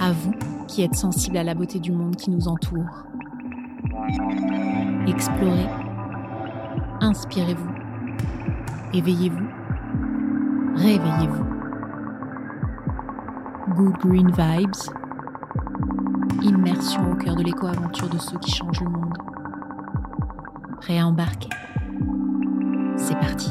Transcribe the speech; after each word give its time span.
À 0.00 0.12
vous 0.12 0.32
qui 0.66 0.82
êtes 0.82 0.94
sensible 0.94 1.36
à 1.36 1.44
la 1.44 1.54
beauté 1.54 1.78
du 1.78 1.92
monde 1.92 2.16
qui 2.16 2.30
nous 2.30 2.48
entoure. 2.48 3.04
Explorez, 5.06 5.68
inspirez-vous, 7.00 7.70
éveillez-vous, 8.94 9.46
réveillez-vous. 10.74 11.44
Good 13.74 13.96
Green 13.98 14.30
Vibes, 14.30 14.70
immersion 16.42 17.12
au 17.12 17.16
cœur 17.16 17.36
de 17.36 17.42
l'éco-aventure 17.42 18.08
de 18.08 18.18
ceux 18.18 18.38
qui 18.38 18.52
changent 18.52 18.80
le 18.80 18.88
monde. 18.88 19.18
Prêt 20.80 20.98
à 20.98 21.06
embarquer 21.06 21.50
C'est 22.96 23.18
parti 23.18 23.50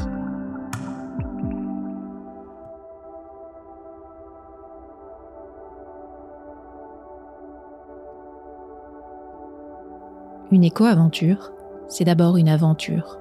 Une 10.52 10.64
éco-aventure, 10.64 11.52
c'est 11.86 12.04
d'abord 12.04 12.36
une 12.36 12.48
aventure, 12.48 13.18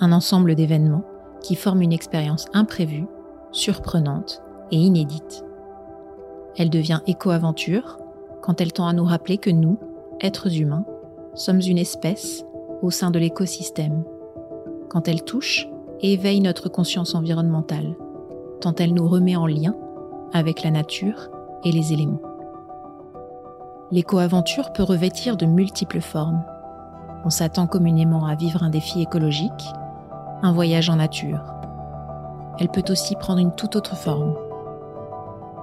un 0.00 0.12
ensemble 0.12 0.54
d'événements 0.54 1.04
qui 1.40 1.54
forment 1.54 1.80
une 1.80 1.92
expérience 1.92 2.44
imprévue, 2.52 3.06
surprenante 3.50 4.42
et 4.70 4.76
inédite. 4.76 5.42
Elle 6.58 6.68
devient 6.68 7.00
éco-aventure 7.06 7.98
quand 8.42 8.60
elle 8.60 8.74
tend 8.74 8.86
à 8.86 8.92
nous 8.92 9.04
rappeler 9.04 9.38
que 9.38 9.48
nous, 9.48 9.78
êtres 10.20 10.60
humains, 10.60 10.84
sommes 11.34 11.62
une 11.62 11.78
espèce 11.78 12.44
au 12.82 12.90
sein 12.90 13.10
de 13.10 13.18
l'écosystème, 13.18 14.04
quand 14.90 15.08
elle 15.08 15.24
touche 15.24 15.66
éveille 16.02 16.42
notre 16.42 16.68
conscience 16.68 17.14
environnementale, 17.14 17.96
tant 18.60 18.74
elle 18.74 18.92
nous 18.92 19.08
remet 19.08 19.36
en 19.36 19.46
lien 19.46 19.74
avec 20.34 20.62
la 20.62 20.70
nature 20.70 21.30
et 21.64 21.72
les 21.72 21.94
éléments 21.94 22.33
l'éco-aventure 23.90 24.72
peut 24.72 24.82
revêtir 24.82 25.36
de 25.36 25.46
multiples 25.46 26.00
formes. 26.00 26.42
On 27.24 27.30
s'attend 27.30 27.66
communément 27.66 28.26
à 28.26 28.34
vivre 28.34 28.62
un 28.62 28.70
défi 28.70 29.02
écologique, 29.02 29.72
un 30.42 30.52
voyage 30.52 30.90
en 30.90 30.96
nature. 30.96 31.40
Elle 32.58 32.68
peut 32.68 32.84
aussi 32.88 33.16
prendre 33.16 33.40
une 33.40 33.54
toute 33.54 33.76
autre 33.76 33.96
forme. 33.96 34.34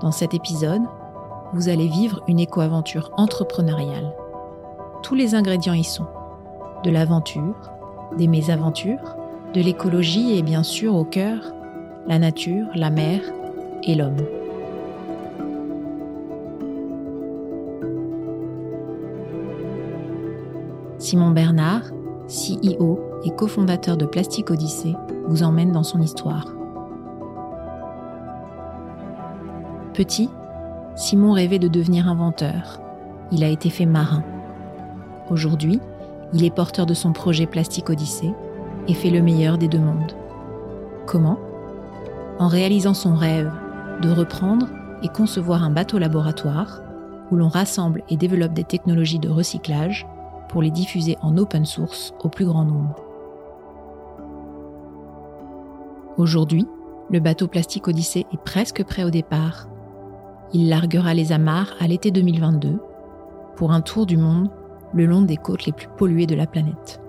Dans 0.02 0.12
cet 0.12 0.34
épisode, 0.34 0.82
vous 1.54 1.70
allez 1.70 1.88
vivre 1.88 2.22
une 2.28 2.40
éco-aventure 2.40 3.12
entrepreneuriale. 3.18 4.14
Tous 5.04 5.16
les 5.16 5.36
ingrédients 5.36 5.74
y 5.74 5.84
sont. 5.84 6.08
De 6.84 6.90
l'aventure, 6.90 7.56
des 8.18 8.28
mésaventures, 8.28 9.16
de 9.54 9.62
l'écologie 9.62 10.38
et 10.38 10.42
bien 10.42 10.64
sûr 10.64 10.96
au 10.96 11.04
cœur, 11.04 11.54
la 12.08 12.20
nature, 12.20 12.68
la 12.74 12.90
mer 12.90 13.22
et 13.84 13.96
l'homme. 13.96 14.18
Simon 21.12 21.32
Bernard, 21.32 21.92
CEO 22.30 23.02
et 23.26 23.32
cofondateur 23.32 23.98
de 23.98 24.06
Plastic 24.06 24.50
Odyssée, 24.50 24.96
vous 25.28 25.44
emmène 25.44 25.74
dans 25.74 25.84
son 25.84 26.00
histoire. 26.00 26.46
Petit, 29.94 30.30
Simon 30.96 31.34
rêvait 31.34 31.60
de 31.60 31.68
devenir 31.68 32.08
inventeur. 32.08 32.80
Il 33.30 33.44
a 33.44 33.50
été 33.50 33.70
fait 33.70 33.86
marin. 33.86 34.24
Aujourd'hui, 35.30 35.82
il 36.32 36.46
est 36.46 36.56
porteur 36.56 36.86
de 36.86 36.94
son 36.94 37.12
projet 37.12 37.46
Plastic 37.46 37.90
Odyssée 37.90 38.34
et 38.88 38.94
fait 38.94 39.10
le 39.10 39.22
meilleur 39.22 39.58
des 39.58 39.68
deux 39.68 39.80
mondes. 39.80 40.16
Comment? 41.08 41.40
En 42.40 42.48
réalisant 42.48 42.94
son 42.94 43.16
rêve 43.16 43.52
de 44.02 44.10
reprendre 44.10 44.68
et 45.04 45.10
concevoir 45.10 45.62
un 45.62 45.72
bateau 45.72 46.00
laboratoire 46.00 46.80
où 47.32 47.36
l'on 47.36 47.50
rassemble 47.50 48.02
et 48.08 48.16
développe 48.16 48.54
des 48.54 48.64
technologies 48.64 49.20
de 49.20 49.28
recyclage 49.28 50.08
pour 50.52 50.62
les 50.62 50.70
diffuser 50.70 51.18
en 51.22 51.38
open 51.38 51.66
source 51.66 52.14
au 52.24 52.30
plus 52.30 52.46
grand 52.46 52.66
nombre. 52.66 52.96
Aujourd'hui, 56.18 56.68
le 57.10 57.20
bateau 57.20 57.48
plastique 57.48 57.88
Odyssée 57.88 58.26
est 58.32 58.42
presque 58.44 58.84
prêt 58.84 59.04
au 59.04 59.10
départ. 59.10 59.68
Il 60.54 60.70
larguera 60.70 61.14
les 61.14 61.32
amarres 61.32 61.74
à 61.80 61.88
l'été 61.88 62.12
2022 62.12 62.80
pour 63.56 63.72
un 63.72 63.82
tour 63.82 64.06
du 64.06 64.18
monde 64.18 64.50
le 64.94 65.06
long 65.06 65.22
des 65.22 65.38
côtes 65.38 65.66
les 65.66 65.72
plus 65.72 65.88
polluées 65.98 66.28
de 66.28 66.36
la 66.36 66.48
planète. 66.48 67.02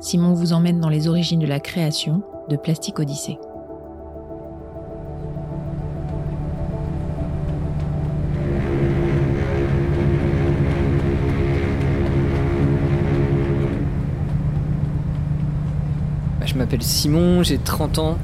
Simon 0.00 0.32
vous 0.32 0.52
emmène 0.52 0.80
dans 0.80 0.88
les 0.88 1.08
origines 1.08 1.40
de 1.40 1.46
la 1.46 1.58
création 1.58 2.22
de 2.48 2.56
Plastique 2.56 3.00
Odyssée. 3.00 3.38
M'appelle 16.68 16.82
Simon, 16.82 17.42
j'ai 17.42 17.56
30 17.56 17.98
ans. 17.98 18.18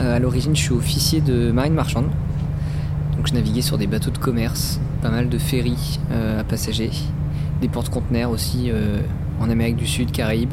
Euh, 0.00 0.16
à 0.16 0.18
l'origine, 0.18 0.56
je 0.56 0.62
suis 0.62 0.72
officier 0.72 1.20
de 1.20 1.52
marine 1.52 1.74
marchande. 1.74 2.06
Donc 3.16 3.28
je 3.28 3.34
naviguais 3.34 3.62
sur 3.62 3.78
des 3.78 3.86
bateaux 3.86 4.10
de 4.10 4.18
commerce, 4.18 4.80
pas 5.00 5.10
mal 5.10 5.28
de 5.28 5.38
ferries 5.38 6.00
euh, 6.10 6.40
à 6.40 6.42
passagers, 6.42 6.90
des 7.60 7.68
porte-conteneurs 7.68 8.30
aussi 8.30 8.72
euh, 8.72 8.98
en 9.38 9.48
Amérique 9.48 9.76
du 9.76 9.86
Sud, 9.86 10.10
Caraïbes. 10.10 10.52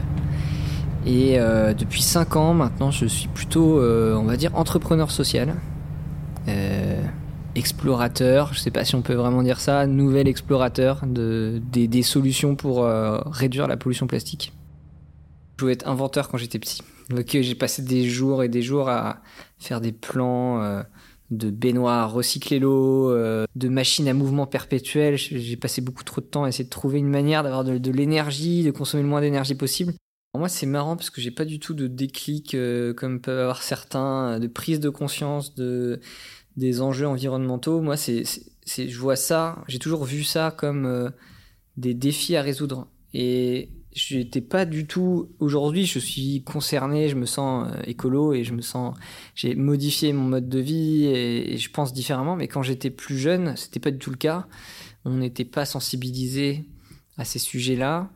Et 1.04 1.40
depuis 1.80 2.04
5 2.04 2.36
ans 2.36 2.54
maintenant, 2.54 2.92
je 2.92 3.08
suis 3.08 3.28
plutôt, 3.28 3.82
on 3.82 4.24
va 4.24 4.38
dire, 4.38 4.56
entrepreneur 4.56 5.10
social, 5.10 5.56
explorateur, 7.56 8.54
je 8.54 8.60
sais 8.60 8.70
pas 8.70 8.86
si 8.86 8.94
on 8.94 9.02
peut 9.02 9.16
vraiment 9.16 9.42
dire 9.42 9.60
ça, 9.60 9.88
nouvel 9.88 10.28
explorateur 10.28 11.02
de, 11.08 11.60
des, 11.72 11.88
des 11.88 12.04
solutions 12.04 12.56
pour 12.56 12.88
réduire 13.26 13.66
la 13.66 13.78
pollution 13.78 14.06
plastique. 14.06 14.54
Je 15.58 15.64
voulais 15.64 15.74
être 15.74 15.88
inventeur 15.88 16.30
quand 16.30 16.38
j'étais 16.38 16.60
petit. 16.60 16.84
Donc 17.12 17.28
j'ai 17.30 17.56
passé 17.56 17.82
des 17.82 18.08
jours 18.08 18.44
et 18.44 18.50
des 18.50 18.62
jours 18.62 18.90
à 18.90 19.22
faire 19.60 19.82
des 19.82 19.92
plans 19.92 20.62
euh, 20.62 20.84
de 21.30 21.50
baignoires, 21.50 22.12
recycler 22.12 22.60
l'eau, 22.60 23.10
euh, 23.12 23.46
de 23.56 23.70
machines 23.70 24.08
à 24.08 24.14
mouvement 24.14 24.48
perpétuel. 24.48 25.18
J'ai 25.18 25.58
passé 25.58 25.82
beaucoup 25.82 26.04
trop 26.04 26.22
de 26.22 26.26
temps 26.26 26.44
à 26.44 26.50
essayer 26.50 26.64
de 26.64 26.70
trouver 26.70 27.00
une 27.00 27.10
manière 27.10 27.44
d'avoir 27.44 27.64
de, 27.64 27.92
l'énergie, 27.92 28.64
de 28.64 28.72
consommer 28.72 29.04
le 29.04 29.10
moins 29.10 29.22
d'énergie 29.22 29.56
possible. 29.56 29.94
moi, 30.36 30.50
c'est 30.50 30.66
marrant 30.66 30.96
parce 30.96 31.10
que 31.10 31.22
j'ai 31.22 31.32
pas 31.32 31.46
du 31.46 31.60
tout 31.60 31.74
de 31.74 31.88
déclic 31.88 32.56
euh, 32.56 32.94
comme 32.94 33.20
peuvent 33.20 33.40
avoir 33.40 33.62
certains, 33.62 34.40
de 34.40 34.48
prise 34.48 34.80
de 34.80 34.90
conscience 34.90 35.56
de 35.56 36.00
des 36.58 36.82
enjeux 36.82 37.08
environnementaux. 37.08 37.80
Moi, 37.80 37.96
c'est, 37.96 38.24
je 38.68 38.98
vois 38.98 39.16
ça, 39.16 39.64
j'ai 39.70 39.80
toujours 39.80 40.04
vu 40.04 40.24
ça 40.24 40.52
comme 40.52 41.10
des 41.78 41.94
défis 41.94 42.36
à 42.36 42.42
résoudre. 42.42 42.90
Et 43.14 43.70
j'étais 43.94 44.42
pas 44.42 44.66
du 44.66 44.88
tout 44.88 45.30
aujourd'hui 45.40 45.86
je 45.86 46.00
suis 46.00 46.44
concerné 46.44 47.10
je 47.10 47.16
me 47.16 47.26
sens 47.26 47.68
euh, 47.70 47.82
écolo 47.86 48.34
et 48.34 48.44
je 48.44 48.54
me 48.54 48.62
sens 48.62 48.96
j'ai 49.36 49.56
modifié 49.56 50.14
mon 50.14 50.24
mode 50.24 50.48
de 50.48 50.60
vie 50.60 51.06
et, 51.06 51.58
je 51.58 51.70
pense 51.72 51.94
différemment 51.94 52.36
mais 52.36 52.48
quand 52.48 52.64
j'étais 52.64 52.90
plus 52.90 53.18
jeune 53.18 53.56
c'était 53.58 53.80
pas 53.80 53.92
du 53.92 53.98
tout 53.98 54.12
le 54.12 54.18
cas. 54.18 54.48
On 55.04 55.16
n'était 55.16 55.46
pas 55.46 55.66
sensibilisé 55.66 56.66
à 57.18 57.26
ces 57.26 57.40
sujets 57.40 57.76
là 57.76 58.10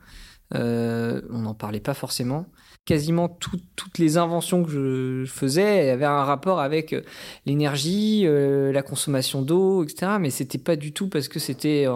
euh, 0.54 1.20
on 1.30 1.40
n'en 1.40 1.54
parlait 1.54 1.80
pas 1.80 1.94
forcément. 1.94 2.46
Quasiment 2.84 3.28
toutes 3.28 3.98
les 3.98 4.16
inventions 4.16 4.62
que 4.62 4.70
je 4.70 5.24
faisais 5.28 5.90
avaient 5.90 6.04
un 6.04 6.22
rapport 6.22 6.60
avec 6.60 6.92
euh, 6.92 7.02
l'énergie 7.44 8.24
la 8.26 8.82
consommation 8.82 9.42
d'eau 9.42 9.82
etc 9.82 10.12
mais 10.20 10.30
c'était 10.30 10.58
pas 10.58 10.76
du 10.76 10.92
tout 10.92 11.08
parce 11.08 11.28
que 11.28 11.40
c'était 11.40 11.86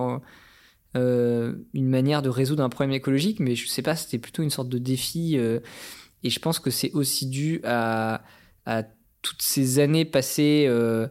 une 0.94 1.88
manière 1.88 2.22
de 2.22 2.28
résoudre 2.28 2.62
un 2.62 2.68
problème 2.68 2.94
écologique, 2.94 3.40
mais 3.40 3.54
je 3.54 3.68
sais 3.68 3.82
pas, 3.82 3.96
c'était 3.96 4.18
plutôt 4.18 4.42
une 4.42 4.50
sorte 4.50 4.68
de 4.68 4.78
défi. 4.78 5.36
Euh, 5.38 5.60
et 6.22 6.30
je 6.30 6.40
pense 6.40 6.58
que 6.58 6.70
c'est 6.70 6.92
aussi 6.92 7.26
dû 7.26 7.60
à, 7.64 8.22
toutes 9.22 9.42
ces 9.42 9.80
années 9.80 10.04
passées 10.04 10.64
euh, 10.68 11.06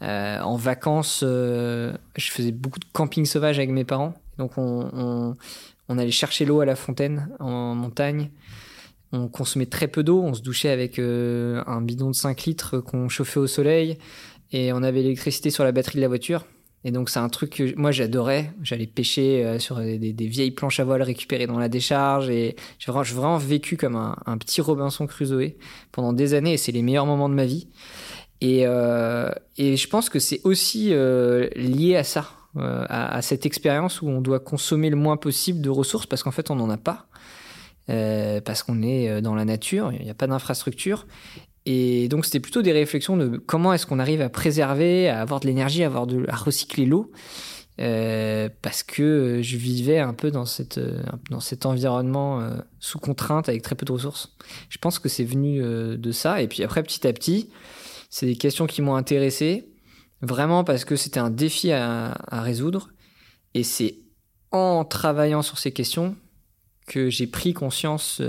en 0.00 0.56
vacances. 0.56 1.20
je 1.22 1.94
faisais 2.16 2.52
beaucoup 2.52 2.80
de 2.80 2.84
camping 2.92 3.24
sauvage 3.24 3.58
avec 3.58 3.70
mes 3.70 3.84
parents. 3.84 4.14
Donc 4.38 4.58
on, 4.58 4.90
on, 4.92 5.34
on 5.88 5.98
allait 5.98 6.10
chercher 6.10 6.44
l'eau 6.44 6.60
à 6.60 6.64
la 6.66 6.76
fontaine 6.76 7.28
en 7.38 7.74
montagne. 7.74 8.30
On 9.12 9.28
consommait 9.28 9.66
très 9.66 9.88
peu 9.88 10.02
d'eau. 10.02 10.22
On 10.22 10.34
se 10.34 10.42
douchait 10.42 10.70
avec 10.70 10.98
un 10.98 11.80
bidon 11.82 12.08
de 12.08 12.14
5 12.14 12.44
litres 12.44 12.78
qu'on 12.78 13.08
chauffait 13.08 13.40
au 13.40 13.46
soleil. 13.46 13.98
Et 14.52 14.72
on 14.72 14.82
avait 14.82 15.02
l'électricité 15.02 15.50
sur 15.50 15.64
la 15.64 15.72
batterie 15.72 15.96
de 15.96 16.02
la 16.02 16.08
voiture. 16.08 16.46
Et 16.84 16.90
donc 16.90 17.10
c'est 17.10 17.20
un 17.20 17.28
truc 17.28 17.50
que 17.50 17.76
moi 17.76 17.92
j'adorais. 17.92 18.52
J'allais 18.62 18.86
pêcher 18.86 19.44
euh, 19.44 19.58
sur 19.58 19.76
des, 19.76 20.14
vieilles 20.18 20.50
planches 20.50 20.80
à 20.80 20.84
voile 20.84 21.02
récupérées 21.02 21.46
dans 21.46 21.58
la 21.58 21.68
décharge 21.68 22.28
et 22.28 22.56
j'ai 22.78 22.90
vraiment, 22.90 23.38
vécu 23.38 23.76
comme 23.76 23.96
un, 23.96 24.38
petit 24.38 24.60
Robinson 24.60 25.06
Crusoe 25.06 25.54
pendant 25.92 26.12
des 26.12 26.34
années 26.34 26.54
et 26.54 26.56
c'est 26.56 26.72
les 26.72 26.82
meilleurs 26.82 27.06
moments 27.06 27.28
de 27.28 27.34
ma 27.34 27.44
vie. 27.44 27.68
Et, 28.40 28.66
euh, 28.66 29.30
je 29.56 29.86
pense 29.86 30.08
que 30.08 30.18
c'est 30.18 30.40
aussi 30.42 30.92
euh, 30.92 31.48
lié 31.54 31.96
à 31.96 32.04
ça, 32.04 32.30
à, 32.56 33.22
cette 33.22 33.46
expérience 33.46 34.02
où 34.02 34.08
on 34.08 34.20
doit 34.20 34.40
consommer 34.40 34.90
le 34.90 34.96
moins 34.96 35.16
possible 35.16 35.60
de 35.60 35.70
ressources 35.70 36.06
parce 36.06 36.22
qu'en 36.24 36.32
fait 36.32 36.50
on 36.50 36.56
n'en 36.56 36.70
a 36.70 36.78
pas. 36.78 37.06
Parce 37.86 38.62
qu'on 38.62 38.82
est 38.82 39.20
dans 39.20 39.34
la 39.34 39.44
nature, 39.44 39.92
il 39.92 40.02
n'y 40.02 40.10
a 40.10 40.14
pas 40.14 40.26
d'infrastructure 40.26 41.06
Et 41.66 42.08
donc 42.08 42.24
c'était 42.24 42.40
plutôt 42.40 42.62
des 42.62 42.72
réflexions 42.72 43.16
de 43.16 43.38
comment 43.38 43.72
est-ce 43.72 43.86
qu'on 43.86 43.98
arrive 43.98 44.20
à 44.20 44.28
préserver, 44.28 45.08
à 45.08 45.20
avoir 45.20 45.40
de 45.40 45.46
l'énergie, 45.46 45.84
à 45.84 45.86
avoir 45.86 46.06
de, 46.06 46.24
à 46.28 46.36
recycler 46.36 46.86
l'eau, 46.86 47.12
euh, 47.80 48.48
parce 48.62 48.82
que 48.82 49.40
je 49.42 49.56
vivais 49.56 49.98
un 49.98 50.12
peu 50.12 50.30
dans 50.30 50.44
cette 50.44 50.80
dans 51.30 51.40
cet 51.40 51.64
environnement 51.64 52.46
sous 52.80 52.98
contrainte 52.98 53.48
avec 53.48 53.62
très 53.62 53.76
peu 53.76 53.86
de 53.86 53.92
ressources. 53.92 54.34
Je 54.68 54.78
pense 54.78 54.98
que 54.98 55.08
c'est 55.08 55.24
venu 55.24 55.62
de 55.62 56.12
ça. 56.12 56.42
Et 56.42 56.48
puis 56.48 56.64
après 56.64 56.82
petit 56.82 57.06
à 57.06 57.12
petit, 57.12 57.50
c'est 58.10 58.26
des 58.26 58.36
questions 58.36 58.66
qui 58.66 58.82
m'ont 58.82 58.96
intéressé 58.96 59.68
vraiment 60.20 60.64
parce 60.64 60.84
que 60.84 60.96
c'était 60.96 61.20
un 61.20 61.30
défi 61.30 61.70
à 61.70 62.14
résoudre. 62.30 62.90
Et 63.54 63.62
c'est 63.62 63.96
en 64.50 64.84
travaillant 64.84 65.42
sur 65.42 65.58
ces 65.58 65.72
questions 65.72 66.16
que 66.86 67.10
j'ai 67.10 67.26
pris 67.26 67.52
conscience 67.52 68.20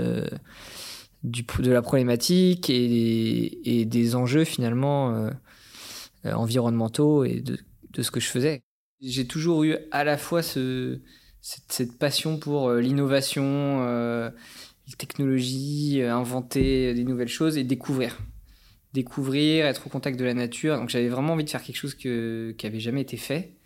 du, 1.24 1.44
de 1.58 1.72
la 1.72 1.82
problématique 1.82 2.70
et, 2.70 3.84
des 3.86 4.14
enjeux 4.14 4.44
finalement 4.44 5.14
euh, 5.14 5.30
euh, 6.26 6.32
environnementaux 6.32 7.24
et 7.24 7.40
de, 7.40 7.58
de, 7.90 8.02
ce 8.02 8.10
que 8.10 8.20
je 8.20 8.28
faisais. 8.28 8.62
J'ai 9.00 9.26
toujours 9.26 9.64
eu 9.64 9.76
à 9.90 10.04
la 10.04 10.16
fois 10.16 10.42
ce, 10.42 11.00
cette, 11.40 11.98
passion 11.98 12.38
pour 12.38 12.68
euh, 12.68 12.80
l'innovation, 12.80 13.42
euh, 13.44 14.30
la 14.88 14.96
technologie, 14.98 16.02
inventer 16.02 16.94
des 16.94 17.04
nouvelles 17.04 17.28
choses 17.28 17.56
et 17.56 17.64
découvrir. 17.64 18.18
Découvrir, 18.92 19.66
être 19.66 19.86
au 19.86 19.90
contact 19.90 20.18
de 20.18 20.24
la 20.24 20.34
nature. 20.34 20.76
Donc 20.76 20.90
j'avais 20.90 21.08
vraiment 21.08 21.32
envie 21.32 21.44
de 21.44 21.50
faire 21.50 21.62
quelque 21.62 21.76
chose 21.76 21.94
que, 21.94 22.54
qui 22.56 22.66
avait 22.66 22.80
jamais 22.80 23.00
été 23.00 23.16
fait. 23.16 23.56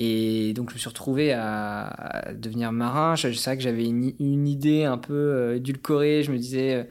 Et 0.00 0.52
donc, 0.54 0.70
je 0.70 0.74
me 0.74 0.78
suis 0.78 0.88
retrouvé 0.88 1.32
à, 1.32 2.32
devenir 2.32 2.70
marin. 2.70 3.16
C'est 3.16 3.34
vrai 3.34 3.56
que 3.56 3.62
j'avais 3.64 3.84
une, 3.84 4.46
idée 4.46 4.84
un 4.84 4.96
peu 4.96 5.12
euh, 5.12 5.56
édulcorée. 5.56 6.22
Je 6.22 6.30
me 6.30 6.38
disais, 6.38 6.74
euh, 6.74 6.84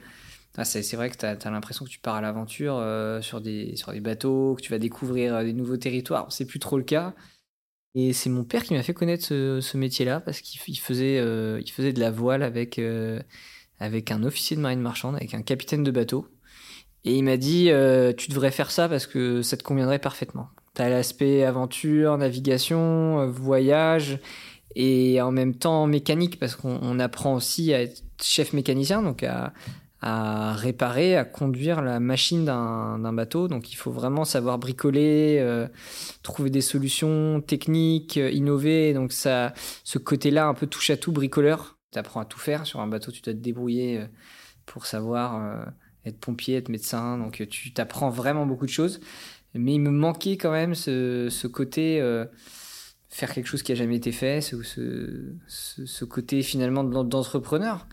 ah, 0.58 0.66
c'est 0.66 0.96
vrai 0.98 1.10
que 1.10 1.16
tu 1.16 1.26
as, 1.26 1.50
l'impression 1.50 1.86
que 1.86 1.90
tu 1.90 2.00
pars 2.00 2.16
à 2.16 2.22
l'aventure 2.22 2.76
euh, 2.78 3.22
sur, 3.22 3.40
des, 3.40 3.76
bateaux, 4.02 4.56
que 4.56 4.62
tu 4.62 4.72
vas 4.72 4.78
découvrir 4.78 5.42
des 5.46 5.54
nouveaux 5.54 5.78
territoires. 5.78 6.30
C'est 6.34 6.46
plus 6.46 6.60
trop 6.60 6.78
le 6.78 6.84
cas. 6.84 7.16
Et 7.96 8.12
c'est 8.12 8.30
mon 8.30 8.44
père 8.44 8.64
qui 8.64 8.74
m'a 8.74 8.84
fait 8.84 8.94
connaître 8.94 9.26
ce, 9.26 9.78
métier-là 9.78 10.20
parce 10.20 10.42
qu'il 10.42 10.60
faisait, 10.78 11.16
il 11.62 11.72
faisait 11.72 11.94
de 11.94 12.02
la 12.02 12.12
voile 12.12 12.44
avec, 12.44 12.80
avec 13.80 14.12
un 14.12 14.24
officier 14.24 14.58
de 14.58 14.62
marine 14.62 14.82
marchande, 14.82 15.16
avec 15.16 15.34
un 15.34 15.42
capitaine 15.42 15.84
de 15.84 15.92
bateau. 15.92 16.28
Et 17.06 17.16
il 17.16 17.24
m'a 17.24 17.38
dit, 17.38 17.70
tu 18.18 18.30
devrais 18.30 18.52
faire 18.52 18.70
ça 18.70 18.90
parce 18.90 19.08
que 19.08 19.42
ça 19.42 19.56
te 19.56 19.64
conviendrait 19.64 20.00
parfaitement. 20.00 20.50
T'as 20.78 20.90
l'aspect 20.90 21.44
aventure, 21.44 22.20
navigation, 22.20 23.22
euh, 23.22 23.26
voyage 23.26 24.20
et 24.76 25.20
en 25.24 25.32
même 25.32 25.56
temps 25.56 25.88
mécanique 25.88 26.38
parce 26.38 26.56
qu'on 26.56 27.00
apprend 27.00 27.34
aussi 27.34 27.74
à 27.74 27.82
être 27.82 28.04
chef 28.22 28.54
mécanicien, 28.54 29.02
donc 29.02 29.24
à, 29.24 29.54
réparer, 30.54 31.18
à 31.18 31.26
conduire 31.26 31.82
la 31.82 32.00
machine 32.00 32.46
d'un 32.46 33.14
bateau. 33.14 33.48
Donc 33.48 33.72
il 33.72 33.76
faut 33.76 33.90
vraiment 33.90 34.24
savoir 34.24 34.60
bricoler, 34.60 35.40
euh, 35.40 35.68
trouver 36.22 36.52
des 36.52 36.62
solutions 36.62 37.42
techniques, 37.42 38.18
euh, 38.18 38.30
innover. 38.30 38.94
Donc 38.94 39.14
ça, 39.14 39.54
ce 39.84 39.98
côté-là 39.98 40.46
un 40.46 40.54
peu 40.54 40.68
touche 40.68 40.92
à 40.92 40.98
tout 40.98 41.12
bricoleur. 41.12 41.80
Tu 41.92 41.98
apprends 41.98 42.20
à 42.20 42.26
tout 42.26 42.38
faire 42.38 42.68
sur 42.68 42.82
un 42.82 42.88
bateau, 42.88 43.12
tu 43.12 43.24
dois 43.24 43.34
te 43.34 43.40
débrouiller 43.40 44.06
pour 44.68 44.86
savoir 44.86 45.66
être 46.06 46.20
pompier, 46.20 46.58
être 46.58 46.70
médecin. 46.70 47.18
Donc 47.18 47.44
tu 47.50 47.74
t'apprends 47.74 48.12
vraiment 48.12 48.46
beaucoup 48.46 48.68
de 48.68 48.72
choses 48.72 49.00
mais 49.54 49.74
il 49.74 49.80
me 49.80 49.92
manquait 49.92 50.38
quand 50.38 50.52
même 50.52 50.76
ce, 50.76 51.30
ce 51.30 51.48
côté 51.48 52.02
euh, 52.02 52.26
faire 53.10 53.34
quelque 53.34 53.48
chose 53.48 53.64
qui 53.64 53.72
a 53.72 53.76
jamais 53.76 53.96
été 53.96 54.12
fait, 54.12 54.42
ce, 54.42 54.62
ce, 54.62 55.86
ce 55.86 56.06
côté 56.06 56.42
finalement 56.44 56.84
d'entrepreneur. 56.84 57.88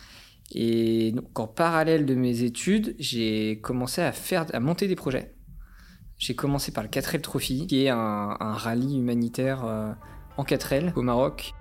Et 0.53 1.13
donc 1.13 1.39
en 1.39 1.47
parallèle 1.47 2.07
de 2.07 2.15
mes 2.15 2.43
études, 2.43 2.95
j'ai 2.99 3.61
commencé 3.63 4.03
à 4.03 4.13
faire, 4.13 4.47
à 4.53 4.61
monter 4.61 4.89
des 4.89 4.97
projets. 4.97 5.35
J'ai 6.19 6.35
commencé 6.35 6.73
par 6.73 6.85
le 6.85 6.91
4L 6.91 7.21
Trophy, 7.21 7.67
qui 7.67 7.85
est 7.85 7.89
un, 7.89 8.37
rallye 8.39 8.99
humanitaire 8.99 9.65
euh, 9.65 9.93
en 10.37 10.45
4L 10.45 10.93
au 10.95 11.03
Maroc. 11.03 11.55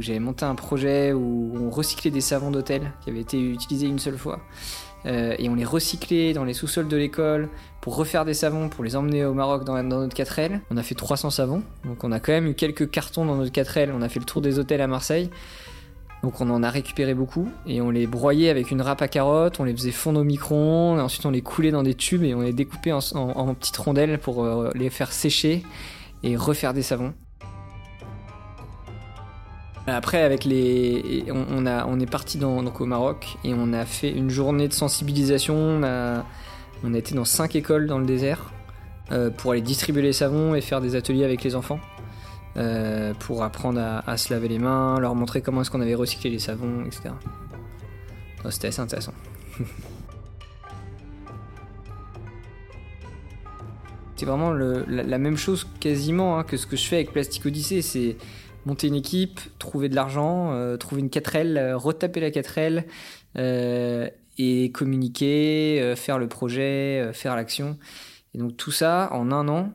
J'avais 0.00 0.18
monté 0.18 0.44
un 0.44 0.54
projet 0.54 1.12
où 1.12 1.52
on 1.60 1.70
recyclait 1.70 2.10
des 2.10 2.20
savons 2.20 2.50
d'hôtel 2.50 2.92
qui 3.02 3.10
avaient 3.10 3.20
été 3.20 3.40
utilisés 3.40 3.86
une 3.86 3.98
seule 3.98 4.18
fois. 4.18 4.40
Euh, 5.06 5.34
et 5.38 5.48
on 5.48 5.54
les 5.54 5.64
recyclait 5.64 6.32
dans 6.32 6.44
les 6.44 6.54
sous-sols 6.54 6.88
de 6.88 6.96
l'école 6.96 7.48
pour 7.80 7.96
refaire 7.96 8.24
des 8.24 8.32
savons, 8.32 8.68
pour 8.68 8.84
les 8.84 8.96
emmener 8.96 9.24
au 9.24 9.34
Maroc 9.34 9.64
dans, 9.64 9.82
notre 9.82 10.16
4L. 10.16 10.60
On 10.70 10.76
a 10.76 10.82
fait 10.82 10.94
300 10.94 11.30
savons, 11.30 11.62
donc 11.84 12.02
on 12.04 12.12
a 12.12 12.20
quand 12.20 12.32
même 12.32 12.46
eu 12.46 12.54
quelques 12.54 12.90
cartons 12.90 13.26
dans 13.26 13.36
notre 13.36 13.52
4L. 13.52 13.90
On 13.94 14.02
a 14.02 14.08
fait 14.08 14.20
le 14.20 14.24
tour 14.24 14.40
des 14.40 14.58
hôtels 14.58 14.80
à 14.80 14.86
Marseille. 14.86 15.30
Donc 16.22 16.40
on 16.40 16.48
en 16.48 16.62
a 16.62 16.70
récupéré 16.70 17.12
beaucoup 17.12 17.50
et 17.66 17.82
on 17.82 17.90
les 17.90 18.06
broyait 18.06 18.48
avec 18.48 18.70
une 18.70 18.80
râpe 18.80 19.02
à 19.02 19.08
carottes, 19.08 19.60
on 19.60 19.64
les 19.64 19.74
faisait 19.76 19.90
fondre 19.90 20.20
au 20.20 20.24
micro-ondes, 20.24 20.98
ensuite 20.98 21.26
on 21.26 21.30
les 21.30 21.42
coulait 21.42 21.70
dans 21.70 21.82
des 21.82 21.92
tubes 21.92 22.22
et 22.22 22.34
on 22.34 22.40
les 22.40 22.54
découpait 22.54 22.92
en, 22.92 23.54
petites 23.54 23.76
rondelles 23.76 24.18
pour 24.18 24.42
euh, 24.42 24.70
les 24.74 24.88
faire 24.88 25.12
sécher 25.12 25.62
et 26.22 26.34
refaire 26.34 26.72
des 26.72 26.80
savons. 26.80 27.12
Après, 29.86 30.22
avec 30.22 30.44
les, 30.44 31.26
on, 31.30 32.00
est 32.00 32.10
parti 32.10 32.38
donc 32.38 32.80
au 32.80 32.86
Maroc 32.86 33.36
et 33.44 33.52
on 33.52 33.74
a 33.74 33.84
fait 33.84 34.10
une 34.10 34.30
journée 34.30 34.66
de 34.66 34.72
sensibilisation. 34.72 35.54
On 35.54 35.82
a, 35.82 36.24
on 36.82 36.94
a 36.94 36.98
été 36.98 37.14
dans 37.14 37.26
cinq 37.26 37.54
écoles 37.54 37.86
dans 37.86 37.98
le 37.98 38.06
désert 38.06 38.50
euh, 39.12 39.28
pour 39.28 39.52
aller 39.52 39.60
distribuer 39.60 40.00
les 40.00 40.14
savons 40.14 40.54
et 40.54 40.62
faire 40.62 40.80
des 40.80 40.96
ateliers 40.96 41.24
avec 41.24 41.44
les 41.44 41.54
enfants 41.54 41.80
euh, 42.56 43.12
pour 43.14 43.42
apprendre 43.42 43.78
à, 44.06 44.16
se 44.16 44.32
laver 44.32 44.48
les 44.48 44.58
mains, 44.58 44.98
leur 45.00 45.14
montrer 45.14 45.42
comment 45.42 45.60
est-ce 45.60 45.70
qu'on 45.70 45.82
avait 45.82 45.94
recyclé 45.94 46.30
les 46.30 46.38
savons, 46.38 46.86
etc. 46.86 47.10
C'était 48.48 48.68
assez 48.68 48.80
intéressant. 48.80 49.12
C'est 54.16 54.26
vraiment 54.26 54.52
la, 54.52 55.18
même 55.18 55.36
chose 55.36 55.66
quasiment 55.80 56.38
hein, 56.38 56.44
que 56.44 56.56
ce 56.56 56.66
que 56.66 56.76
je 56.76 56.86
fais 56.86 56.96
avec 56.96 57.12
Plastic 57.12 57.44
Odyssey. 57.44 57.82
C'est 57.82 58.16
monter 58.66 58.88
une 58.88 58.94
équipe, 58.94 59.40
trouver 59.58 59.88
de 59.88 59.94
l'argent, 59.94 60.52
euh, 60.52 60.76
trouver 60.76 61.00
une 61.00 61.08
4L, 61.08 61.56
euh, 61.56 61.76
retaper 61.76 62.20
la 62.20 62.30
4L 62.30 62.84
euh, 63.36 64.08
et 64.38 64.72
communiquer, 64.72 65.94
faire 65.96 66.18
le 66.18 66.28
projet, 66.28 67.10
faire 67.12 67.36
l'action. 67.36 67.78
Et 68.34 68.38
donc 68.38 68.56
tout 68.56 68.72
ça, 68.72 69.08
en 69.12 69.30
un 69.30 69.46
an, 69.48 69.72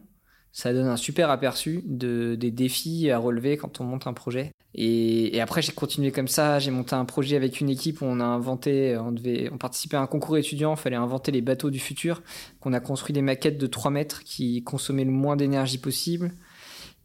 ça 0.52 0.74
donne 0.74 0.88
un 0.88 0.98
super 0.98 1.30
aperçu 1.30 1.82
de, 1.86 2.36
des 2.36 2.52
défis 2.52 3.10
à 3.10 3.18
relever 3.20 3.56
quand 3.56 3.80
on 3.80 3.86
monte 3.86 4.08
un 4.08 4.14
projet. 4.14 4.52
Et, 4.76 5.40
après, 5.42 5.62
j'ai 5.62 5.72
continué 5.72 6.12
comme 6.12 6.28
ça. 6.28 6.60
J'ai 6.60 6.72
monté 6.72 6.94
un 6.94 7.06
projet 7.06 7.36
avec 7.36 7.60
une 7.60 7.70
équipe 7.70 8.02
où 8.02 8.06
on 8.06 8.20
a 8.20 8.26
inventé, 8.26 8.98
on 8.98 9.12
devait, 9.12 9.50
on 9.52 9.58
participait 9.58 9.98
à 9.98 10.02
un 10.02 10.08
concours 10.08 10.38
étudiant. 10.38 10.76
Il 10.76 10.80
fallait 10.80 10.96
inventer 10.96 11.32
les 11.32 11.42
bateaux 11.42 11.70
du 11.70 11.80
futur. 11.80 12.22
Qu'on 12.60 12.74
a 12.74 12.80
construit 12.80 13.14
des 13.14 13.22
maquettes 13.22 13.58
de 13.58 13.68
3 13.68 13.92
mètres 13.92 14.24
qui 14.24 14.64
consommaient 14.64 15.06
le 15.06 15.12
moins 15.12 15.36
d'énergie 15.36 15.80
possible. 15.80 16.32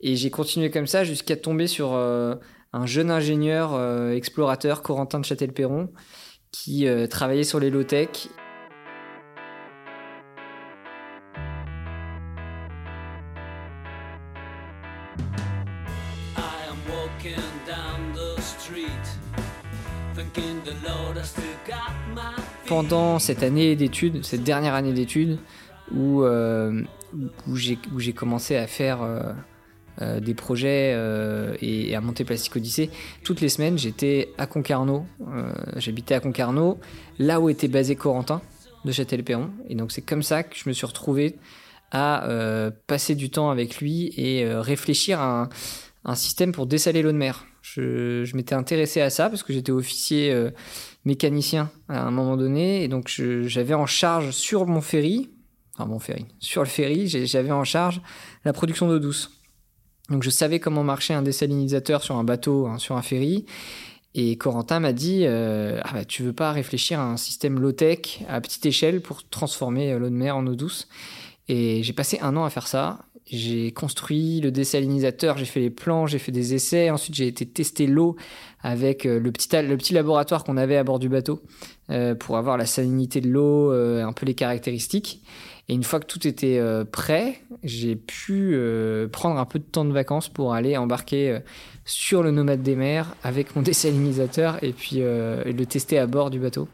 Et 0.06 0.16
j'ai 0.16 0.30
continué 0.30 0.70
comme 0.70 0.86
ça 0.86 1.02
jusqu'à 1.02 1.34
tomber 1.34 1.66
sur 1.66 1.94
euh, 1.94 2.34
un 2.74 2.84
jeune 2.84 3.10
ingénieur 3.10 3.72
euh, 3.72 4.12
explorateur, 4.12 4.82
Corentin 4.82 5.18
de 5.18 5.24
Châtel-Perron, 5.24 5.88
qui 6.52 6.86
euh, 6.86 7.06
travaillait 7.06 7.42
sur 7.42 7.58
les 7.58 7.70
low-tech. 7.70 8.28
Pendant 22.66 23.18
cette 23.18 23.42
année 23.42 23.74
d'études, 23.74 24.22
cette 24.22 24.44
dernière 24.44 24.74
année 24.74 24.92
d'études, 24.92 25.38
où, 25.90 26.24
où 26.24 27.56
j'ai 27.56 28.12
commencé 28.12 28.56
à 28.56 28.66
faire 28.66 29.00
euh, 30.02 30.18
des 30.18 30.34
projets 30.34 30.92
euh, 30.96 31.54
et, 31.60 31.94
à 31.94 32.00
monter 32.00 32.24
Plastic 32.24 32.56
Odyssée. 32.56 32.90
Toutes 33.22 33.40
les 33.40 33.48
semaines, 33.48 33.78
j'étais 33.78 34.30
à 34.38 34.46
Concarneau. 34.46 35.06
Euh, 35.28 35.52
j'habitais 35.76 36.16
à 36.16 36.20
Concarneau, 36.20 36.80
là 37.20 37.40
où 37.40 37.48
était 37.48 37.68
basé 37.68 37.94
Corentin 37.94 38.42
de 38.84 38.90
Châtel-Perron. 38.90 39.50
Et 39.68 39.76
donc 39.76 39.92
c'est 39.92 40.02
comme 40.02 40.24
ça 40.24 40.42
que 40.42 40.56
je 40.56 40.68
me 40.68 40.72
suis 40.72 40.84
retrouvé 40.84 41.36
à 41.92 42.26
passer 42.88 43.14
du 43.14 43.30
temps 43.30 43.50
avec 43.50 43.76
lui 43.76 44.12
et 44.16 44.44
réfléchir 44.44 45.20
à 45.20 45.48
un, 46.04 46.14
système 46.16 46.50
pour 46.50 46.66
dessaler 46.66 47.02
l'eau 47.02 47.12
de 47.12 47.16
mer. 47.16 47.46
Je, 47.62 48.24
je 48.24 48.36
m'étais 48.36 48.56
intéressé 48.56 49.00
à 49.00 49.10
ça 49.10 49.30
parce 49.30 49.44
que 49.44 49.52
j'étais 49.52 49.70
officier 49.70 50.36
mécanicien 51.04 51.70
à 51.88 52.02
un 52.04 52.10
moment 52.10 52.36
donné 52.36 52.82
et 52.82 52.88
donc 52.88 53.08
j'avais 53.08 53.74
en 53.74 53.86
charge 53.86 54.32
sur 54.32 54.66
mon 54.66 54.80
ferry, 54.80 55.30
enfin 55.74 55.88
mon 55.88 56.00
ferry, 56.00 56.26
sur 56.40 56.62
le 56.62 56.68
ferry, 56.68 57.06
j'avais 57.06 57.52
en 57.52 57.62
charge 57.62 58.00
la 58.44 58.52
production 58.52 58.88
d'eau 58.88 58.98
douce. 58.98 59.33
Donc 60.10 60.22
je 60.22 60.30
savais 60.30 60.60
comment 60.60 60.84
marchait 60.84 61.14
un 61.14 61.22
désalinisateur 61.22 62.02
sur 62.02 62.16
un 62.16 62.24
bateau, 62.24 62.66
hein, 62.66 62.78
sur 62.78 62.96
un 62.96 63.02
ferry. 63.02 63.46
Et 64.14 64.36
Corentin 64.36 64.78
m'a 64.80 64.92
dit 64.92 65.22
euh, 65.24 65.80
ah 65.82 65.92
bah, 65.92 66.04
Tu 66.04 66.22
veux 66.22 66.32
pas 66.32 66.52
réfléchir 66.52 67.00
à 67.00 67.04
un 67.04 67.16
système 67.16 67.58
low-tech 67.58 68.22
à 68.28 68.40
petite 68.40 68.64
échelle 68.66 69.00
pour 69.00 69.26
transformer 69.28 69.92
euh, 69.92 69.98
l'eau 69.98 70.10
de 70.10 70.14
mer 70.14 70.36
en 70.36 70.46
eau 70.46 70.54
douce? 70.54 70.88
Et 71.48 71.82
j'ai 71.82 71.92
passé 71.92 72.18
un 72.22 72.36
an 72.36 72.44
à 72.44 72.50
faire 72.50 72.66
ça. 72.66 73.00
j'ai 73.26 73.72
construit 73.72 74.40
le 74.40 74.50
désalinisateur, 74.50 75.36
j'ai 75.36 75.44
fait 75.46 75.60
les 75.60 75.70
plans, 75.70 76.06
j'ai 76.06 76.18
fait 76.18 76.32
des 76.32 76.54
essais. 76.54 76.90
Ensuite, 76.90 77.14
j'ai 77.14 77.26
été 77.26 77.44
tester 77.44 77.86
l'eau 77.86 78.16
avec 78.62 79.02
petit, 79.02 79.48
le 79.62 79.76
petit 79.76 79.92
laboratoire 79.92 80.44
qu'on 80.44 80.56
avait 80.56 80.76
à 80.76 80.84
bord 80.84 80.98
du 80.98 81.10
bateau 81.10 81.42
pour 82.18 82.38
avoir 82.38 82.56
la 82.56 82.64
salinité 82.64 83.20
de 83.20 83.28
l'eau, 83.28 83.70
un 83.72 84.12
peu 84.14 84.24
les 84.24 84.32
caractéristiques. 84.32 85.20
Et 85.68 85.74
une 85.74 85.82
fois 85.82 85.98
que 86.00 86.06
tout 86.06 86.26
était 86.26 86.60
prêt, 86.92 87.40
j'ai 87.62 87.96
pu 87.96 88.58
prendre 89.10 89.40
un 89.40 89.46
peu 89.46 89.58
de 89.58 89.64
temps 89.64 89.86
de 89.86 89.92
vacances 89.92 90.28
pour 90.28 90.52
aller 90.52 90.76
embarquer 90.76 91.38
sur 91.86 92.22
le 92.22 92.30
nomade 92.30 92.62
des 92.62 92.76
mers 92.76 93.14
avec 93.22 93.56
mon 93.56 93.62
désalinisateur 93.62 94.62
et 94.62 94.72
puis 94.72 94.96
le 94.98 95.64
tester 95.64 95.98
à 95.98 96.06
bord 96.06 96.28
du 96.28 96.38
bateau. 96.38 96.68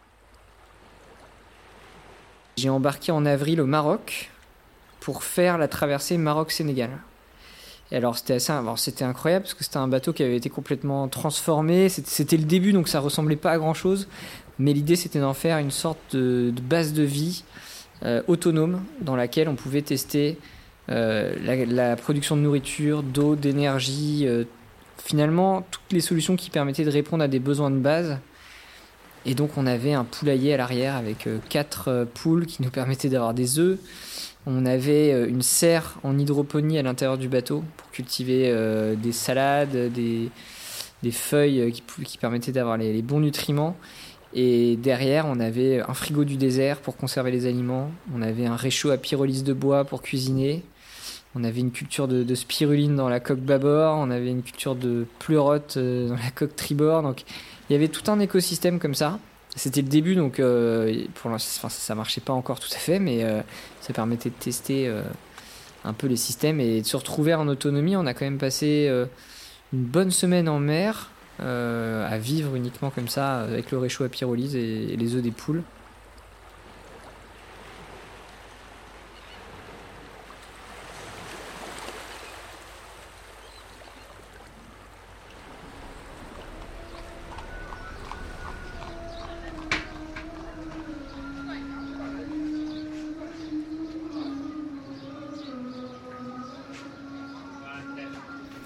J'ai 2.56 2.68
embarqué 2.68 3.12
en 3.12 3.24
avril 3.24 3.60
au 3.60 3.66
Maroc 3.66 4.30
pour 5.00 5.24
faire 5.24 5.56
la 5.56 5.66
traversée 5.66 6.18
Maroc-Sénégal. 6.18 6.90
Et 7.90 7.96
alors 7.96 8.16
c'était 8.16 8.34
assez, 8.34 8.52
c'était 8.76 9.04
incroyable 9.04 9.44
parce 9.44 9.54
que 9.54 9.64
c'était 9.64 9.78
un 9.78 9.88
bateau 9.88 10.12
qui 10.12 10.22
avait 10.22 10.36
été 10.36 10.48
complètement 10.48 11.08
transformé. 11.08 11.88
C'était 11.88 12.36
le 12.36 12.44
début 12.44 12.72
donc 12.72 12.88
ça 12.88 13.00
ressemblait 13.00 13.36
pas 13.36 13.52
à 13.52 13.58
grand 13.58 13.74
chose, 13.74 14.08
mais 14.58 14.72
l'idée 14.72 14.96
c'était 14.96 15.20
d'en 15.20 15.34
faire 15.34 15.58
une 15.58 15.70
sorte 15.70 16.14
de, 16.14 16.52
base 16.62 16.92
de 16.92 17.02
vie 17.02 17.44
euh, 18.02 18.22
autonome 18.28 18.82
dans 19.02 19.14
laquelle 19.14 19.46
on 19.46 19.56
pouvait 19.56 19.82
tester 19.82 20.38
euh, 20.88 21.34
la, 21.66 21.96
production 21.96 22.34
de 22.34 22.40
nourriture, 22.40 23.02
d'eau, 23.02 23.36
d'énergie, 23.36 24.26
euh, 24.26 24.44
finalement 24.96 25.66
toutes 25.70 25.92
les 25.92 26.00
solutions 26.00 26.34
qui 26.34 26.48
permettaient 26.48 26.84
de 26.84 26.90
répondre 26.90 27.22
à 27.22 27.28
des 27.28 27.40
besoins 27.40 27.70
de 27.70 27.76
base 27.76 28.16
et 29.26 29.34
donc 29.34 29.58
on 29.58 29.66
avait 29.66 29.92
un 29.92 30.04
poulailler 30.04 30.54
à 30.54 30.56
l'arrière 30.56 30.96
avec 30.96 31.28
quatre 31.50 32.06
poules 32.14 32.46
qui 32.46 32.62
nous 32.62 32.70
permettaient 32.70 33.10
d'avoir 33.10 33.34
des 33.34 33.58
œufs. 33.58 33.78
On 34.46 34.64
avait 34.64 35.28
une 35.28 35.42
serre 35.42 35.98
en 36.02 36.18
hydroponie 36.18 36.78
à 36.78 36.82
l'intérieur 36.82 37.18
du 37.18 37.28
bateau 37.28 37.62
pour 37.76 37.90
cultiver 37.90 38.50
des 38.96 39.12
salades, 39.12 39.92
des, 39.92 40.30
feuilles 41.10 41.70
qui, 42.04 42.16
permettaient 42.16 42.52
d'avoir 42.52 42.78
les, 42.78 43.02
bons 43.02 43.20
nutriments. 43.20 43.76
Et 44.32 44.76
derrière, 44.76 45.26
on 45.26 45.40
avait 45.40 45.80
un 45.80 45.94
frigo 45.94 46.24
du 46.24 46.36
désert 46.36 46.78
pour 46.78 46.96
conserver 46.96 47.30
les 47.30 47.46
aliments. 47.46 47.90
On 48.14 48.22
avait 48.22 48.46
un 48.46 48.56
réchaud 48.56 48.90
à 48.90 48.96
pyrolyse 48.96 49.42
de 49.42 49.52
bois 49.52 49.84
pour 49.84 50.02
cuisiner. 50.02 50.62
On 51.34 51.44
avait 51.44 51.60
une 51.60 51.72
culture 51.72 52.08
de, 52.08 52.34
spiruline 52.34 52.96
dans 52.96 53.08
la 53.08 53.20
coque 53.20 53.40
bâbord. 53.40 53.96
On 53.96 54.10
avait 54.10 54.30
une 54.30 54.42
culture 54.42 54.74
de 54.74 55.06
pleurote 55.18 55.78
dans 55.78 56.14
la 56.14 56.30
coque 56.34 56.54
tribord. 56.56 57.02
Donc 57.02 57.22
il 57.68 57.72
y 57.72 57.76
avait 57.76 57.88
tout 57.88 58.10
un 58.10 58.20
écosystème 58.20 58.78
comme 58.78 58.94
ça. 58.94 59.18
C'était 59.56 59.82
le 59.82 59.88
début, 59.88 60.14
donc 60.14 60.38
euh, 60.38 61.04
pour 61.14 61.30
l'instant, 61.30 61.68
ça 61.68 61.94
marchait 61.94 62.20
pas 62.20 62.32
encore 62.32 62.60
tout 62.60 62.72
à 62.72 62.78
fait, 62.78 63.00
mais 63.00 63.24
euh, 63.24 63.40
ça 63.80 63.92
permettait 63.92 64.30
de 64.30 64.34
tester 64.36 64.86
euh, 64.86 65.02
un 65.84 65.92
peu 65.92 66.06
les 66.06 66.16
systèmes 66.16 66.60
et 66.60 66.82
de 66.82 66.86
se 66.86 66.96
retrouver 66.96 67.34
en 67.34 67.48
autonomie. 67.48 67.96
On 67.96 68.06
a 68.06 68.14
quand 68.14 68.24
même 68.24 68.38
passé 68.38 68.88
une 69.72 69.82
bonne 69.82 70.10
semaine 70.10 70.48
en 70.48 70.60
mer 70.60 71.10
à 71.40 72.18
vivre 72.18 72.54
uniquement 72.54 72.90
comme 72.90 73.08
ça, 73.08 73.40
avec 73.40 73.70
le 73.70 73.78
réchaud 73.78 74.04
à 74.04 74.08
pyrolyse 74.08 74.54
et 74.54 74.96
les 74.96 75.14
œufs 75.14 75.22
des 75.22 75.30
poules. 75.30 75.62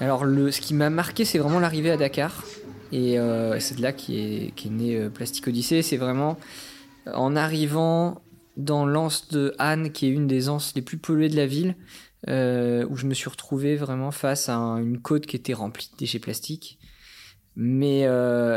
Alors, 0.05 0.27
le, 0.27 0.51
ce 0.51 0.61
qui 0.61 0.75
m'a 0.75 0.91
marqué, 0.91 1.25
c'est 1.25 1.39
vraiment 1.39 1.61
l'arrivée 1.61 1.91
à 1.91 1.97
Dakar. 1.97 2.45
Et 2.95 3.19
euh, 3.19 3.59
c'est 3.59 3.77
de 3.77 3.83
là 3.83 3.93
qu'est 3.93 4.53
est, 4.57 4.71
né 4.71 4.95
euh, 4.95 5.11
Plastic 5.11 5.49
Odyssey. 5.49 5.83
C'est 5.83 5.97
vraiment 5.97 6.39
en 7.13 7.35
arrivant 7.35 8.23
dans 8.57 8.87
l'anse 8.87 9.27
de 9.31 9.53
Anne, 9.59 9.91
qui 9.91 10.07
est 10.07 10.11
une 10.11 10.29
des 10.29 10.49
anses 10.49 10.75
les 10.77 10.83
plus 10.83 10.97
polluées 10.97 11.29
de 11.29 11.35
la 11.35 11.47
ville, 11.47 11.75
euh, 12.29 12.87
où 12.89 12.97
je 12.97 13.07
me 13.07 13.15
suis 13.15 13.29
retrouvé 13.29 13.75
vraiment 13.75 14.13
face 14.13 14.49
à 14.49 14.55
une 14.55 15.01
côte 15.01 15.27
qui 15.27 15.35
était 15.35 15.55
remplie 15.55 15.91
de 15.93 15.97
déchets 15.97 16.21
plastiques. 16.21 16.79
Mais 17.57 18.07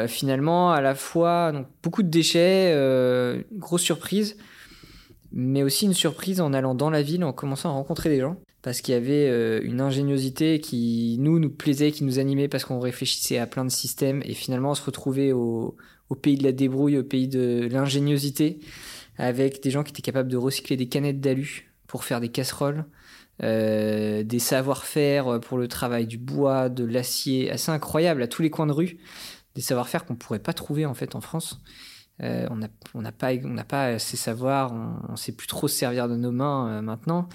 finalement, 0.08 0.72
à 0.72 0.82
la 0.82 0.94
fois, 0.94 1.52
beaucoup 1.82 2.04
de 2.04 2.10
déchets, 2.10 2.76
grosse 3.54 3.82
surprise, 3.82 4.38
mais 5.32 5.64
aussi 5.64 5.86
une 5.86 5.94
surprise 5.94 6.42
en 6.42 6.54
allant 6.54 6.76
dans 6.76 6.92
la 6.92 7.02
ville, 7.02 7.24
en 7.24 7.34
commençant 7.34 7.70
à 7.70 7.74
rencontrer 7.74 8.10
des 8.10 8.20
gens 8.20 8.38
parce 8.68 8.82
qu'il 8.82 8.94
y 8.94 8.98
avait 8.98 9.30
euh, 9.30 9.62
une 9.64 9.80
ingéniosité 9.80 10.60
qui 10.60 11.16
nous 11.22 11.50
plaisait, 11.50 11.94
qui 11.94 12.04
nous 12.04 12.20
animait 12.20 12.50
parce 12.50 12.66
qu'on 12.66 12.82
réfléchissait 12.82 13.38
à 13.38 13.48
plein 13.48 13.64
de 13.64 13.70
systèmes 13.70 14.22
et 14.26 14.34
finalement 14.34 14.72
on 14.72 14.76
se 14.76 14.84
retrouvait 14.84 15.32
au, 15.32 15.78
pays 16.22 16.36
de 16.36 16.44
la 16.44 16.52
débrouille, 16.52 16.98
au 16.98 17.04
pays 17.06 17.30
de 17.30 17.70
l'ingéniosité, 17.72 18.60
avec 19.18 19.64
des 19.64 19.72
gens 19.72 19.84
qui 19.84 19.92
étaient 19.92 20.02
capables 20.02 20.28
de 20.28 20.36
recycler 20.36 20.76
des 20.76 20.90
canettes 20.90 21.22
d'alu 21.22 21.72
pour 21.88 22.04
faire 22.04 22.20
des 22.20 22.28
casseroles, 22.28 22.84
euh, 23.42 24.24
des 24.24 24.40
savoir-faire 24.40 25.40
pour 25.40 25.58
le 25.58 25.70
travail 25.70 26.06
du 26.06 26.18
bois, 26.18 26.68
de 26.68 26.84
l'acier, 26.84 27.50
assez 27.50 27.72
incroyable 27.72 28.22
à 28.22 28.28
tous 28.28 28.42
les 28.42 28.50
coins 28.50 28.68
de 28.68 28.74
rue, 28.74 28.98
des 29.56 29.62
savoir-faire 29.62 30.04
qu'on 30.04 30.18
pourrait 30.18 30.40
pas 30.40 30.52
trouver 30.52 30.86
en 30.86 30.94
fait 30.94 31.16
en 31.16 31.22
France. 31.22 31.62
Euh, 32.22 32.50
on 32.50 33.02
n'a 33.02 33.12
pas, 33.14 33.32
on 33.46 33.98
savoirs, 33.98 34.74
on, 35.08 35.14
ne 35.14 35.16
sait 35.16 35.32
plus 35.32 35.48
trop 35.48 35.70
se 35.70 35.76
servir 35.78 36.10
de 36.10 36.18
nos 36.18 36.34
mains 36.34 36.82
maintenant. 36.82 37.30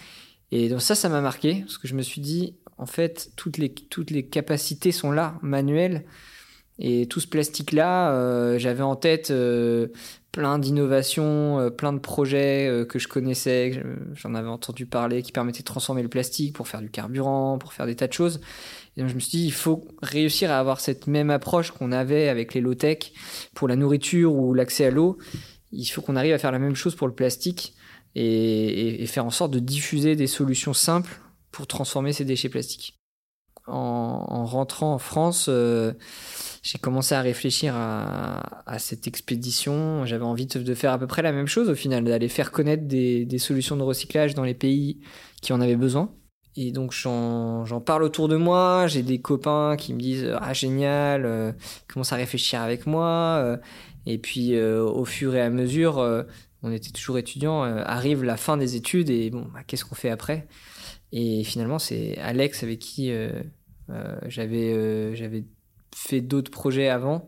Et 0.53 0.69
donc 0.69 0.83
ça, 0.83 0.95
ça 0.95 1.09
m'a 1.09 1.23
marqué, 1.23 1.63
parce 1.63 1.79
que 1.79 1.89
je 1.89 1.95
me 1.95 2.03
suis 2.03 2.21
dit, 2.21 2.55
en 2.77 2.87
fait, 2.87 3.31
toutes 3.37 3.57
les, 3.57 3.71
toutes 3.73 4.11
les 4.11 4.27
capacités 4.27 4.93
sont 4.93 5.11
là, 5.11 5.39
manuelles. 5.41 6.05
Et 6.79 7.07
tout 7.07 7.21
ce 7.21 7.27
plastique-là, 7.27 8.13
euh, 8.13 8.59
j'avais 8.59 8.83
en 8.83 8.95
tête 8.95 9.31
euh, 9.31 9.89
plein 10.31 10.59
d'innovations, 10.59 11.59
euh, 11.59 11.71
plein 11.71 11.93
de 11.95 11.99
projets 11.99 12.85
que 12.89 12.99
je 12.99 13.09
connaissais, 13.09 13.83
j'en 14.15 14.35
avais 14.35 14.49
entendu 14.49 14.85
parler, 14.85 15.23
qui 15.23 15.33
permettaient 15.33 15.61
de 15.61 15.65
transformer 15.65 16.03
le 16.03 16.09
plastique 16.09 16.55
pour 16.55 16.69
faire 16.69 16.83
du 16.83 16.91
carburant, 16.91 17.57
pour 17.59 17.73
faire 17.73 17.87
des 17.87 17.97
tas 17.97 18.07
de 18.07 18.13
choses. 18.13 18.41
Et 18.97 19.01
donc 19.01 19.09
je 19.09 19.15
me 19.15 19.21
suis 19.21 19.39
dit, 19.39 19.47
il 19.47 19.53
faut 19.53 19.87
réussir 20.03 20.51
à 20.51 20.59
avoir 20.59 20.81
cette 20.81 21.07
même 21.07 21.31
approche 21.31 21.71
qu'on 21.71 21.93
avait 21.93 22.29
avec 22.29 22.53
les 22.53 22.61
low-tech 22.61 23.13
pour 23.55 23.69
la 23.69 23.77
nourriture 23.77 24.35
ou 24.35 24.53
l'accès 24.53 24.85
à 24.85 24.91
l'eau. 24.91 25.17
Il 25.73 25.87
faut 25.87 26.03
qu'on 26.03 26.17
arrive 26.17 26.35
à 26.35 26.39
faire 26.39 26.53
la 26.53 26.59
même 26.59 26.75
chose 26.75 26.95
pour 26.95 27.07
le 27.07 27.15
plastique 27.15 27.75
et, 28.15 29.07
faire 29.07 29.25
en 29.25 29.31
sorte 29.31 29.53
de 29.53 29.59
diffuser 29.59 30.17
des 30.17 30.27
solutions 30.27 30.75
simples 30.75 31.21
pour 31.51 31.67
transformer 31.67 32.13
ces 32.13 32.25
déchets 32.25 32.49
plastiques. 32.49 32.99
En, 33.69 34.45
rentrant 34.45 34.95
en 34.95 34.99
France, 34.99 35.47
euh, 35.49 35.93
j'ai 36.63 36.79
commencé 36.79 37.15
à 37.15 37.21
réfléchir 37.21 37.75
à, 37.77 38.79
cette 38.79 39.07
expédition. 39.07 40.05
J'avais 40.05 40.25
envie 40.25 40.47
de, 40.47 40.75
faire 40.75 40.93
à 40.93 40.99
peu 40.99 41.07
près 41.07 41.23
la 41.23 41.31
même 41.31 41.47
chose 41.47 41.69
au 41.69 41.75
final, 41.75 42.03
d'aller 42.05 42.29
faire 42.29 42.51
connaître 42.51 42.87
des, 42.87 43.39
solutions 43.39 43.77
de 43.77 43.83
recyclage 43.83 44.35
dans 44.35 44.43
les 44.43 44.55
pays 44.55 45.01
qui 45.43 45.53
en 45.53 45.61
avaient 45.61 45.77
besoin. 45.77 46.13
Et 46.57 46.71
donc 46.71 46.93
j'en 46.93 47.81
parle 47.85 48.03
autour 48.03 48.29
de 48.29 48.37
moi, 48.37 48.87
j'ai 48.87 49.03
des 49.03 49.21
copains 49.21 49.77
qui 49.79 49.95
me 49.95 50.01
disent 50.01 50.37
ah 50.41 50.53
génial, 50.53 51.25
euh, 51.25 51.53
commencent 51.89 52.13
à 52.13 52.17
réfléchir 52.17 52.61
avec 52.61 52.87
moi. 52.87 53.39
Euh, 53.39 53.57
et 54.05 54.19
puis 54.19 54.61
au 54.61 55.05
fur 55.05 55.37
et 55.37 55.41
à 55.41 55.49
mesure, 55.49 56.25
on 56.63 56.73
était 56.73 56.91
toujours 56.91 57.19
étudiants, 57.19 57.65
euh, 57.65 57.83
arrive 57.85 58.23
la 58.23 58.37
fin 58.37 58.57
des 58.57 58.77
études 58.77 59.11
et 59.11 59.31
bon, 59.31 59.49
bah, 59.53 59.61
qu'est-ce 59.67 59.85
qu'on 59.85 59.95
fait 59.95 60.11
après? 60.11 60.47
Et 61.13 61.45
finalement, 61.45 61.79
c'est 61.79 62.17
Alex 62.19 62.63
avec 62.63 62.79
qui 62.79 63.11
euh, 63.11 63.43
euh, 63.91 64.17
j'avais 64.27 65.45
fait 65.95 66.21
d'autres 66.21 66.51
projets 66.51 66.89
avant. 66.89 67.27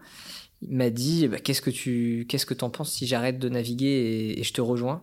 Il 0.62 0.76
m'a 0.76 0.90
dit 0.90 1.28
bah, 1.28 1.38
qu'est-ce 1.38 1.60
que 1.60 1.70
tu 1.70 2.26
qu'est-ce 2.28 2.46
que 2.46 2.54
t'en 2.54 2.70
penses 2.70 2.92
si 2.92 3.06
j'arrête 3.06 3.38
de 3.38 3.48
naviguer 3.48 4.34
et, 4.38 4.42
je 4.42 4.52
te 4.52 4.60
rejoins? 4.60 5.02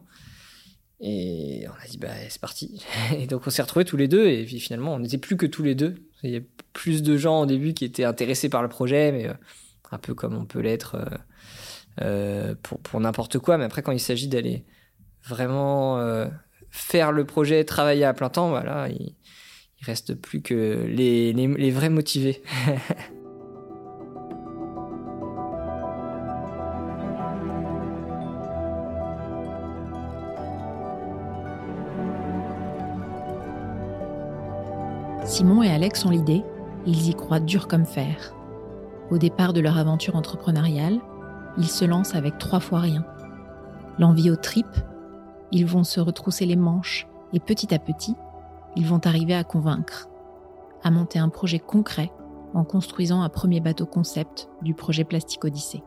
Et 1.02 1.66
on 1.68 1.84
a 1.84 1.88
dit 1.88 1.98
bah 1.98 2.10
c'est 2.30 2.42
parti. 2.42 2.84
Et 3.18 3.28
donc 3.28 3.46
on 3.46 3.50
s'est 3.50 3.62
retrouvés 3.62 3.86
tous 3.86 3.98
les 3.98 4.08
deux 4.08 4.28
et 4.28 4.46
finalement 4.46 4.96
on 4.96 5.00
n'était 5.00 5.18
plus 5.18 5.36
que 5.36 5.46
tous 5.46 5.64
les 5.64 5.76
deux. 5.76 5.96
Il 6.24 6.32
y 6.32 6.38
a 6.38 6.42
plus 6.74 7.04
de 7.04 7.18
gens 7.18 7.42
au 7.42 7.46
début 7.46 7.74
qui 7.74 7.86
étaient 7.86 8.04
intéressés 8.04 8.50
par 8.50 8.62
le 8.64 8.70
projet, 8.70 9.12
mais 9.12 9.28
un 9.92 9.98
peu 9.98 10.14
comme 10.14 10.36
on 10.36 10.46
peut 10.46 10.60
l'être 10.60 10.98
euh, 12.00 12.56
pour, 12.64 12.80
pour 12.80 13.00
n'importe 13.00 13.40
quoi. 13.40 13.58
Mais 13.58 13.66
après, 13.66 13.82
quand 13.82 13.92
il 13.92 14.00
s'agit 14.00 14.28
d'aller 14.28 14.66
vraiment 15.28 16.00
euh, 16.00 16.28
faire 16.70 17.12
le 17.12 17.26
projet, 17.26 17.64
travailler 17.64 18.06
à 18.06 18.14
plein 18.14 18.30
temps, 18.30 18.50
voilà, 18.50 18.88
il, 18.90 19.16
il 19.82 19.86
reste 19.86 20.16
plus 20.16 20.42
que 20.42 20.86
les, 20.88 21.34
les 21.34 21.72
vrais 21.72 21.90
motivés. 21.90 22.42
Simon 35.32 35.64
et 35.64 35.70
Alex 35.70 36.04
ont 36.06 36.10
l'idée, 36.10 36.44
ils 36.86 37.08
y 37.08 37.14
croient 37.14 37.40
dur 37.40 37.70
comme 37.70 37.86
fer. 37.86 38.36
Au 39.12 39.18
départ 39.18 39.54
de 39.54 39.62
leur 39.62 39.78
aventure 39.78 40.18
entrepreneuriale, 40.18 41.00
ils 41.58 41.68
se 41.68 41.86
lancent 41.86 42.16
avec 42.16 42.38
trois 42.38 42.60
fois 42.60 42.80
rien. 42.80 43.06
L'envie 44.00 44.30
aux 44.30 44.36
tripes, 44.36 44.78
ils 45.52 45.66
vont 45.66 45.84
se 45.84 46.00
retrousser 46.00 46.46
les 46.46 46.56
manches 46.56 47.08
et 47.34 47.40
petit 47.40 47.74
à 47.74 47.80
petit, 47.80 48.16
ils 48.76 48.88
vont 48.88 49.02
arriver 49.06 49.36
à 49.36 49.44
convaincre, 49.44 50.08
à 50.84 50.92
monter 50.92 51.20
un 51.20 51.30
projet 51.30 51.60
concret 51.60 52.12
en 52.54 52.64
construisant 52.64 53.22
un 53.22 53.30
premier 53.30 53.60
bateau 53.60 53.86
concept 53.86 54.50
du 54.62 54.74
projet 54.74 55.04
Plastique 55.04 55.46
Odyssée. 55.46 55.84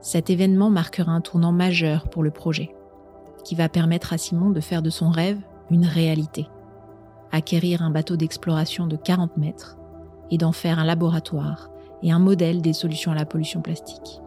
Cet 0.00 0.30
événement 0.30 0.70
marquera 0.70 1.12
un 1.12 1.20
tournant 1.20 1.52
majeur 1.52 2.08
pour 2.08 2.22
le 2.22 2.30
projet, 2.30 2.74
qui 3.44 3.54
va 3.54 3.68
permettre 3.68 4.12
à 4.12 4.18
Simon 4.18 4.50
de 4.50 4.60
faire 4.60 4.82
de 4.82 4.90
son 4.90 5.10
rêve 5.10 5.40
une 5.70 5.84
réalité, 5.84 6.48
acquérir 7.32 7.82
un 7.82 7.90
bateau 7.90 8.16
d'exploration 8.16 8.86
de 8.86 8.96
40 8.96 9.36
mètres 9.36 9.76
et 10.30 10.38
d'en 10.38 10.52
faire 10.52 10.78
un 10.78 10.84
laboratoire 10.84 11.70
et 12.02 12.12
un 12.12 12.18
modèle 12.18 12.62
des 12.62 12.72
solutions 12.72 13.12
à 13.12 13.14
la 13.14 13.26
pollution 13.26 13.62
plastique. 13.62 14.20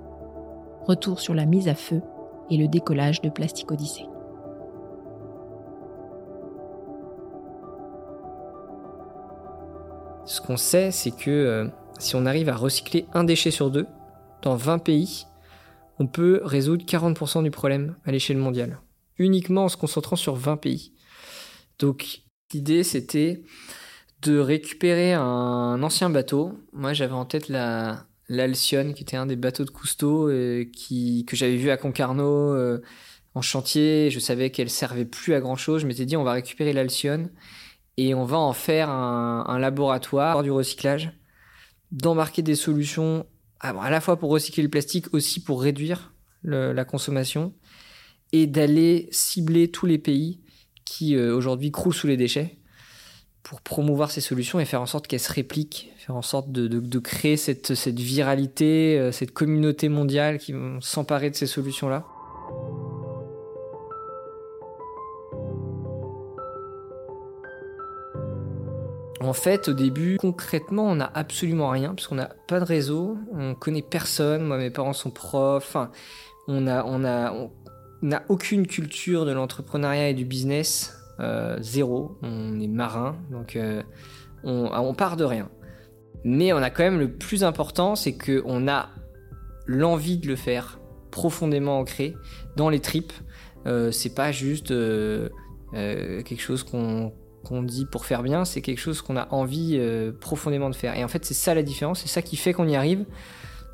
Retour 0.86 1.20
sur 1.20 1.34
la 1.34 1.46
mise 1.46 1.68
à 1.68 1.76
feu 1.76 2.02
et 2.50 2.58
le 2.58 2.68
décollage 2.68 3.22
de 3.22 3.30
Plastique 3.30 3.72
Odyssée. 3.72 4.06
Ce 10.26 10.40
qu'on 10.40 10.58
sait, 10.58 10.92
c'est 10.92 11.12
que 11.12 11.30
euh, 11.30 11.68
si 12.00 12.16
on 12.16 12.26
arrive 12.26 12.50
à 12.50 12.56
recycler 12.56 13.06
un 13.14 13.24
déchet 13.24 13.52
sur 13.52 13.70
deux, 13.70 13.88
dans 14.42 14.56
20 14.56 14.80
pays, 14.80 15.26
on 16.00 16.08
peut 16.08 16.42
résoudre 16.44 16.86
40% 16.86 17.44
du 17.44 17.52
problème 17.52 17.96
à 18.06 18.12
l'échelle 18.12 18.38
mondiale. 18.38 18.80
Uniquement 19.18 19.66
en 19.66 19.70
se 19.70 19.78
concentrant 19.78 20.16
sur 20.16 20.36
20 20.36 20.58
pays. 20.58 20.94
Donc 21.80 22.22
l'idée 22.54 22.84
c'était 22.84 23.44
de 24.24 24.40
récupérer 24.40 25.14
un 25.14 25.82
ancien 25.84 26.10
bateau. 26.10 26.54
Moi 26.72 26.94
j'avais 26.94 27.14
en 27.14 27.26
tête 27.26 27.50
la 27.50 28.06
l'Alcyone 28.30 28.94
qui 28.94 29.04
était 29.04 29.18
un 29.18 29.26
des 29.26 29.36
bateaux 29.36 29.66
de 29.66 29.70
Cousteau 29.70 30.30
euh, 30.30 30.66
que 30.66 31.36
j'avais 31.36 31.58
vu 31.58 31.70
à 31.70 31.78
Concarneau 31.78 32.54
euh, 32.54 32.82
en 33.36 33.42
chantier. 33.42 34.10
Je 34.10 34.20
savais 34.20 34.50
qu'elle 34.50 34.70
servait 34.70 35.06
plus 35.06 35.34
à 35.34 35.40
grand 35.40 35.56
chose. 35.56 35.82
Je 35.82 35.88
m'étais 35.88 36.06
dit 36.06 36.18
on 36.18 36.24
va 36.24 36.34
récupérer 36.34 36.74
l'Alcyone 36.74 37.30
et 37.98 38.14
on 38.16 38.26
va 38.26 38.38
en 38.38 38.54
faire 38.54 38.90
un, 38.90 39.60
laboratoire 39.60 40.42
du 40.42 40.52
recyclage, 40.52 41.12
d'embarquer 41.92 42.42
des 42.42 42.56
solutions 42.56 43.28
à 43.60 43.90
la 43.92 44.02
fois 44.02 44.18
pour 44.18 44.32
recycler 44.32 44.64
le 44.64 44.70
plastique, 44.70 45.14
aussi 45.14 45.42
pour 45.42 45.62
réduire 45.62 46.12
la 46.44 46.86
consommation, 46.86 47.54
et 48.32 48.48
d'aller 48.48 49.08
cibler 49.12 49.70
tous 49.70 49.86
les 49.86 50.00
pays 50.00 50.42
qui 50.86 51.16
euh, 51.16 51.36
aujourd'hui 51.36 51.72
croulent 51.72 51.94
sous 51.94 52.08
les 52.08 52.18
déchets 52.18 52.58
pour 53.44 53.62
promouvoir 53.62 54.10
ces 54.10 54.22
solutions 54.22 54.60
et 54.60 54.66
faire 54.66 54.82
en 54.82 54.86
sorte 54.86 55.06
qu'elles 55.06 55.20
se 55.20 55.32
répliquent, 55.32 55.92
faire 55.98 56.16
en 56.16 56.22
sorte 56.22 56.52
de, 56.52 57.00
créer 57.00 57.36
cette, 57.36 57.72
viralité, 57.90 58.98
euh, 58.98 59.12
cette 59.12 59.32
communauté 59.32 59.90
mondiale 59.90 60.40
qui 60.40 60.54
vont 60.54 60.80
s'emparer 60.80 61.30
de 61.30 61.36
ces 61.36 61.48
solutions-là. 61.48 62.06
En 69.20 69.34
fait, 69.34 69.70
au 69.70 69.74
début, 69.74 70.18
concrètement, 70.18 70.86
on 70.86 70.96
n'a 70.96 71.12
absolument 71.14 71.70
rien, 71.70 71.94
parce 71.96 72.08
qu'on 72.08 72.16
n'a 72.16 72.30
pas 72.48 72.60
de 72.60 72.66
réseau, 72.66 73.18
on 73.32 73.56
connaît 73.56 73.82
personne. 73.82 74.44
Moi, 74.44 74.58
mes 74.58 74.70
parents 74.70 74.94
sont 74.94 75.12
profs. 75.12 75.78
On 76.48 76.62
n'a 76.62 76.86
on 76.86 77.06
a, 77.06 77.32
on 77.32 77.50
aucune 78.28 78.68
culture 78.68 79.26
de 79.26 79.32
l'entrepreneuriat 79.32 80.10
et 80.10 80.14
du 80.14 80.26
business. 80.26 81.03
Euh, 81.20 81.58
zéro. 81.62 82.18
On 82.22 82.60
est 82.60 82.68
marin, 82.68 83.18
donc 83.32 83.56
euh, 83.56 83.84
on, 84.44 84.70
on, 84.74 84.94
part 84.94 85.18
de 85.18 85.24
rien. 85.24 85.50
Mais 86.24 86.54
on 86.54 86.58
a 86.58 86.70
quand 86.70 86.84
même 86.84 87.00
le 87.00 87.12
plus 87.12 87.44
important, 87.44 87.96
c'est 87.96 88.18
qu'on 88.18 88.68
a 88.68 88.90
l'envie 89.66 90.18
de 90.18 90.28
le 90.28 90.36
faire 90.36 90.80
profondément 91.12 91.80
ancré 91.80 92.16
dans 92.56 92.70
les 92.70 92.80
tripes. 92.80 93.14
Euh, 93.66 93.92
c'est 93.92 94.16
pas 94.16 94.32
juste 94.32 94.70
quelque 94.70 96.42
chose 96.42 96.64
qu'on 96.64 97.64
dit 97.64 97.86
pour 97.86 98.06
faire 98.06 98.24
bien, 98.24 98.46
c'est 98.46 98.62
quelque 98.62 98.80
chose 98.80 99.02
qu'on 99.02 99.18
a 99.18 99.28
envie 99.32 99.80
profondément 100.20 100.70
de 100.70 100.76
faire. 100.76 100.98
Et 100.98 101.04
en 101.04 101.08
fait, 101.08 101.26
c'est 101.26 101.34
ça 101.34 101.54
la 101.54 101.64
différence, 101.64 102.02
c'est 102.02 102.08
ça 102.08 102.22
qui 102.22 102.38
fait 102.38 102.54
qu'on 102.54 102.68
y 102.68 102.76
arrive. 102.76 103.06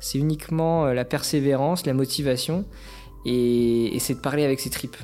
C'est 0.00 0.18
uniquement 0.18 0.86
la 0.86 1.04
persévérance, 1.04 1.84
la 1.84 1.92
motivation, 1.92 2.64
et, 3.24 3.96
c'est 4.00 4.14
de 4.14 4.20
parler 4.20 4.44
avec 4.44 4.60
ses 4.60 4.70
tripes. 4.70 4.96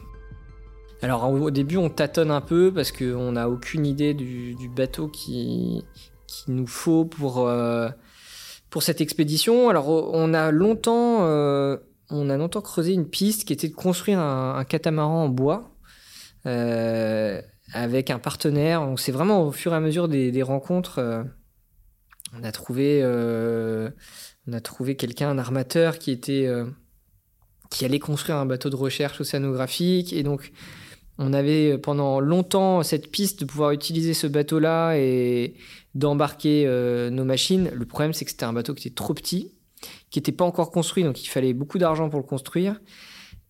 Alors 1.03 1.31
au 1.31 1.51
début, 1.51 1.77
on 1.77 1.91
tâtonne 1.91 2.31
un 2.31 2.41
peu 2.41 2.73
parce 2.73 2.91
qu'on 2.91 3.33
n'a 3.33 3.49
aucune 3.49 3.87
idée 3.87 4.15
du, 4.15 4.69
bateau 4.75 5.09
qui, 5.09 5.83
nous 6.49 6.67
faut 6.67 7.05
pour, 7.05 7.47
euh, 7.47 7.89
cette 8.81 9.01
expédition. 9.01 9.69
Alors 9.69 9.89
on 9.89 10.35
a 10.35 10.51
longtemps, 10.51 11.21
on 12.11 12.31
a 12.31 12.37
longtemps 12.37 12.61
creusé 12.61 12.93
une 12.93 13.09
piste 13.09 13.45
qui 13.45 13.53
était 13.53 13.69
de 13.69 13.75
construire 13.75 14.19
un, 14.19 14.65
catamaran 14.65 15.25
en 15.25 15.29
bois 15.29 15.71
avec 17.73 18.11
un 18.11 18.19
partenaire. 18.19 18.85
Donc 18.85 19.01
c'est 19.01 19.13
vraiment 19.13 19.43
au 19.43 19.53
fur 19.53 19.73
et 19.73 19.77
à 19.77 19.81
mesure 19.81 20.09
des, 20.09 20.43
rencontres, 20.43 20.99
euh, 20.99 21.23
on 22.39 22.45
a 22.45 22.53
trouvé, 22.53 23.01
euh, 23.03 23.91
trouvé 24.63 24.97
quelqu'un, 24.97 25.31
un 25.31 25.39
armateur 25.39 25.99
qui 25.99 26.11
était, 26.11 26.47
euh, 26.47 26.67
qui 27.71 27.85
allait 27.85 27.99
construire 27.99 28.39
un 28.39 28.47
bateau 28.47 28.71
de 28.71 28.77
recherche 28.77 29.21
océanographique, 29.21 30.13
et 30.13 30.23
donc 30.23 30.53
on 31.19 31.33
avait 31.33 31.79
pendant 31.79 32.21
longtemps 32.21 32.83
cette 32.83 33.11
piste 33.11 33.41
de 33.41 33.45
pouvoir 33.45 33.71
utiliser 33.73 34.15
ce 34.15 34.27
bateau-là 34.27 34.97
et 34.97 35.55
d'embarquer 35.95 36.67
nos 37.11 37.25
machines. 37.25 37.71
Le 37.73 37.87
problème, 37.87 38.13
c'est 38.13 38.25
que 38.25 38.31
c'était 38.31 38.45
un 38.45 38.53
bateau 38.53 38.75
qui 38.75 38.89
était 38.89 38.95
trop 38.95 39.15
petit, 39.15 39.55
qui 40.11 40.19
n'était 40.19 40.33
pas 40.33 40.45
encore 40.45 40.71
construit, 40.71 41.05
donc 41.05 41.23
il 41.25 41.29
fallait 41.29 41.55
beaucoup 41.55 41.79
d'argent 41.79 42.11
pour 42.11 42.21
le 42.21 42.27
construire, 42.27 42.81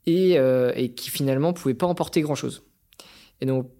et, 0.07 0.37
et 0.76 0.92
qui 0.94 1.11
finalement 1.11 1.52
pouvait 1.52 1.74
pas 1.74 1.87
emporter 1.87 2.20
grand-chose. 2.20 2.62
Et 3.40 3.46
donc 3.46 3.70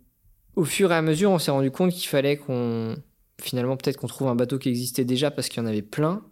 au 0.57 0.65
fur 0.65 0.91
et 0.91 0.95
à 0.95 1.03
mesure, 1.03 1.31
on 1.31 1.39
s'est 1.39 1.51
rendu 1.51 1.71
compte 1.71 1.93
qu'il 1.93 2.09
fallait 2.09 2.39
qu'on. 2.39 2.97
Finalement, 3.41 3.77
peut-être 3.77 3.99
qu'on 3.99 4.07
trouve 4.07 4.29
un 4.29 4.35
bateau 4.35 4.59
qui 4.59 4.71
existait 4.71 5.05
déjà 5.05 5.31
parce 5.31 5.51
qu'il 5.51 5.63
y 5.63 5.65
en 5.65 5.69
avait 5.69 5.83
plein. 5.83 6.25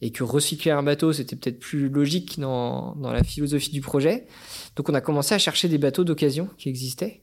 Et 0.00 0.10
que 0.10 0.22
recycler 0.22 0.70
un 0.70 0.82
bateau, 0.82 1.12
c'était 1.12 1.34
peut-être 1.34 1.58
plus 1.58 1.88
logique 1.88 2.38
dans, 2.38 2.96
la 3.02 3.24
philosophie 3.24 3.70
du 3.70 3.80
projet. 3.80 4.26
Donc, 4.76 4.88
on 4.88 4.94
a 4.94 5.00
commencé 5.00 5.34
à 5.34 5.38
chercher 5.38 5.68
des 5.68 5.78
bateaux 5.78 6.04
d'occasion 6.04 6.48
qui 6.56 6.68
existaient. 6.68 7.22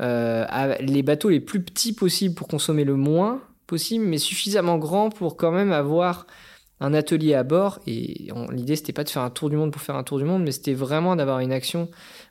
Euh, 0.00 0.74
les 0.80 1.02
bateaux 1.02 1.28
les 1.28 1.40
plus 1.40 1.62
petits 1.62 1.92
possibles 1.92 2.34
pour 2.34 2.48
consommer 2.48 2.84
le 2.84 2.96
moins 2.96 3.42
possible, 3.66 4.04
mais 4.04 4.18
suffisamment 4.18 4.78
grands 4.78 5.10
pour 5.10 5.36
quand 5.36 5.52
même 5.52 5.72
avoir 5.72 6.26
un 6.80 6.94
atelier 6.94 7.34
à 7.34 7.42
bord. 7.42 7.80
Et 7.86 8.28
l'idée, 8.52 8.76
c'était 8.76 8.92
pas 8.92 9.04
de 9.04 9.08
faire 9.08 9.22
un 9.22 9.30
tour 9.30 9.50
du 9.50 9.56
monde 9.56 9.72
pour 9.72 9.82
faire 9.82 9.96
un 9.96 10.04
tour 10.04 10.18
du 10.18 10.24
monde, 10.24 10.42
mais 10.44 10.52
c'était 10.52 10.74
vraiment 10.74 11.16
d'avoir 11.16 11.40
une 11.40 11.52
action 11.52 11.88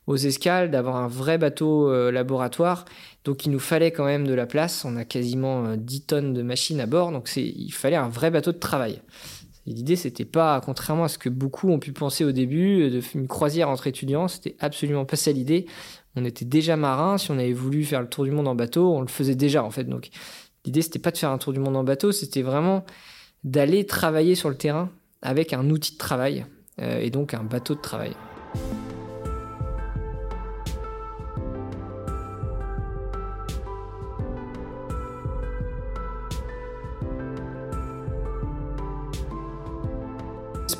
aux 0.07 0.15
escales, 0.15 0.71
d'avoir 0.71 0.95
un 0.95 1.07
vrai 1.07 1.37
bateau 1.37 1.89
euh, 1.89 2.11
laboratoire. 2.11 2.85
Donc 3.25 3.45
il 3.45 3.51
nous 3.51 3.59
fallait 3.59 3.91
quand 3.91 4.05
même 4.05 4.25
de 4.25 4.33
la 4.33 4.45
place. 4.45 4.85
On 4.85 4.95
a 4.95 5.03
quasiment 5.03 5.75
10 5.75 5.97
euh, 5.97 6.01
tonnes 6.07 6.33
de 6.33 6.41
machines 6.41 6.79
à 6.79 6.85
bord, 6.85 7.11
donc 7.11 7.29
il 7.35 7.71
fallait 7.73 7.97
un 7.97 8.09
vrai 8.09 8.31
bateau 8.31 8.53
de 8.53 8.59
travail. 8.59 9.01
L'idée, 9.67 9.97
c'était 9.97 10.25
pas, 10.25 10.61
contrairement 10.61 11.03
à 11.03 11.07
ce 11.09 11.17
que 11.17 11.27
beaucoup 11.27 11.69
ont 11.69 11.79
pu 11.79 11.91
penser 11.91 12.23
au 12.23 12.31
début, 12.31 12.83
euh, 12.83 12.89
de 12.89 13.01
une 13.15 13.27
croisière 13.27 13.69
entre 13.69 13.87
étudiants, 13.87 14.29
c'était 14.29 14.55
absolument 14.59 15.03
pas 15.03 15.17
ça 15.17 15.31
l'idée. 15.33 15.65
On 16.15 16.23
était 16.23 16.45
déjà 16.45 16.77
marins. 16.77 17.17
Si 17.17 17.31
on 17.31 17.37
avait 17.37 17.51
voulu 17.51 17.83
faire 17.83 18.01
le 18.01 18.07
tour 18.07 18.23
du 18.23 18.31
monde 18.31 18.47
en 18.47 18.55
bateau, 18.55 18.95
on 18.95 19.01
le 19.01 19.07
faisait 19.07 19.35
déjà 19.35 19.63
en 19.63 19.69
fait. 19.69 19.83
Donc 19.83 20.09
l'idée, 20.65 20.81
c'était 20.81 20.99
pas 20.99 21.11
de 21.11 21.17
faire 21.17 21.31
un 21.31 21.37
tour 21.37 21.51
du 21.51 21.59
monde 21.59 21.75
en 21.75 21.83
bateau, 21.83 22.13
c'était 22.13 22.41
vraiment 22.41 22.85
d'aller 23.43 23.85
travailler 23.85 24.35
sur 24.35 24.49
le 24.49 24.55
terrain 24.55 24.89
avec 25.21 25.51
un 25.51 25.69
outil 25.69 25.93
de 25.93 25.97
travail 25.97 26.45
et 26.79 27.09
donc 27.09 27.33
un 27.33 27.43
bateau 27.43 27.75
de 27.75 27.81
travail. 27.81 28.13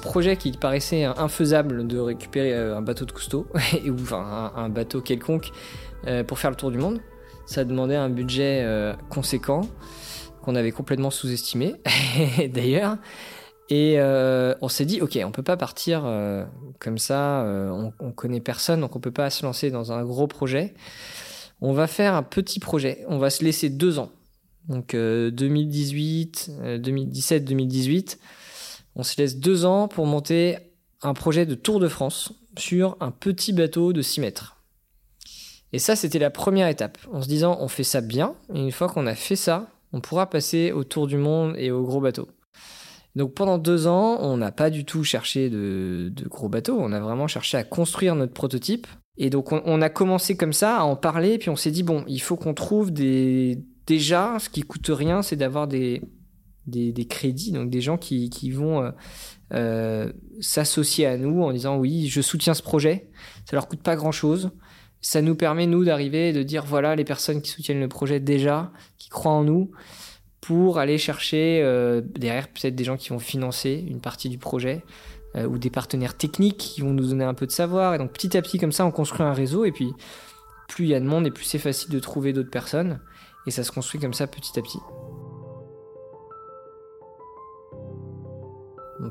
Projet 0.08 0.38
qui 0.38 0.52
paraissait 0.52 1.04
infaisable 1.04 1.86
de 1.86 2.00
récupérer 2.00 2.54
euh, 2.54 2.78
un 2.78 2.82
bateau 2.82 3.04
de 3.06 3.12
Cousteau, 3.12 3.46
ou 3.86 3.93
enfin 4.02 4.54
un, 4.56 4.70
bateau 4.70 5.02
quelconque, 5.02 5.52
euh, 6.08 6.24
pour 6.24 6.39
faire 6.39 6.50
le 6.50 6.56
tour 6.56 6.72
du 6.72 6.78
monde. 6.78 7.00
Ça 7.46 7.65
demandait 7.65 7.98
un 7.98 8.10
budget 8.10 8.62
euh, 8.63 8.93
conséquent, 9.10 9.62
qu'on 10.41 10.56
avait 10.56 10.72
complètement 10.72 11.12
sous-estimé, 11.12 11.76
d'ailleurs. 12.54 12.98
Et 13.70 14.00
on 14.62 14.70
s'est 14.70 14.86
dit, 14.86 15.02
ok, 15.02 15.20
on 15.26 15.32
peut 15.32 15.43
pas 15.43 15.58
partir 15.58 16.10
comme 16.80 16.98
ça, 16.98 17.43
on, 17.46 17.91
on, 18.00 18.13
connaît 18.13 18.39
personne, 18.39 18.80
donc 18.80 18.96
on 18.96 19.02
peut 19.02 19.12
pas 19.12 19.30
se 19.30 19.46
lancer 19.46 19.72
dans 19.72 19.91
un 19.91 20.06
gros 20.06 20.28
projet. 20.28 20.74
On 21.60 21.74
va 21.74 21.88
faire 21.88 22.15
un 22.15 22.24
petit 22.24 22.62
projet, 22.62 23.04
on 23.10 23.17
va 23.17 23.30
se 23.30 23.43
laisser 23.43 23.70
deux 23.70 24.00
ans. 24.00 24.10
Donc 24.70 24.96
2018, 24.96 26.52
2017, 26.80 27.43
2018 27.43 28.20
on 28.97 29.03
se 29.03 29.21
laisse 29.21 29.38
deux 29.38 29.63
ans 29.63 29.88
pour 29.88 30.07
monter 30.07 30.57
un 31.03 31.13
projet 31.13 31.45
de 31.45 31.55
Tour 31.55 31.79
de 31.79 31.88
France 31.88 32.33
sur 32.57 32.97
un 32.99 33.12
petit 33.12 33.53
bateau 33.53 33.93
de 33.93 34.01
6 34.01 34.21
mètres. 34.21 34.57
Et 35.71 35.79
ça, 35.79 35.95
c'était 35.95 36.19
la 36.19 36.31
première 36.31 36.67
étape, 36.67 36.97
en 37.13 37.21
se 37.21 37.27
disant 37.27 37.57
on 37.62 37.67
fait 37.67 37.83
ça 37.83 38.01
bien, 38.01 38.33
et 38.53 38.60
une 38.60 38.71
fois 38.71 38.89
qu'on 38.89 39.05
a 39.05 39.13
fait 39.13 39.36
ça, 39.36 39.69
on 39.93 40.01
pourra 40.01 40.29
passer 40.29 40.71
au 40.71 40.83
tour 40.83 41.05
du 41.05 41.17
monde 41.17 41.53
et 41.57 41.69
au 41.69 41.83
gros 41.83 42.01
bateau. 42.01 42.27
Donc 43.15 43.36
pendant 43.36 43.60
deux 43.60 43.86
ans, 43.86 44.17
on 44.21 44.38
n'a 44.38 44.51
pas 44.51 44.71
du 44.71 44.83
tout 44.83 45.03
cherché 45.03 45.49
de, 45.49 46.12
gros 46.27 46.49
bateaux, 46.49 46.77
on 46.79 46.91
a 46.91 46.99
vraiment 46.99 47.27
cherché 47.27 47.57
à 47.57 47.63
construire 47.63 48.15
notre 48.15 48.33
prototype. 48.33 48.88
Et 49.17 49.29
donc 49.29 49.51
on, 49.51 49.81
a 49.81 49.89
commencé 49.89 50.38
comme 50.38 50.53
ça 50.53 50.77
à 50.77 50.83
en 50.83 50.95
parler, 50.95 51.38
puis 51.38 51.49
on 51.49 51.55
s'est 51.55 51.71
dit, 51.71 51.83
bon, 51.83 52.03
il 52.07 52.19
faut 52.19 52.36
qu'on 52.36 52.53
trouve 52.53 52.91
des... 52.91 53.63
Déjà, 53.88 54.38
ce 54.39 54.49
qui 54.49 54.63
coûte 54.63 54.89
rien, 54.89 55.21
c'est 55.21 55.38
d'avoir 55.38 55.67
des, 55.67 56.01
des, 56.67 57.06
crédits, 57.06 57.51
donc 57.51 57.69
des 57.69 57.82
gens 57.82 57.97
qui, 57.97 58.51
vont 58.51 58.84
euh, 58.84 58.91
euh, 59.53 60.13
s'associer 60.39 61.06
à 61.06 61.17
nous 61.17 61.41
en 61.43 61.51
disant, 61.51 61.77
oui, 61.77 62.08
je 62.08 62.21
soutiens 62.21 62.53
ce 62.53 62.62
projet, 62.62 63.10
ça 63.45 63.56
leur 63.56 63.67
coûte 63.67 63.82
pas 63.82 63.95
grand-chose. 63.95 64.51
Ça 64.99 65.21
nous 65.21 65.36
permet, 65.36 65.67
nous, 65.67 65.86
d'arriver 65.86 66.30
et 66.30 66.34
de 66.34 66.43
dire, 66.43 66.65
voilà, 66.65 66.95
les 66.95 67.06
personnes 67.06 67.41
qui 67.41 67.51
soutiennent 67.51 67.80
le 67.80 67.88
projet 67.88 68.19
déjà, 68.19 68.71
qui 68.97 69.10
croient 69.10 69.32
en 69.32 69.43
nous, 69.43 69.71
pour 70.41 70.80
aller 70.80 70.97
chercher 70.97 71.62
euh, 71.62 72.01
derrière 72.01 72.47
peut-être 72.47 72.75
des 72.75 72.84
gens 72.84 72.97
qui 72.97 73.10
vont 73.10 73.19
financer 73.19 73.86
une 73.88 74.01
partie 74.01 74.30
du 74.30 74.38
projet 74.38 74.84
ou 75.47 75.60
des 75.60 75.69
partenaires 75.69 76.17
techniques 76.17 76.58
qui 76.58 76.82
vont 76.82 76.93
nous 76.93 77.10
donner 77.10 77.23
un 77.23 77.36
peu 77.36 77.45
de 77.45 77.51
savoir. 77.51 77.93
Et 77.93 77.99
donc 77.99 78.12
petit 78.12 78.36
à 78.36 78.41
petit 78.41 78.58
comme 78.58 78.71
ça, 78.71 78.88
on 78.88 78.91
construit 78.91 79.23
un 79.23 79.34
réseau 79.34 79.65
et 79.65 79.71
puis 79.71 79.93
plus 80.67 80.86
il 80.86 80.89
y 80.89 80.95
a 80.95 80.99
de 80.99 81.06
monde 81.06 81.27
et 81.27 81.32
plus 81.32 81.45
c'est 81.45 81.60
facile 81.60 81.91
de 81.91 81.99
trouver 81.99 82.34
d'autres 82.34 82.49
personnes. 82.49 82.99
Et 83.45 83.51
ça 83.51 83.63
se 83.63 83.71
construit 83.71 83.99
comme 83.99 84.13
ça 84.13 84.25
petit 84.25 84.58
à 84.58 84.62
petit. 84.62 84.80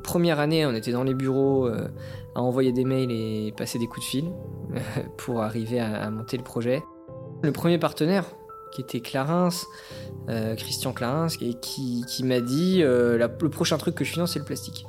Première 0.03 0.40
année, 0.40 0.66
on 0.66 0.75
était 0.75 0.92
dans 0.92 1.05
les 1.05 1.14
bureaux 1.14 1.66
euh, 1.66 1.88
à 2.35 2.42
envoyer 2.42 2.72
des 2.72 2.85
mails 2.85 3.11
et 3.11 3.53
passer 3.57 3.79
des 3.79 3.87
coups 3.87 4.05
de 4.07 4.11
fil 4.11 4.33
pour 5.16 5.42
arriver 5.42 5.81
à 5.81 6.11
monter 6.11 6.37
le 6.37 6.42
projet. 6.42 6.83
Le 7.42 7.53
premier 7.53 7.79
partenaire, 7.79 8.25
qui 8.72 8.81
était 8.81 9.01
Clarins, 9.01 9.51
euh, 10.29 10.55
Christian 10.57 10.92
Clarins, 10.92 11.29
et 11.40 11.55
qui, 11.55 12.05
m'a 12.25 12.40
dit 12.40 12.83
euh, 12.83 13.18
le 13.18 13.49
prochain 13.49 13.79
truc 13.79 13.94
que 13.94 14.05
je 14.05 14.12
finance, 14.12 14.33
c'est 14.33 14.38
le 14.38 14.44
plastique. 14.44 14.87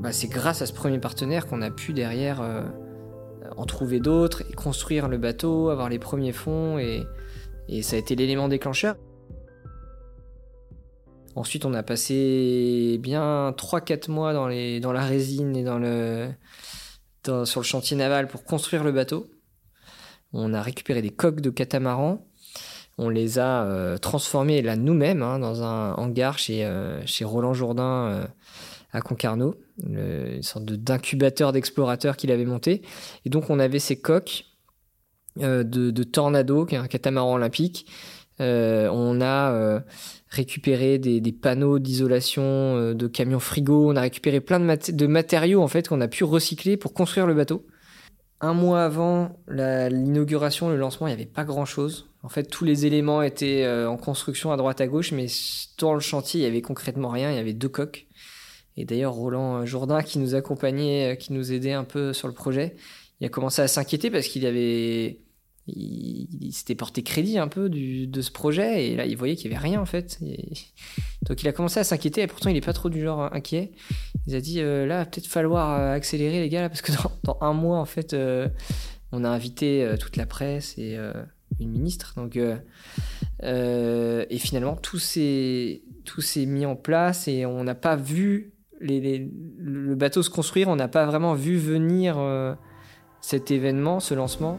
Bah, 0.00 0.12
c'est 0.12 0.28
grâce 0.28 0.62
à 0.62 0.66
ce 0.66 0.72
premier 0.72 0.98
partenaire 0.98 1.46
qu'on 1.46 1.60
a 1.60 1.70
pu 1.70 1.92
derrière 1.92 2.40
en 3.56 3.66
trouver 3.66 3.98
d'autres 3.98 4.42
et 4.48 4.52
construire 4.52 5.08
le 5.08 5.18
bateau, 5.18 5.70
avoir 5.70 5.88
les 5.88 5.98
premiers 5.98 6.32
fonds, 6.32 6.78
et, 6.78 7.04
ça 7.82 7.96
a 7.96 7.98
été 7.98 8.14
l'élément 8.16 8.48
déclencheur. 8.48 8.96
Ensuite, 11.34 11.64
on 11.64 11.74
a 11.74 11.82
passé 11.82 12.98
bien 13.00 13.50
3-4 13.56 14.10
mois 14.10 14.32
dans, 14.32 14.48
la 14.92 15.04
résine 15.04 15.56
et 15.56 15.62
dans 15.62 15.78
le, 15.78 16.28
sur 17.44 17.60
le 17.60 17.66
chantier 17.66 17.96
naval 17.96 18.28
pour 18.28 18.44
construire 18.44 18.84
le 18.84 18.92
bateau. 18.92 19.30
On 20.32 20.52
a 20.52 20.62
récupéré 20.62 21.00
des 21.00 21.10
coques 21.10 21.40
de 21.40 21.50
catamaran 21.50 22.28
on 22.98 23.08
les 23.08 23.38
a 23.38 23.62
euh, 23.62 23.96
transformés 23.96 24.60
là 24.60 24.76
nous-mêmes 24.76 25.22
hein, 25.22 25.38
dans 25.38 25.62
un 25.62 25.94
hangar 25.94 26.38
chez, 26.38 26.64
euh, 26.64 27.00
Roland 27.22 27.54
Jourdain 27.54 27.84
euh, 27.84 28.26
à 28.92 29.00
Concarneau, 29.00 29.54
une 29.86 30.42
sorte 30.42 30.64
d'incubateur 30.64 31.52
d'explorateurs 31.52 32.16
qu'il 32.16 32.32
avait 32.32 32.44
monté. 32.44 32.82
Et 33.24 33.30
donc 33.30 33.50
on 33.50 33.60
avait 33.60 33.78
ces 33.78 34.00
coques 34.00 34.46
de, 35.36 36.02
Tornado, 36.02 36.64
qui 36.64 36.74
est 36.74 36.78
un 36.78 36.88
catamaran 36.88 37.34
olympique. 37.34 37.86
On 38.40 39.20
a 39.20 39.82
récupéré 40.28 40.98
des, 40.98 41.32
panneaux 41.32 41.78
d'isolation 41.78 42.94
de 42.94 43.06
camions 43.06 43.40
frigo. 43.40 43.90
On 43.90 43.96
a 43.96 44.02
récupéré 44.02 44.40
plein 44.40 44.60
de, 44.60 45.06
matériaux 45.06 45.62
en 45.62 45.68
fait 45.68 45.88
qu'on 45.88 46.00
a 46.00 46.08
pu 46.08 46.24
recycler 46.24 46.76
pour 46.76 46.94
construire 46.94 47.26
le 47.26 47.34
bateau. 47.34 47.66
Un 48.40 48.54
mois 48.54 48.84
avant 48.84 49.36
l'inauguration, 49.48 50.68
le 50.68 50.76
lancement, 50.76 51.08
il 51.08 51.10
n'y 51.10 51.14
avait 51.14 51.26
pas 51.26 51.44
grand-chose. 51.44 52.08
En 52.22 52.28
fait, 52.28 52.44
tous 52.44 52.64
les 52.64 52.86
éléments 52.86 53.22
étaient 53.22 53.64
euh, 53.64 53.88
en 53.88 53.96
construction 53.96 54.52
à 54.52 54.56
droite 54.56 54.80
à 54.80 54.86
gauche, 54.86 55.12
mais 55.12 55.26
dans 55.78 55.94
le 55.94 56.00
chantier, 56.00 56.40
il 56.40 56.44
y 56.44 56.46
avait 56.46 56.62
concrètement 56.62 57.08
rien. 57.08 57.30
Il 57.30 57.36
y 57.36 57.40
avait 57.40 57.52
deux 57.52 57.68
coques. 57.68 58.06
Et 58.76 58.84
d'ailleurs, 58.84 59.12
Roland 59.12 59.64
Jourdain, 59.66 60.02
qui 60.02 60.18
nous 60.18 60.34
accompagnait, 60.34 61.12
euh, 61.12 61.14
qui 61.16 61.32
nous 61.32 61.52
aidait 61.52 61.72
un 61.72 61.84
peu 61.84 62.12
sur 62.12 62.28
le 62.28 62.34
projet, 62.34 62.76
il 63.20 63.26
a 63.26 63.28
commencé 63.28 63.62
à 63.62 63.68
s'inquiéter 63.68 64.10
parce 64.10 64.26
qu'il 64.28 64.46
avait, 64.46 65.18
il, 65.68 66.52
s'était 66.52 66.74
porté 66.74 67.02
crédit 67.02 67.38
un 67.38 67.48
peu 67.48 67.68
de 67.68 68.20
ce 68.20 68.30
projet 68.30 68.86
et 68.86 68.96
là, 68.96 69.06
il 69.06 69.16
voyait 69.16 69.36
qu'il 69.36 69.50
y 69.50 69.54
avait 69.54 69.62
rien 69.62 69.80
en 69.80 69.86
fait. 69.86 70.18
donc, 71.22 71.42
il 71.42 71.48
a 71.48 71.52
commencé 71.52 71.80
à 71.80 71.84
s'inquiéter 71.84 72.22
et 72.22 72.26
pourtant, 72.26 72.50
il 72.50 72.54
n'est 72.54 72.60
pas 72.60 72.72
trop 72.72 72.88
du 72.88 73.02
genre 73.02 73.32
inquiet. 73.32 73.72
Il 74.26 74.34
a 74.34 74.40
dit 74.40 74.60
euh, 74.60 74.86
là, 74.86 75.04
peut-être 75.04 75.26
falloir 75.26 75.92
accélérer 75.92 76.40
les 76.40 76.48
gars 76.48 76.68
parce 76.68 76.82
que 76.82 76.92
dans, 77.24 77.38
un 77.40 77.52
mois, 77.52 77.78
en 77.78 77.84
fait, 77.84 78.16
on 79.12 79.24
a 79.24 79.28
invité 79.28 79.94
toute 79.98 80.16
la 80.16 80.26
presse 80.26 80.76
et 80.78 80.98
une 81.60 81.70
ministre. 81.70 82.14
Donc, 82.16 82.36
euh, 82.36 82.56
euh, 83.42 84.24
et 84.30 84.38
finalement, 84.38 84.76
tout 84.76 84.98
s'est, 84.98 85.82
tout 86.04 86.20
s'est 86.20 86.46
mis 86.46 86.66
en 86.66 86.76
place 86.76 87.28
et 87.28 87.46
on 87.46 87.64
n'a 87.64 87.74
pas 87.74 87.96
vu 87.96 88.52
le 88.80 89.94
bateau 89.96 90.22
se 90.22 90.30
construire, 90.30 90.68
on 90.68 90.76
n'a 90.76 90.86
pas 90.86 91.04
vraiment 91.04 91.34
vu 91.34 91.56
venir 91.56 92.16
euh, 92.16 92.54
cet 93.20 93.50
événement, 93.50 93.98
ce 93.98 94.14
lancement. 94.14 94.56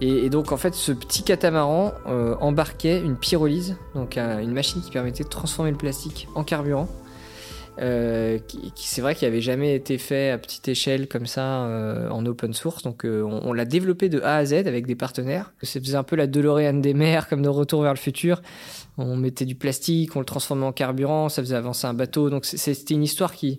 Et, 0.00 0.28
donc 0.28 0.52
en 0.52 0.56
fait, 0.56 0.74
ce 0.74 0.92
petit 0.92 1.22
catamaran 1.22 1.92
embarquait 2.40 3.00
une 3.00 3.16
pyrolyse, 3.16 3.76
donc 3.94 4.16
une 4.18 4.52
machine 4.52 4.82
qui 4.82 4.90
permettait 4.90 5.24
de 5.24 5.28
transformer 5.28 5.70
le 5.70 5.76
plastique 5.76 6.28
en 6.34 6.44
carburant. 6.44 6.88
Euh, 7.80 8.38
qui, 8.38 8.72
c'est 8.76 9.00
vrai 9.00 9.16
qu'il 9.16 9.26
avait 9.26 9.40
jamais 9.40 9.74
été 9.74 9.98
fait 9.98 10.30
à 10.30 10.38
petite 10.38 10.68
échelle 10.68 11.08
comme 11.08 11.26
ça 11.26 11.64
euh, 11.64 12.08
en 12.10 12.24
open 12.24 12.52
source. 12.54 12.82
Donc 12.82 13.04
euh, 13.04 13.22
on, 13.22 13.52
l'a 13.52 13.64
développé 13.64 14.08
de 14.08 14.20
A 14.20 14.36
à 14.36 14.44
Z 14.44 14.52
avec 14.52 14.86
des 14.86 14.94
partenaires. 14.94 15.52
Faisait 15.62 15.96
un 15.96 16.04
peu 16.04 16.16
la 16.16 16.26
DeLorean 16.26 16.74
des 16.74 16.94
mers, 16.94 17.28
comme 17.28 17.42
de 17.42 17.48
Retour 17.48 17.82
vers 17.82 17.92
le 17.92 17.98
futur. 17.98 18.42
On 18.96 19.16
mettait 19.16 19.44
du 19.44 19.56
plastique, 19.56 20.14
on 20.14 20.20
le 20.20 20.24
transformait 20.24 20.66
en 20.66 20.72
carburant, 20.72 21.28
ça 21.28 21.42
faisait 21.42 21.56
avancer 21.56 21.86
un 21.86 21.94
bateau. 21.94 22.30
Donc 22.30 22.44
c'était 22.44 22.94
une 22.94 23.02
histoire 23.02 23.34
qui 23.34 23.58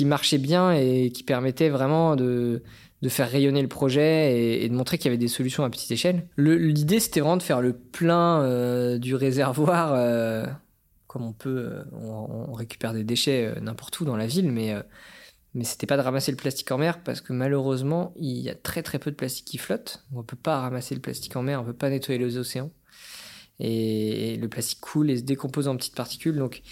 marchait 0.00 0.38
bien 0.38 0.72
et 0.72 1.10
qui 1.10 1.22
permettait 1.22 1.68
vraiment 1.68 2.16
de 2.16 2.62
de 3.04 3.08
faire 3.08 3.30
rayonner 3.30 3.62
le 3.62 3.68
projet 3.68 4.36
et, 4.36 4.64
et 4.64 4.68
de 4.68 4.74
montrer 4.74 4.98
qu'il 4.98 5.06
y 5.06 5.08
avait 5.08 5.18
des 5.18 5.28
solutions 5.28 5.62
à 5.62 5.70
petite 5.70 5.92
échelle. 5.92 6.26
L'idée, 6.36 6.98
c'était 6.98 7.20
vraiment 7.20 7.36
de 7.36 7.42
faire 7.42 7.60
le 7.60 7.72
plein 7.72 8.98
du 8.98 9.14
réservoir 9.14 9.94
comme 11.14 11.22
on 11.22 11.32
peut, 11.32 11.70
euh, 11.70 11.84
on, 11.92 12.52
récupère 12.54 12.92
des 12.92 13.04
déchets 13.04 13.46
euh, 13.46 13.60
n'importe 13.60 14.00
où 14.00 14.04
dans 14.04 14.16
la 14.16 14.26
ville, 14.26 14.50
mais, 14.50 14.74
euh, 14.74 14.82
mais 15.54 15.62
c'était 15.62 15.86
pas 15.86 15.96
de 15.96 16.02
ramasser 16.02 16.32
le 16.32 16.36
plastique 16.36 16.72
en 16.72 16.76
mer 16.76 17.04
parce 17.04 17.20
que 17.20 17.32
malheureusement, 17.32 18.12
il 18.16 18.38
y 18.38 18.50
a 18.50 18.56
très 18.56 18.82
très 18.82 18.98
peu 18.98 19.12
de 19.12 19.16
plastique 19.16 19.46
qui 19.46 19.58
flotte. 19.58 20.04
On 20.12 20.24
peut 20.24 20.36
pas 20.36 20.58
ramasser 20.58 20.92
le 20.92 21.00
plastique 21.00 21.36
en 21.36 21.42
mer, 21.44 21.60
on 21.60 21.64
peut 21.64 21.72
pas 21.72 21.88
nettoyer 21.88 22.18
les 22.18 22.36
océans. 22.36 22.72
Et, 23.60 24.36
le 24.38 24.48
plastique 24.48 24.80
coule 24.80 25.08
et 25.08 25.18
se 25.18 25.22
décompose 25.22 25.68
en 25.68 25.76
petites 25.76 25.94
particules. 25.94 26.34
Donc, 26.34 26.62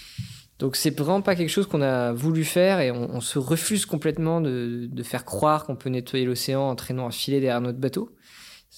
donc 0.62 0.76
c'est 0.76 0.96
vraiment 0.96 1.22
pas 1.22 1.34
quelque 1.34 1.48
chose 1.48 1.66
qu'on 1.66 1.82
a 1.82 2.12
voulu 2.12 2.44
faire 2.44 2.78
et 2.78 2.92
on, 2.92 3.20
se 3.20 3.40
refuse 3.40 3.84
complètement 3.84 4.40
de, 4.40 4.88
faire 5.02 5.24
croire 5.24 5.64
qu'on 5.64 5.74
peut 5.74 5.90
nettoyer 5.90 6.24
l'océan 6.24 6.60
en 6.60 6.76
traînant 6.76 7.08
un 7.08 7.10
filet 7.10 7.40
derrière 7.40 7.60
notre 7.60 7.80
bateau 7.80 8.14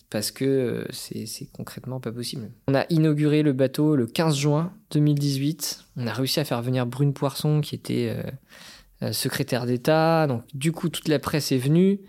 parce 0.08 0.30
que 0.30 0.46
euh, 0.46 0.84
c'est 0.92 1.46
concrètement 1.52 2.00
pas 2.00 2.10
possible. 2.10 2.50
On 2.68 2.74
a 2.74 2.86
inauguré 2.88 3.42
le 3.42 3.52
bateau 3.52 3.96
le 3.96 4.06
15 4.06 4.34
juin 4.34 4.72
2018. 4.92 5.84
On 5.98 6.06
a 6.06 6.12
réussi 6.14 6.40
à 6.40 6.44
faire 6.44 6.62
venir 6.62 6.86
Brune 6.86 7.12
Poisson 7.12 7.60
qui 7.60 7.74
était 7.74 8.16
euh, 8.16 8.30
euh, 9.02 9.12
secrétaire 9.12 9.66
d'État. 9.66 10.26
Donc 10.26 10.42
du 10.54 10.72
coup 10.72 10.88
toute 10.88 11.08
la 11.08 11.18
presse 11.18 11.52
est 11.52 11.58
venue 11.58 12.00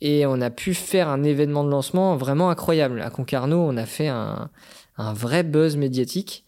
et 0.00 0.26
on 0.26 0.40
a 0.40 0.50
pu 0.50 0.74
faire 0.74 1.08
un 1.08 1.24
événement 1.24 1.64
de 1.64 1.70
lancement 1.70 2.16
vraiment 2.16 2.50
incroyable. 2.50 3.02
À 3.02 3.10
Concarneau, 3.10 3.58
on 3.62 3.76
a 3.78 3.84
fait 3.84 4.06
un 4.06 4.48
vrai 4.96 5.42
buzz 5.42 5.76
médiatique. 5.76 6.44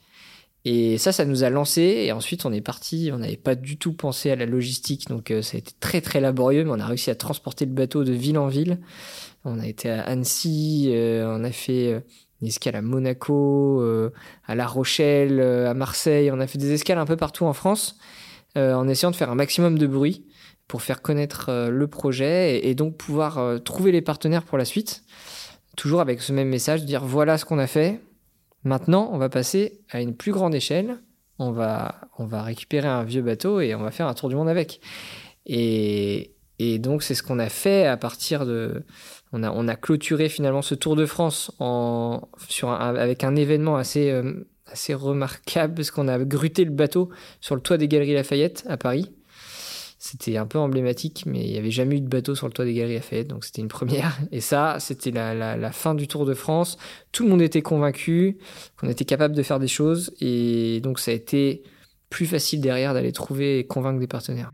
Et 0.64 0.98
ça, 0.98 1.12
ça 1.12 1.24
nous 1.24 1.44
a 1.44 1.50
lancé. 1.50 1.82
Et 1.82 2.12
ensuite, 2.12 2.44
on 2.44 2.52
est 2.52 2.60
parti. 2.60 3.10
On 3.12 3.18
n'avait 3.18 3.36
pas 3.36 3.54
du 3.54 3.76
tout 3.78 3.92
pensé 3.92 4.30
à 4.30 4.36
la 4.36 4.46
logistique. 4.46 5.08
Donc, 5.08 5.32
ça 5.42 5.56
a 5.56 5.58
été 5.58 5.72
très, 5.80 6.00
très 6.00 6.20
laborieux. 6.20 6.64
Mais 6.64 6.70
on 6.70 6.80
a 6.80 6.86
réussi 6.86 7.10
à 7.10 7.14
transporter 7.14 7.64
le 7.64 7.72
bateau 7.72 8.04
de 8.04 8.12
ville 8.12 8.38
en 8.38 8.48
ville. 8.48 8.78
On 9.44 9.58
a 9.58 9.66
été 9.66 9.90
à 9.90 10.02
Annecy, 10.02 10.90
euh, 10.92 11.26
on 11.26 11.44
a 11.44 11.50
fait 11.50 11.92
euh, 11.92 12.00
une 12.42 12.48
escale 12.48 12.76
à 12.76 12.82
Monaco, 12.82 13.80
euh, 13.80 14.10
à 14.46 14.54
La 14.54 14.66
Rochelle, 14.66 15.40
à 15.40 15.74
Marseille. 15.74 16.30
On 16.30 16.40
a 16.40 16.46
fait 16.46 16.58
des 16.58 16.72
escales 16.72 16.98
un 16.98 17.06
peu 17.06 17.16
partout 17.16 17.44
en 17.44 17.52
France 17.52 17.96
en 18.56 18.88
essayant 18.88 19.12
de 19.12 19.16
faire 19.16 19.30
un 19.30 19.36
maximum 19.36 19.78
de 19.78 19.86
bruit 19.86 20.26
pour 20.66 20.82
faire 20.82 21.02
connaître 21.02 21.68
le 21.70 21.86
projet 21.86 22.66
et, 22.66 22.74
donc 22.74 22.96
pouvoir 22.96 23.62
trouver 23.62 23.92
les 23.92 24.02
partenaires 24.02 24.42
pour 24.42 24.58
la 24.58 24.64
suite. 24.64 25.04
Toujours 25.76 26.00
avec 26.00 26.20
ce 26.20 26.32
même 26.32 26.48
message, 26.48 26.84
dire 26.84 27.04
voilà 27.04 27.38
ce 27.38 27.44
qu'on 27.44 27.60
a 27.60 27.68
fait. 27.68 28.00
Maintenant, 28.64 29.10
on 29.12 29.18
va 29.18 29.28
passer 29.28 29.80
à 29.90 30.00
une 30.00 30.14
plus 30.14 30.32
grande 30.32 30.54
échelle. 30.54 30.98
On 31.38 31.52
va, 31.52 31.94
on 32.18 32.26
va 32.26 32.42
récupérer 32.42 32.88
un 32.88 33.02
vieux 33.02 33.22
bateau 33.22 33.60
et 33.60 33.74
on 33.74 33.82
va 33.82 33.90
faire 33.90 34.06
un 34.06 34.14
tour 34.14 34.28
du 34.28 34.36
monde 34.36 34.48
avec. 34.48 34.80
Et, 35.46 36.34
et 36.58 36.78
donc, 36.78 37.02
c'est 37.02 37.14
ce 37.14 37.22
qu'on 37.22 37.38
a 37.38 37.48
fait 37.48 37.86
à 37.86 37.96
partir 37.96 38.44
de, 38.44 38.84
on 39.32 39.42
a, 39.42 39.50
on 39.50 39.68
a 39.68 39.76
clôturé 39.76 40.28
finalement 40.28 40.62
ce 40.62 40.74
Tour 40.74 40.96
de 40.96 41.06
France 41.06 41.52
en, 41.58 42.28
sur 42.48 42.70
avec 42.70 43.24
un 43.24 43.36
événement 43.36 43.76
assez, 43.76 44.10
euh, 44.10 44.46
assez 44.66 44.92
remarquable 44.92 45.74
parce 45.74 45.90
qu'on 45.90 46.08
a 46.08 46.18
gruté 46.18 46.64
le 46.64 46.70
bateau 46.70 47.10
sur 47.40 47.54
le 47.54 47.60
toit 47.60 47.78
des 47.78 47.88
Galeries 47.88 48.14
Lafayette 48.14 48.64
à 48.68 48.76
Paris. 48.76 49.10
C'était 50.02 50.38
un 50.38 50.46
peu 50.46 50.58
emblématique, 50.58 51.24
mais 51.26 51.44
il 51.44 51.52
n'y 51.52 51.58
avait 51.58 51.70
jamais 51.70 51.98
eu 51.98 52.00
de 52.00 52.08
bateau 52.08 52.34
sur 52.34 52.46
le 52.46 52.54
toit 52.54 52.64
des 52.64 52.72
Galeries 52.72 52.94
Lafayette, 52.94 53.28
donc 53.28 53.44
c'était 53.44 53.60
une 53.60 53.68
première. 53.68 54.18
Et 54.32 54.40
ça, 54.40 54.78
c'était 54.80 55.10
la, 55.10 55.72
fin 55.72 55.94
du 55.94 56.08
Tour 56.08 56.24
de 56.24 56.32
France. 56.32 56.78
Tout 57.12 57.24
le 57.24 57.28
monde 57.28 57.42
était 57.42 57.60
convaincu 57.60 58.38
qu'on 58.78 58.88
était 58.88 59.04
capable 59.04 59.36
de 59.36 59.42
faire 59.42 59.58
des 59.58 59.68
choses, 59.68 60.14
et 60.22 60.80
donc 60.80 61.00
ça 61.00 61.10
a 61.10 61.14
été 61.14 61.64
plus 62.08 62.24
facile 62.24 62.62
derrière 62.62 62.94
d'aller 62.94 63.12
trouver 63.12 63.58
et 63.58 63.66
convaincre 63.66 64.00
des 64.00 64.06
partenaires. 64.06 64.50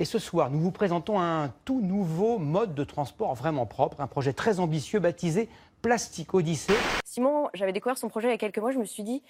Et 0.00 0.04
ce 0.04 0.18
soir, 0.18 0.50
nous 0.50 0.58
vous 0.58 0.72
présentons 0.72 1.20
un 1.20 1.52
tout 1.64 1.80
nouveau 1.80 2.40
mode 2.40 2.74
de 2.74 2.82
transport 2.82 3.36
vraiment 3.36 3.64
propre, 3.64 4.00
un 4.00 4.08
projet 4.08 4.32
très 4.32 4.58
ambitieux 4.58 4.98
baptisé 4.98 5.48
Plastique 5.82 6.32
Odyssée. 6.32 6.74
Simon, 7.04 7.50
j'avais 7.54 7.72
découvert 7.72 7.98
son 7.98 8.08
projet 8.08 8.28
il 8.28 8.30
y 8.30 8.34
a 8.34 8.38
quelques 8.38 8.58
mois, 8.58 8.70
je 8.70 8.78
me 8.78 8.84
suis 8.84 9.02
dit, 9.02 9.22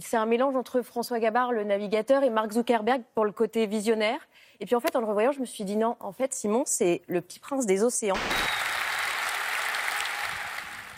c'est 0.00 0.16
un 0.16 0.26
mélange 0.26 0.56
entre 0.56 0.80
François 0.80 1.20
Gabard, 1.20 1.52
le 1.52 1.64
navigateur, 1.64 2.24
et 2.24 2.30
Mark 2.30 2.50
Zuckerberg 2.52 3.02
pour 3.14 3.26
le 3.26 3.32
côté 3.32 3.66
visionnaire. 3.66 4.18
Et 4.60 4.66
puis 4.66 4.74
en 4.74 4.80
fait, 4.80 4.96
en 4.96 5.00
le 5.00 5.06
revoyant, 5.06 5.32
je 5.32 5.40
me 5.40 5.44
suis 5.44 5.64
dit 5.64 5.76
non, 5.76 5.96
en 6.00 6.12
fait, 6.12 6.32
Simon, 6.32 6.62
c'est 6.66 7.02
le 7.06 7.20
petit 7.20 7.38
prince 7.38 7.66
des 7.66 7.82
océans. 7.82 8.16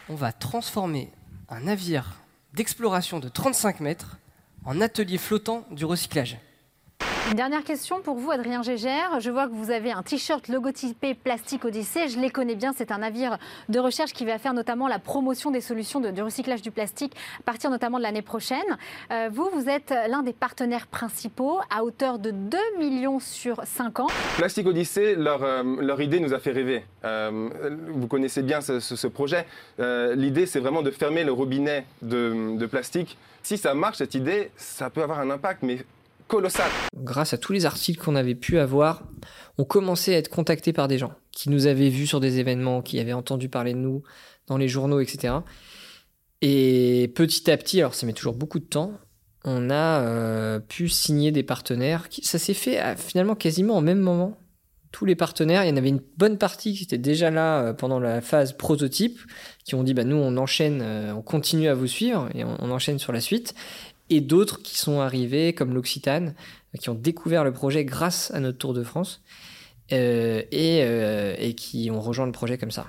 On 0.09 0.15
va 0.15 0.33
transformer 0.33 1.11
un 1.49 1.61
navire 1.61 2.23
d'exploration 2.53 3.19
de 3.19 3.29
35 3.29 3.81
mètres 3.81 4.19
en 4.65 4.81
atelier 4.81 5.19
flottant 5.19 5.65
du 5.71 5.85
recyclage. 5.85 6.39
Une 7.31 7.37
dernière 7.37 7.65
question 7.65 8.03
pour 8.03 8.17
vous, 8.17 8.31
Adrien 8.31 8.63
Gégère. 8.63 9.19
Je 9.19 9.31
vois 9.31 9.49
que 9.49 9.55
vous 9.55 9.71
avez 9.71 9.93
un 9.93 10.03
t-shirt 10.03 10.47
logotypé 10.49 11.15
Plastique 11.15 11.65
Odyssée. 11.65 12.09
Je 12.09 12.21
les 12.21 12.29
connais 12.29 12.55
bien. 12.55 12.75
C'est 12.77 12.93
un 12.93 12.99
navire 12.99 13.39
de 13.71 13.79
recherche 13.79 14.13
qui 14.13 14.27
va 14.27 14.39
faire 14.39 14.53
notamment 14.53 14.89
la 14.89 14.99
promotion 14.99 15.51
des 15.51 15.63
solutions 15.63 16.01
de, 16.01 16.21
recyclage 16.21 16.61
du 16.61 16.71
plastique 16.71 17.17
à 17.41 17.43
partir 17.43 17.71
notamment 17.71 17.97
de 17.97 18.03
l'année 18.03 18.23
prochaine. 18.23 18.59
Euh, 19.11 19.31
vous, 19.33 19.49
vous 19.55 19.71
êtes 19.71 19.95
l'un 20.09 20.23
des 20.23 20.35
partenaires 20.35 20.87
principaux 20.87 21.61
à 21.75 21.83
hauteur 21.83 22.19
de 22.19 22.31
2 22.31 22.59
millions 22.79 23.21
sur 23.21 23.63
5 23.65 24.01
ans. 24.01 24.09
Plastique 24.37 24.67
Odyssée, 24.67 25.15
leur, 25.15 25.43
euh, 25.43 25.63
leur 25.81 26.03
idée 26.03 26.21
nous 26.21 26.35
a 26.35 26.39
fait 26.39 26.53
rêver. 26.53 26.85
Euh, 27.07 27.49
vous 27.89 28.07
connaissez 28.07 28.43
bien 28.43 28.61
ce, 28.61 29.07
projet. 29.07 29.47
L'idée, 29.79 30.45
c'est 30.45 30.61
vraiment 30.61 30.83
de 30.83 30.91
fermer 30.91 31.25
le 31.25 31.33
robinet 31.33 31.87
de, 32.03 32.57
de 32.59 32.67
plastique. 32.67 33.17
Si 33.43 33.57
ça 33.57 33.73
marche, 33.75 33.99
cette 33.99 34.15
idée, 34.15 34.51
ça 34.57 34.91
peut 34.91 35.03
avoir 35.03 35.21
un 35.21 35.31
impact, 35.31 35.63
mais 35.63 35.79
Grâce 36.97 37.35
à 37.35 37.39
tous 37.39 37.53
les 37.53 37.67
articles 37.67 38.03
qu'on 38.03 38.17
avait 38.17 38.35
pu 38.35 38.59
avoir, 38.59 39.05
on 39.59 39.65
commençait 39.65 40.15
à 40.15 40.19
être 40.19 40.29
contacté 40.29 40.73
par 40.73 40.89
des 40.89 40.99
gens 40.99 41.13
qui 41.33 41.51
nous 41.51 41.67
avaient 41.67 41.89
vus 41.89 42.07
sur 42.07 42.21
des 42.21 42.39
événements, 42.39 42.83
qui 42.83 42.99
avaient 42.99 43.13
entendu 43.13 43.49
parler 43.49 43.73
de 43.73 43.79
nous 43.79 44.03
dans 44.47 44.57
les 44.57 44.69
journaux, 44.69 45.01
etc. 45.01 45.35
Et 46.43 47.13
petit 47.15 47.51
à 47.51 47.57
petit, 47.57 47.81
alors 47.81 47.95
ça 47.95 48.07
met 48.07 48.13
toujours 48.13 48.35
beaucoup 48.35 48.59
de 48.59 48.65
temps, 48.65 48.93
on 49.45 49.71
a 49.71 50.01
euh, 50.01 50.59
pu 50.59 50.89
signer 50.89 51.31
des 51.31 51.43
partenaires. 51.43 52.09
Ça 52.23 52.39
s'est 52.39 52.55
fait 52.55 52.81
euh, 52.81 52.97
finalement 52.97 53.35
quasiment 53.35 53.77
au 53.77 53.83
même 53.83 54.01
moment. 54.01 54.39
Tous 54.91 55.05
les 55.05 55.17
partenaires, 55.17 55.65
il 55.65 55.69
y 55.69 55.73
en 55.73 55.77
avait 55.77 55.89
une 55.89 56.03
bonne 56.17 56.39
partie 56.39 56.73
qui 56.73 56.85
était 56.85 56.99
déjà 56.99 57.31
là 57.31 57.61
euh, 57.61 57.73
pendant 57.73 57.99
la 57.99 58.21
phase 58.21 58.53
prototype, 58.55 59.19
qui 59.65 59.75
ont 59.75 59.83
dit 59.83 59.93
bah 59.93 60.05
nous 60.05 60.17
on 60.17 60.37
enchaîne, 60.37 60.83
on 61.15 61.21
continue 61.21 61.69
à 61.69 61.75
vous 61.75 61.87
suivre 61.87 62.29
et 62.35 62.45
on 62.45 62.71
enchaîne 62.71 62.99
sur 62.99 63.13
la 63.13 63.21
suite 63.21 63.55
et 64.11 64.21
d'autres 64.21 64.63
qui 64.63 64.79
sont 64.79 65.01
arrivés, 65.01 65.55
comme 65.55 65.75
l'Occitane, 65.75 66.35
qui 66.79 66.91
ont 66.91 66.95
découvert 66.95 67.45
le 67.45 67.53
projet 67.53 67.85
grâce 67.85 68.31
à 68.33 68.41
notre 68.41 68.59
Tour 68.59 68.75
de 68.75 68.83
France 68.83 69.23
euh, 69.93 70.43
et, 70.51 70.81
euh, 70.83 71.35
et, 71.39 71.55
qui 71.55 71.91
ont 71.91 72.01
rejoint 72.01 72.27
le 72.27 72.33
projet 72.33 72.59
comme 72.59 72.71
ça. 72.71 72.87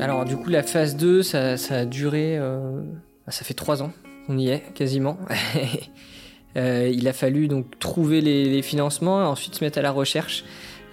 Alors 0.00 0.24
du 0.24 0.36
coup 0.36 0.48
la 0.48 0.62
phase 0.62 0.96
2 0.96 1.24
ça, 1.24 1.56
a 1.70 1.84
duré, 1.84 2.38
euh, 2.38 2.80
ça 3.26 3.44
fait 3.44 3.54
trois 3.54 3.82
ans 3.82 3.92
qu'on 4.26 4.38
y 4.38 4.48
est 4.48 4.72
quasiment. 4.74 5.18
il 6.56 7.08
a 7.08 7.12
fallu 7.12 7.48
donc 7.48 7.78
trouver 7.78 8.20
les, 8.20 8.44
les 8.44 8.62
financements 8.62 9.22
et 9.22 9.26
ensuite 9.26 9.56
se 9.56 9.64
mettre 9.64 9.78
à 9.78 9.82
la 9.82 9.90
recherche 9.90 10.44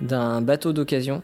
d'un 0.02 0.42
bateau 0.42 0.74
d'occasion 0.74 1.24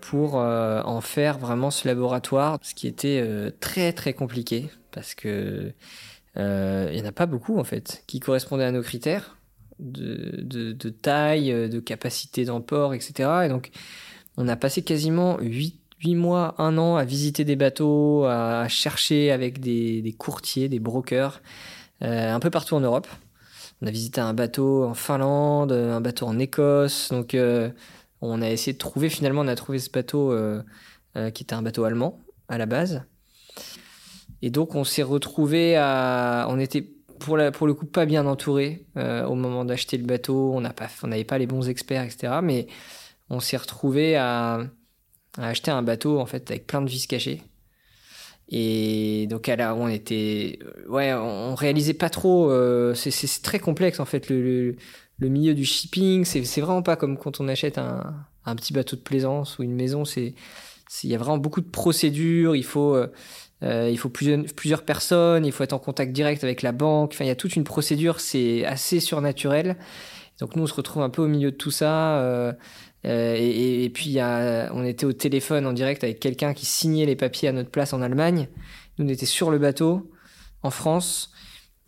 pour 0.00 0.40
euh, 0.40 0.80
en 0.84 1.00
faire 1.00 1.38
vraiment 1.38 1.70
ce 1.70 1.86
laboratoire, 1.86 2.58
ce 2.62 2.74
qui 2.74 2.86
était 2.86 3.20
euh, 3.22 3.50
très 3.60 3.92
très 3.92 4.14
compliqué 4.14 4.70
parce 4.90 5.14
que 5.14 5.72
euh, 6.38 6.88
il 6.90 6.96
n'y 6.96 7.02
en 7.02 7.08
a 7.08 7.12
pas 7.12 7.26
beaucoup 7.26 7.58
en 7.58 7.64
fait 7.64 8.04
qui 8.06 8.18
correspondaient 8.20 8.64
à 8.64 8.72
nos 8.72 8.82
critères 8.82 9.36
de, 9.78 10.40
de, 10.42 10.88
taille, 10.88 11.50
de 11.68 11.78
capacité 11.78 12.44
d'emport, 12.46 12.94
etc. 12.94 13.42
Et 13.44 13.48
donc 13.48 13.70
on 14.36 14.48
a 14.48 14.56
passé 14.56 14.82
quasiment 14.82 15.38
8, 15.40 15.78
8 16.00 16.14
mois, 16.14 16.54
un 16.58 16.78
an 16.78 16.96
à 16.96 17.04
visiter 17.04 17.44
des 17.44 17.56
bateaux, 17.56 18.24
à 18.24 18.66
chercher 18.68 19.30
avec 19.30 19.60
des 19.60 20.14
courtiers, 20.18 20.68
des 20.68 20.80
brokers, 20.80 21.42
un 22.00 22.40
peu 22.40 22.50
partout 22.50 22.74
en 22.74 22.80
Europe. 22.80 23.06
On 23.82 23.86
a 23.86 23.90
visité 23.90 24.20
un 24.20 24.34
bateau 24.34 24.84
en 24.84 24.94
Finlande, 24.94 25.70
un 25.70 26.00
bateau 26.00 26.26
en 26.26 26.38
Écosse, 26.40 27.10
donc 27.10 27.36
on 28.20 28.42
a 28.42 28.48
essayé 28.48 28.72
de 28.72 28.78
trouver, 28.78 29.08
finalement, 29.08 29.42
on 29.42 29.48
a 29.48 29.54
trouvé 29.54 29.78
ce 29.78 29.90
bateau 29.90 30.32
euh, 30.32 30.62
euh, 31.16 31.30
qui 31.30 31.44
était 31.44 31.54
un 31.54 31.62
bateau 31.62 31.84
allemand 31.84 32.20
à 32.48 32.58
la 32.58 32.66
base. 32.66 33.04
Et 34.42 34.50
donc, 34.50 34.74
on 34.74 34.84
s'est 34.84 35.02
retrouvé 35.02 35.76
à. 35.76 36.46
On 36.50 36.58
était 36.58 36.82
pour, 37.18 37.36
le 37.36 37.74
coup 37.74 37.86
pas 37.86 38.06
bien 38.06 38.26
entouré 38.26 38.86
euh, 38.96 39.24
au 39.24 39.34
moment 39.34 39.64
d'acheter 39.64 39.98
le 39.98 40.04
bateau. 40.04 40.52
On 40.54 40.60
n'avait 40.60 41.24
pas 41.24 41.38
les 41.38 41.46
bons 41.46 41.68
experts, 41.68 42.04
etc. 42.04 42.34
Mais 42.42 42.66
on 43.30 43.40
s'est 43.40 43.56
retrouvé 43.56 44.16
à, 44.16 44.60
acheter 45.36 45.70
un 45.70 45.82
bateau 45.82 46.18
en 46.18 46.26
fait 46.26 46.50
avec 46.50 46.66
plein 46.66 46.82
de 46.82 46.88
vis 46.88 47.06
cachées. 47.06 47.42
Et 48.50 49.26
donc 49.28 49.46
là, 49.48 49.74
on 49.74 49.88
était, 49.88 50.58
ouais, 50.88 51.12
on 51.12 51.54
réalisait 51.54 51.92
pas 51.92 52.08
trop. 52.08 52.50
c'est 52.94 53.42
très 53.42 53.58
complexe 53.58 54.00
en 54.00 54.06
fait 54.06 54.30
le 54.30 54.76
milieu 55.26 55.54
du 55.54 55.64
shipping, 55.64 56.24
c'est 56.24 56.60
vraiment 56.60 56.82
pas 56.82 56.96
comme 56.96 57.18
quand 57.18 57.40
on 57.40 57.48
achète 57.48 57.78
un, 57.78 58.24
petit 58.56 58.72
bateau 58.72 58.96
de 58.96 59.02
plaisance 59.02 59.58
ou 59.58 59.62
une 59.62 59.74
maison. 59.74 60.04
C'est 60.04 60.34
il 61.04 61.10
y 61.10 61.14
a 61.14 61.18
vraiment 61.18 61.38
beaucoup 61.38 61.60
de 61.60 61.68
procédures. 61.68 62.56
Il 62.56 62.64
faut 62.64 62.96
euh, 63.62 63.88
il 63.90 63.98
faut 63.98 64.08
plusieurs, 64.08 64.44
plusieurs 64.56 64.82
personnes. 64.82 65.44
Il 65.44 65.52
faut 65.52 65.64
être 65.64 65.72
en 65.72 65.78
contact 65.78 66.12
direct 66.12 66.44
avec 66.44 66.62
la 66.62 66.72
banque. 66.72 67.12
Enfin, 67.14 67.24
il 67.24 67.28
y 67.28 67.32
a 67.32 67.36
toute 67.36 67.56
une 67.56 67.64
procédure. 67.64 68.20
C'est 68.20 68.64
assez 68.64 69.00
surnaturel. 69.00 69.76
Donc 70.40 70.56
nous, 70.56 70.62
on 70.62 70.66
se 70.66 70.74
retrouve 70.74 71.02
un 71.02 71.10
peu 71.10 71.22
au 71.22 71.28
milieu 71.28 71.50
de 71.50 71.56
tout 71.56 71.70
ça. 71.70 72.20
Euh, 72.20 72.52
euh 73.06 73.34
et, 73.36 73.84
et, 73.84 73.90
puis, 73.90 74.10
y 74.10 74.20
a, 74.20 74.70
on 74.72 74.84
était 74.84 75.06
au 75.06 75.12
téléphone 75.12 75.66
en 75.66 75.72
direct 75.72 76.04
avec 76.04 76.20
quelqu'un 76.20 76.54
qui 76.54 76.66
signait 76.66 77.06
les 77.06 77.16
papiers 77.16 77.48
à 77.48 77.52
notre 77.52 77.70
place 77.70 77.92
en 77.92 78.02
Allemagne. 78.02 78.48
Nous, 78.98 79.06
on 79.06 79.08
était 79.08 79.26
sur 79.26 79.50
le 79.50 79.58
bateau 79.58 80.10
en 80.62 80.70
France. 80.70 81.32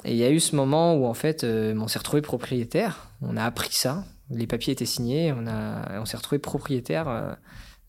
Et 0.04 0.12
il 0.12 0.16
y 0.16 0.24
a 0.24 0.30
eu 0.30 0.40
ce 0.40 0.56
moment 0.56 0.94
où 0.94 1.06
en 1.06 1.14
fait, 1.14 1.44
euh, 1.44 1.74
on 1.78 1.88
s'est 1.88 1.98
retrouvé 1.98 2.22
propriétaire. 2.22 3.10
On 3.22 3.36
a 3.36 3.44
appris 3.44 3.72
ça. 3.72 4.04
Les 4.30 4.46
papiers 4.46 4.72
étaient 4.72 4.86
signés. 4.86 5.32
On 5.36 5.46
a, 5.46 6.00
on 6.00 6.04
s'est 6.04 6.16
retrouvé 6.16 6.38
propriétaire 6.38 7.08
euh, 7.08 7.32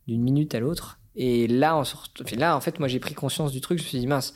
d'une 0.08 0.21
minute 0.21 0.54
à 0.56 0.60
l'autre. 0.60 1.00
Et 1.15 1.47
là, 1.47 1.76
en 1.76 2.62
fait, 2.62 2.80
moi, 2.80 2.88
j'ai 2.88 3.00
pris 3.00 3.13
conscience 3.13 3.52
du 3.52 3.60
truc. 3.60 3.80
Je 3.80 3.84
me 3.84 3.88
suis 3.89 4.00
dit 4.00 4.08
mince. 4.08 4.34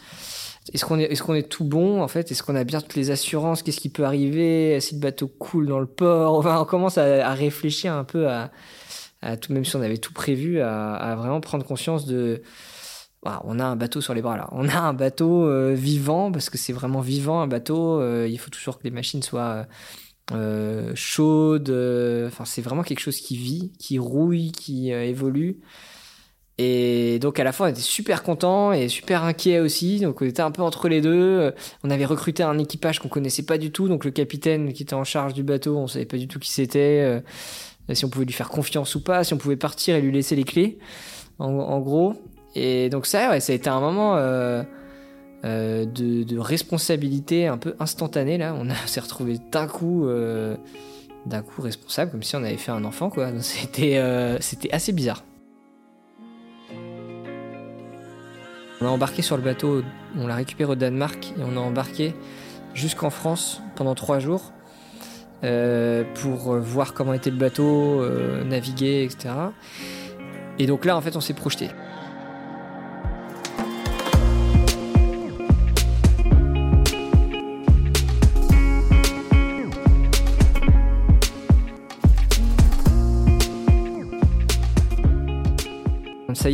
Est-ce 0.73 0.83
qu'on 0.83 0.99
est, 0.99 1.03
est-ce 1.03 1.23
qu'on 1.23 1.35
est 1.35 1.47
tout 1.49 1.63
bon 1.63 2.01
en 2.01 2.07
fait? 2.07 2.31
Est-ce 2.31 2.43
qu'on 2.43 2.55
a 2.55 2.63
bien 2.63 2.81
toutes 2.81 2.95
les 2.95 3.11
assurances? 3.11 3.61
Qu'est-ce 3.61 3.79
qui 3.79 3.89
peut 3.89 4.03
arriver? 4.03 4.79
Si 4.81 4.95
le 4.95 4.99
bateau 4.99 5.27
coule 5.27 5.67
dans 5.67 5.79
le 5.79 5.85
port? 5.85 6.45
On 6.45 6.65
commence 6.65 6.97
à, 6.97 7.33
réfléchir 7.33 7.93
un 7.93 8.03
peu 8.03 8.27
à, 8.27 8.51
tout, 9.38 9.53
même 9.53 9.63
si 9.63 9.75
on 9.75 9.81
avait 9.81 9.99
tout 9.99 10.11
prévu, 10.11 10.59
à 10.59 11.15
vraiment 11.17 11.39
prendre 11.39 11.63
conscience 11.63 12.05
de 12.05 12.41
on 13.45 13.59
a 13.59 13.65
un 13.65 13.75
bateau 13.75 14.01
sur 14.01 14.13
les 14.13 14.21
bras 14.21 14.38
là. 14.38 14.47
On 14.51 14.67
a 14.69 14.79
un 14.79 14.93
bateau 14.93 15.45
euh, 15.45 15.73
vivant 15.73 16.31
parce 16.31 16.49
que 16.49 16.57
c'est 16.57 16.73
vraiment 16.73 17.01
vivant 17.01 17.41
un 17.41 17.47
bateau. 17.47 17.99
Euh, 17.99 18.27
il 18.29 18.38
faut 18.38 18.49
toujours 18.49 18.77
que 18.77 18.83
les 18.83 18.91
machines 18.91 19.23
soient 19.23 19.67
euh, 20.31 20.91
chaudes. 20.95 21.69
Enfin, 22.27 22.45
c'est 22.45 22.61
vraiment 22.61 22.83
quelque 22.83 22.99
chose 22.99 23.17
qui 23.17 23.38
vit, 23.38 23.71
qui 23.79 23.99
rouille, 23.99 24.51
qui 24.51 24.91
évolue. 24.91 25.59
Et 26.57 27.19
donc 27.19 27.38
à 27.38 27.43
la 27.43 27.51
fois 27.51 27.67
on 27.67 27.69
était 27.69 27.81
super 27.81 28.23
content 28.23 28.71
et 28.71 28.88
super 28.88 29.23
inquiet 29.23 29.59
aussi. 29.59 29.99
Donc 29.99 30.21
on 30.21 30.25
était 30.25 30.41
un 30.41 30.51
peu 30.51 30.61
entre 30.61 30.88
les 30.88 31.01
deux. 31.01 31.51
On 31.83 31.89
avait 31.89 32.05
recruté 32.05 32.43
un 32.43 32.57
équipage 32.59 32.99
qu'on 32.99 33.09
connaissait 33.09 33.43
pas 33.43 33.57
du 33.57 33.71
tout. 33.71 33.88
Donc 33.88 34.05
le 34.05 34.11
capitaine 34.11 34.71
qui 34.71 34.83
était 34.83 34.93
en 34.93 35.03
charge 35.03 35.33
du 35.33 35.43
bateau, 35.43 35.77
on 35.77 35.88
savait 35.88 36.05
pas 36.05 36.17
du 36.17 36.27
tout 36.27 36.39
qui 36.39 36.51
c'était, 36.51 37.23
si 37.91 38.05
on 38.05 38.09
pouvait 38.09 38.25
lui 38.25 38.33
faire 38.33 38.49
confiance 38.49 38.95
ou 38.95 39.03
pas, 39.03 39.23
si 39.23 39.33
on 39.33 39.38
pouvait 39.38 39.57
partir 39.57 39.95
et 39.95 40.01
lui 40.01 40.11
laisser 40.11 40.35
les 40.35 40.45
clés. 40.45 40.77
en 41.39 41.79
gros. 41.79 42.15
Et 42.56 42.89
donc 42.89 43.06
ça, 43.06 43.30
ouais, 43.30 43.39
ça 43.41 43.52
a 43.52 43.56
été 43.56 43.70
un 43.70 43.82
moment 43.82 44.15
euh, 44.15 44.63
euh, 45.44 45.86
de, 45.86 46.39
responsabilité 46.39 47.48
un 47.48 47.58
peu 47.58 47.76
instantané 47.80 48.38
là. 48.38 48.56
On 48.56 48.68
s'est 48.86 49.02
retrouvé 49.02 49.38
d'un 49.52 49.68
coup, 49.68 50.08
euh, 50.08 50.56
d'un 51.26 51.41
coup 51.41 51.62
responsable, 51.62 52.12
comme 52.12 52.24
si 52.24 52.36
on 52.36 52.44
avait 52.44 52.58
fait 52.58 52.72
un 52.72 52.86
enfant 52.86 53.10
quoi. 53.10 53.30
C'était, 53.41 54.02
c'était 54.39 54.72
assez 54.72 54.94
bizarre. 54.94 55.24
On 58.82 58.88
a 58.88 58.89
embarqué 58.89 59.22
sur 59.22 59.38
le 59.38 59.44
bateau, 59.44 59.84
on 60.18 60.28
l'a 60.28 60.36
récupéré 60.36 60.72
au 60.72 60.76
Danemark 60.76 61.34
et 61.38 61.41
on 61.44 61.58
a 61.58 61.60
embarqué 61.60 62.13
jusqu'en 62.74 63.10
France 63.10 63.62
pendant 63.76 63.96
trois 63.96 64.20
jours 64.20 64.52
pour 65.41 66.56
voir 66.58 66.94
comment 66.94 67.13
était 67.13 67.30
le 67.30 67.38
bateau, 67.38 68.04
naviguer, 68.44 69.04
etc. 69.04 69.34
Et 70.60 70.68
donc 70.68 70.86
là, 70.86 70.98
en 70.98 71.02
fait, 71.02 71.15
on 71.15 71.22
s'est 71.22 71.34
projeté. 71.34 71.70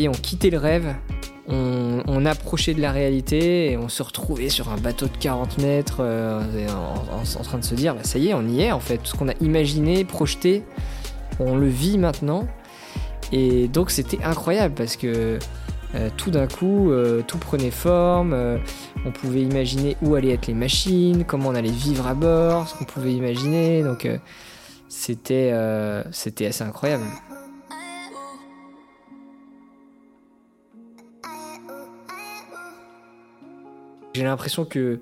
On 0.09 0.13
quittait 0.13 0.49
le 0.49 0.57
rêve, 0.57 0.95
on, 1.47 2.25
approchait 2.25 2.73
de 2.73 2.81
la 2.81 2.91
réalité 2.91 3.71
et 3.71 3.77
on 3.77 3.89
se 3.89 4.03
retrouvait 4.03 4.49
sur 4.49 4.69
un 4.69 4.77
bateau 4.77 5.07
de 5.07 5.17
40 5.19 5.57
mètres 5.57 5.97
euh, 5.99 6.39
en, 6.69 7.43
train 7.43 7.57
de 7.57 7.63
se 7.63 7.75
dire, 7.75 7.95
bah, 7.95 8.03
ça 8.03 8.19
y 8.19 8.29
est, 8.29 8.33
on 8.33 8.47
y 8.47 8.61
est 8.61 8.71
en 8.71 8.79
fait. 8.79 8.97
Tout 8.97 9.07
ce 9.07 9.15
qu'on 9.15 9.27
a 9.27 9.33
imaginé, 9.41 10.05
projeté, 10.05 10.63
on 11.39 11.55
le 11.55 11.67
vit 11.67 11.97
maintenant. 11.97 12.47
Et 13.31 13.67
donc 13.67 13.91
c'était 13.91 14.21
incroyable 14.23 14.75
parce 14.75 14.95
que 14.95 15.39
euh, 15.95 16.09
tout 16.15 16.31
d'un 16.31 16.47
coup, 16.47 16.91
euh, 16.91 17.21
tout 17.25 17.37
prenait 17.37 17.71
forme. 17.71 18.35
on 19.05 19.11
pouvait 19.11 19.41
imaginer 19.41 19.97
où 20.01 20.15
allaient 20.15 20.33
être 20.33 20.47
les 20.47 20.53
machines, 20.53 21.25
comment 21.25 21.49
on 21.49 21.55
allait 21.55 21.69
vivre 21.69 22.07
à 22.07 22.13
bord, 22.13 22.67
ce 22.67 22.75
qu'on 22.75 22.85
pouvait 22.85 23.13
imaginer. 23.13 23.83
Donc 23.83 24.07
c'était 24.89 25.51
assez 25.51 26.63
incroyable. 26.63 27.03
J'ai 34.13 34.23
l'impression 34.23 34.65
que 34.65 34.99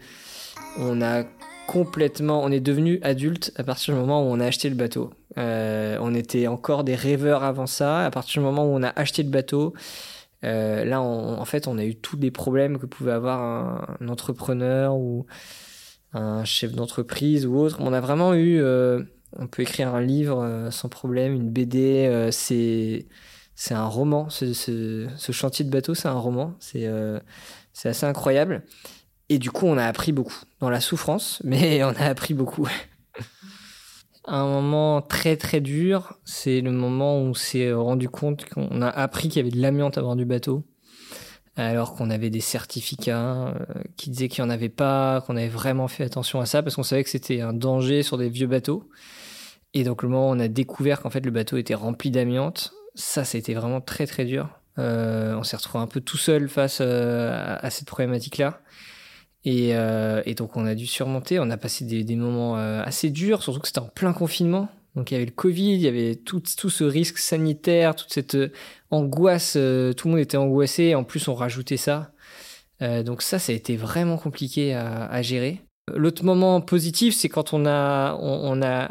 on 0.77 1.01
a 1.01 1.23
complètement, 1.69 2.43
on 2.43 2.51
est 2.51 2.59
devenu 2.59 2.99
adulte 3.03 3.51
à 3.55 3.63
partir 3.63 3.93
du 3.93 3.99
moment 3.99 4.23
où 4.23 4.25
on 4.25 4.39
a 4.39 4.45
acheté 4.45 4.69
le 4.69 4.75
bateau. 4.75 5.11
Euh, 5.37 5.97
on 6.01 6.15
était 6.15 6.47
encore 6.47 6.83
des 6.83 6.95
rêveurs 6.95 7.43
avant 7.43 7.67
ça. 7.67 8.05
À 8.05 8.09
partir 8.09 8.41
du 8.41 8.45
moment 8.45 8.65
où 8.65 8.75
on 8.75 8.81
a 8.81 8.89
acheté 8.89 9.21
le 9.21 9.29
bateau, 9.29 9.73
euh, 10.43 10.83
là, 10.83 10.99
en 11.01 11.45
fait, 11.45 11.67
on 11.67 11.77
a 11.77 11.85
eu 11.85 11.95
tous 11.95 12.17
les 12.17 12.31
problèmes 12.31 12.79
que 12.79 12.87
pouvait 12.87 13.11
avoir 13.11 13.97
un, 14.01 14.07
entrepreneur 14.07 14.95
ou 14.95 15.27
un 16.13 16.43
chef 16.43 16.73
d'entreprise 16.73 17.45
ou 17.45 17.55
autre. 17.55 17.77
On 17.81 17.93
a 17.93 18.01
vraiment 18.01 18.33
eu, 18.33 18.59
euh, 18.59 19.03
on 19.37 19.45
peut 19.45 19.61
écrire 19.61 19.93
un 19.93 20.01
livre 20.01 20.69
sans 20.71 20.89
problème, 20.89 21.33
une 21.33 21.51
BD. 21.51 22.29
c'est 22.31 23.05
c'est 23.53 23.73
un 23.75 23.85
roman. 23.85 24.29
Ce, 24.29 25.07
chantier 25.31 25.65
de 25.65 25.69
bateau, 25.69 25.93
c'est 25.93 26.07
un 26.07 26.13
roman. 26.13 26.55
C'est 26.59 26.87
assez 27.83 28.05
incroyable. 28.07 28.63
Et 29.29 29.37
du 29.37 29.51
coup, 29.51 29.67
on 29.67 29.77
a 29.77 29.85
appris 29.85 30.11
beaucoup 30.11 30.41
dans 30.59 30.69
la 30.69 30.81
souffrance, 30.81 31.39
mais 31.43 31.83
on 31.83 31.89
a 31.89 32.05
appris 32.05 32.33
beaucoup. 32.33 32.67
Un 34.25 34.45
moment 34.45 35.01
très 35.01 35.37
très 35.37 35.59
dur, 35.59 36.19
c'est 36.25 36.61
le 36.61 36.71
moment 36.71 37.19
où 37.19 37.27
on 37.27 37.33
s'est 37.33 37.71
rendu 37.71 38.09
compte 38.09 38.45
qu'on 38.45 38.81
a 38.81 38.89
appris 38.89 39.29
qu'il 39.29 39.37
y 39.37 39.39
avait 39.39 39.55
de 39.55 39.61
l'amiante 39.61 39.97
à 39.97 40.01
bord 40.01 40.15
du 40.15 40.25
bateau, 40.25 40.65
alors 41.55 41.95
qu'on 41.95 42.11
avait 42.11 42.29
des 42.29 42.41
certificats 42.41 43.47
euh, 43.47 43.53
qui 43.97 44.11
disaient 44.11 44.27
qu'il 44.27 44.43
n'y 44.43 44.49
en 44.49 44.53
avait 44.53 44.69
pas, 44.69 45.21
qu'on 45.21 45.35
avait 45.35 45.47
vraiment 45.47 45.87
fait 45.87 46.03
attention 46.03 46.41
à 46.41 46.45
ça, 46.45 46.61
parce 46.61 46.75
qu'on 46.75 46.83
savait 46.83 47.03
que 47.03 47.09
c'était 47.09 47.41
un 47.41 47.53
danger 47.53 48.03
sur 48.03 48.17
des 48.17 48.29
vieux 48.29 48.45
bateaux. 48.45 48.87
Et 49.73 49.83
donc 49.83 50.03
le 50.03 50.09
moment 50.09 50.29
où 50.29 50.35
on 50.35 50.39
a 50.39 50.47
découvert 50.47 51.01
qu'en 51.01 51.09
fait 51.09 51.25
le 51.25 51.31
bateau 51.31 51.57
était 51.57 51.75
rempli 51.75 52.11
d'amiante, 52.11 52.73
ça, 52.95 53.23
été 53.33 53.53
vraiment 53.53 53.81
très 53.81 54.05
très 54.05 54.25
dur. 54.25 54.49
Euh, 54.77 55.35
on 55.35 55.43
s'est 55.43 55.57
retrouvé 55.57 55.83
un 55.83 55.87
peu 55.87 56.01
tout 56.01 56.17
seul 56.17 56.49
face 56.49 56.79
euh, 56.81 57.57
à 57.59 57.69
cette 57.69 57.87
problématique-là. 57.87 58.61
Euh, 59.47 60.21
et, 60.25 60.35
donc 60.35 60.57
on 60.57 60.65
a 60.65 60.75
dû 60.75 60.85
surmonter, 60.85 61.39
on 61.39 61.49
a 61.49 61.57
passé 61.57 61.85
des, 61.85 62.15
moments 62.15 62.57
euh, 62.57 62.81
assez 62.83 63.09
durs, 63.09 63.41
surtout 63.41 63.59
que 63.61 63.67
c'était 63.67 63.79
en 63.79 63.87
plein 63.87 64.13
confinement. 64.13 64.69
Donc 64.95 65.11
il 65.11 65.13
y 65.13 65.17
avait 65.17 65.25
le 65.25 65.31
Covid, 65.31 65.73
il 65.73 65.81
y 65.81 65.87
avait 65.87 66.15
tout, 66.15 66.41
ce 66.45 66.83
risque 66.83 67.19
sanitaire, 67.19 67.95
toute 67.95 68.11
cette 68.11 68.35
euh, 68.35 68.51
angoisse, 68.91 69.53
tout 69.53 70.07
le 70.07 70.09
monde 70.09 70.19
était 70.19 70.37
angoissé, 70.37 70.95
en 70.95 71.03
plus 71.03 71.27
on 71.27 71.35
rajoutait 71.35 71.77
ça. 71.77 72.11
donc 72.81 73.21
ça, 73.21 73.39
ça 73.39 73.51
a 73.51 73.55
été 73.55 73.77
vraiment 73.77 74.17
compliqué 74.17 74.73
à, 74.73 75.21
gérer. 75.21 75.61
L'autre 75.95 76.23
moment 76.23 76.59
positif, 76.61 77.15
c'est 77.15 77.29
quand 77.29 77.53
on 77.53 77.65
a, 77.65 78.15
on, 78.19 78.61
a 78.61 78.89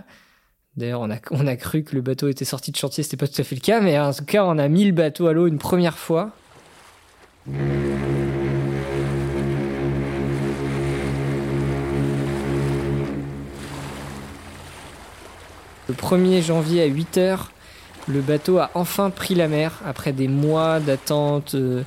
D'ailleurs, 0.76 1.00
on 1.00 1.10
a, 1.10 1.18
on 1.32 1.46
a 1.46 1.56
cru 1.56 1.82
que 1.82 1.96
le 1.96 2.00
bateau 2.00 2.28
était 2.28 2.44
sorti 2.44 2.70
de 2.70 2.76
chantier, 2.76 3.02
c'était 3.02 3.16
pas 3.16 3.26
tout 3.26 3.40
à 3.40 3.44
fait 3.44 3.56
le 3.56 3.60
cas, 3.60 3.80
mais 3.80 3.98
en 3.98 4.12
tout 4.12 4.24
cas, 4.24 4.44
on 4.44 4.56
a 4.58 4.68
mis 4.68 4.84
le 4.84 4.92
bateau 4.92 5.26
à 5.26 5.32
l'eau 5.32 5.48
une 5.48 5.58
première 5.58 5.98
fois. 5.98 6.32
Le 15.88 15.94
1er 15.94 16.42
janvier 16.42 16.82
à 16.82 16.88
8h, 16.88 17.46
le 18.08 18.20
bateau 18.20 18.58
a 18.58 18.70
enfin 18.74 19.08
pris 19.08 19.34
la 19.34 19.48
mer 19.48 19.80
après 19.86 20.12
des 20.12 20.28
mois 20.28 20.80
d'attente, 20.80 21.54
euh, 21.54 21.82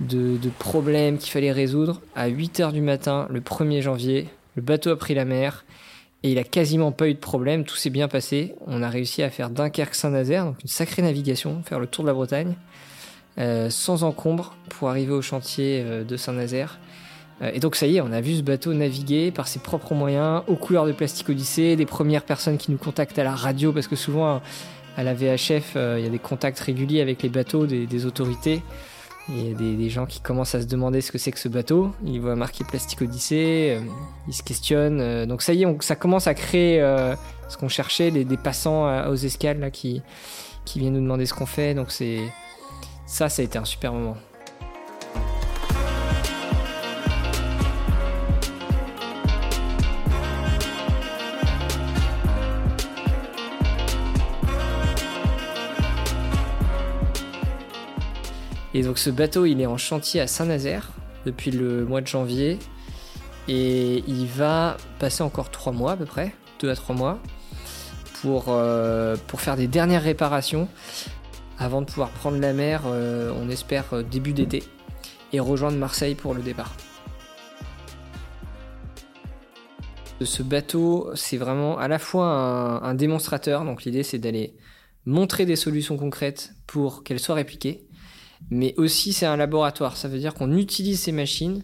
de, 0.00 0.38
problèmes 0.58 1.16
qu'il 1.16 1.32
fallait 1.32 1.50
résoudre. 1.50 2.02
À 2.14 2.28
8h 2.28 2.72
du 2.72 2.82
matin, 2.82 3.26
le 3.30 3.40
1er 3.40 3.80
janvier, 3.80 4.28
le 4.54 4.60
bateau 4.60 4.90
a 4.90 4.98
pris 4.98 5.14
la 5.14 5.24
mer 5.24 5.64
et 6.22 6.32
il 6.32 6.38
a 6.38 6.44
quasiment 6.44 6.92
pas 6.92 7.08
eu 7.08 7.14
de 7.14 7.18
problème, 7.18 7.64
tout 7.64 7.76
s'est 7.76 7.88
bien 7.88 8.06
passé. 8.06 8.54
On 8.66 8.82
a 8.82 8.90
réussi 8.90 9.22
à 9.22 9.30
faire 9.30 9.48
Dunkerque-Saint-Nazaire, 9.48 10.44
donc 10.44 10.56
une 10.62 10.68
sacrée 10.68 11.00
navigation, 11.00 11.62
faire 11.64 11.80
le 11.80 11.86
tour 11.86 12.04
de 12.04 12.08
la 12.08 12.14
Bretagne, 12.14 12.54
euh, 13.38 13.70
sans 13.70 14.04
encombre 14.04 14.56
pour 14.68 14.90
arriver 14.90 15.12
au 15.12 15.22
chantier 15.22 15.82
euh, 15.86 16.04
de 16.04 16.16
Saint-Nazaire. 16.18 16.78
Euh, 17.42 17.50
et 17.52 17.60
donc 17.60 17.76
ça 17.76 17.86
y 17.86 17.96
est, 17.96 18.00
on 18.00 18.12
a 18.12 18.20
vu 18.20 18.36
ce 18.36 18.42
bateau 18.42 18.72
naviguer 18.74 19.30
par 19.30 19.48
ses 19.48 19.58
propres 19.58 19.94
moyens, 19.94 20.42
aux 20.48 20.56
couleurs 20.56 20.86
de 20.86 20.92
Plastique 20.92 21.28
Odyssée, 21.28 21.76
des 21.76 21.86
premières 21.86 22.24
personnes 22.24 22.58
qui 22.58 22.70
nous 22.70 22.78
contactent 22.78 23.18
à 23.18 23.24
la 23.24 23.34
radio, 23.34 23.72
parce 23.72 23.86
que 23.86 23.96
souvent 23.96 24.40
à 24.96 25.02
la 25.02 25.14
VHF, 25.14 25.74
euh, 25.76 25.96
il 25.98 26.04
y 26.04 26.06
a 26.06 26.10
des 26.10 26.18
contacts 26.18 26.58
réguliers 26.58 27.00
avec 27.00 27.22
les 27.22 27.28
bateaux 27.28 27.66
des, 27.66 28.06
autorités. 28.06 28.62
Il 29.28 29.48
y 29.48 29.50
a 29.52 29.54
des, 29.54 29.90
gens 29.90 30.06
qui 30.06 30.20
commencent 30.20 30.54
à 30.54 30.62
se 30.62 30.66
demander 30.66 31.00
ce 31.00 31.12
que 31.12 31.18
c'est 31.18 31.30
que 31.30 31.38
ce 31.38 31.48
bateau. 31.48 31.92
Ils 32.04 32.20
voient 32.20 32.34
marqué 32.34 32.64
Plastique 32.64 33.02
Odyssée, 33.02 33.76
euh, 33.78 33.86
ils 34.26 34.34
se 34.34 34.42
questionnent. 34.42 35.26
donc 35.26 35.42
ça 35.42 35.52
y 35.52 35.62
est, 35.62 35.82
ça 35.82 35.96
commence 35.96 36.26
à 36.26 36.34
créer 36.34 36.80
ce 37.48 37.56
qu'on 37.56 37.68
cherchait, 37.68 38.10
des, 38.10 38.36
passants 38.36 39.08
aux 39.08 39.14
escales 39.14 39.60
là, 39.60 39.70
qui, 39.70 40.02
qui 40.64 40.80
viennent 40.80 40.94
nous 40.94 41.00
demander 41.00 41.26
ce 41.26 41.34
qu'on 41.34 41.46
fait. 41.46 41.74
Donc 41.74 41.90
c'est 41.92 42.20
ça, 43.06 43.28
ça 43.28 43.42
a 43.42 43.44
été 43.44 43.58
un 43.58 43.64
super 43.64 43.92
moment. 43.92 44.16
Et 58.78 58.82
donc 58.82 58.96
ce 58.98 59.10
bateau, 59.10 59.44
il 59.44 59.60
est 59.60 59.66
en 59.66 59.76
chantier 59.76 60.20
à 60.20 60.28
Saint-Nazaire 60.28 60.92
depuis 61.26 61.50
le 61.50 61.84
mois 61.84 62.00
de 62.00 62.06
janvier. 62.06 62.60
Et 63.48 64.04
il 64.06 64.26
va 64.26 64.76
passer 65.00 65.24
encore 65.24 65.50
trois 65.50 65.72
mois 65.72 65.92
à 65.92 65.96
peu 65.96 66.04
près, 66.04 66.32
deux 66.60 66.70
à 66.70 66.76
trois 66.76 66.94
mois, 66.94 67.18
pour, 68.22 68.44
euh, 68.50 69.16
pour 69.26 69.40
faire 69.40 69.56
des 69.56 69.66
dernières 69.66 70.04
réparations 70.04 70.68
avant 71.58 71.80
de 71.80 71.86
pouvoir 71.86 72.10
prendre 72.10 72.38
la 72.38 72.52
mer, 72.52 72.82
euh, 72.86 73.32
on 73.42 73.50
espère 73.50 73.86
euh, 73.94 74.04
début 74.04 74.32
d'été, 74.32 74.62
et 75.32 75.40
rejoindre 75.40 75.76
Marseille 75.76 76.14
pour 76.14 76.32
le 76.32 76.40
départ. 76.40 76.72
Ce 80.20 80.44
bateau, 80.44 81.10
c'est 81.16 81.36
vraiment 81.36 81.78
à 81.78 81.88
la 81.88 81.98
fois 81.98 82.26
un 82.84 82.94
démonstrateur, 82.94 83.64
donc 83.64 83.82
l'idée 83.82 84.04
c'est 84.04 84.18
d'aller 84.18 84.54
montrer 85.04 85.46
des 85.46 85.56
solutions 85.56 85.96
concrètes 85.96 86.52
pour 86.68 87.02
qu'elles 87.02 87.18
soient 87.18 87.34
répliquées, 87.34 87.87
mais 88.50 88.74
aussi 88.76 89.12
c'est 89.12 89.26
un 89.26 89.36
laboratoire. 89.36 89.96
Ça 89.96 90.08
veut 90.08 90.18
dire 90.18 90.34
qu'on 90.34 90.56
utilise 90.56 91.00
ces 91.00 91.12
machines 91.12 91.62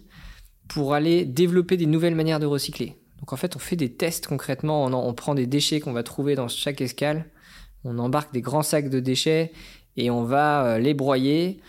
pour 0.67 0.93
aller 0.93 1.25
développer 1.25 1.77
des 1.77 1.85
nouvelles 1.85 2.15
manières 2.15 2.39
de 2.39 2.45
recycler. 2.45 2.97
Donc 3.19 3.33
en 3.33 3.37
fait, 3.37 3.55
on 3.55 3.59
fait 3.59 3.75
des 3.75 3.91
tests 3.91 4.27
concrètement, 4.27 4.85
on, 4.85 5.13
prend 5.13 5.35
des 5.35 5.47
déchets 5.47 5.79
qu'on 5.79 5.93
va 5.93 6.03
trouver 6.03 6.35
dans 6.35 6.47
chaque 6.47 6.81
escale, 6.81 7.25
on 7.83 7.97
embarque 7.97 8.33
des 8.33 8.41
grands 8.41 8.63
sacs 8.63 8.89
de 8.89 8.99
déchets 8.99 9.51
et 9.97 10.09
on 10.09 10.23
va 10.23 10.65
euh, 10.65 10.79
les 10.79 10.93
broyer, 10.93 11.61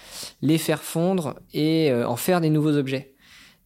les 0.43 0.59
faire 0.59 0.83
fondre 0.83 1.37
et 1.55 1.91
euh, 1.91 2.07
en 2.07 2.17
faire 2.17 2.41
des 2.41 2.51
nouveaux 2.51 2.77
objets. 2.77 3.15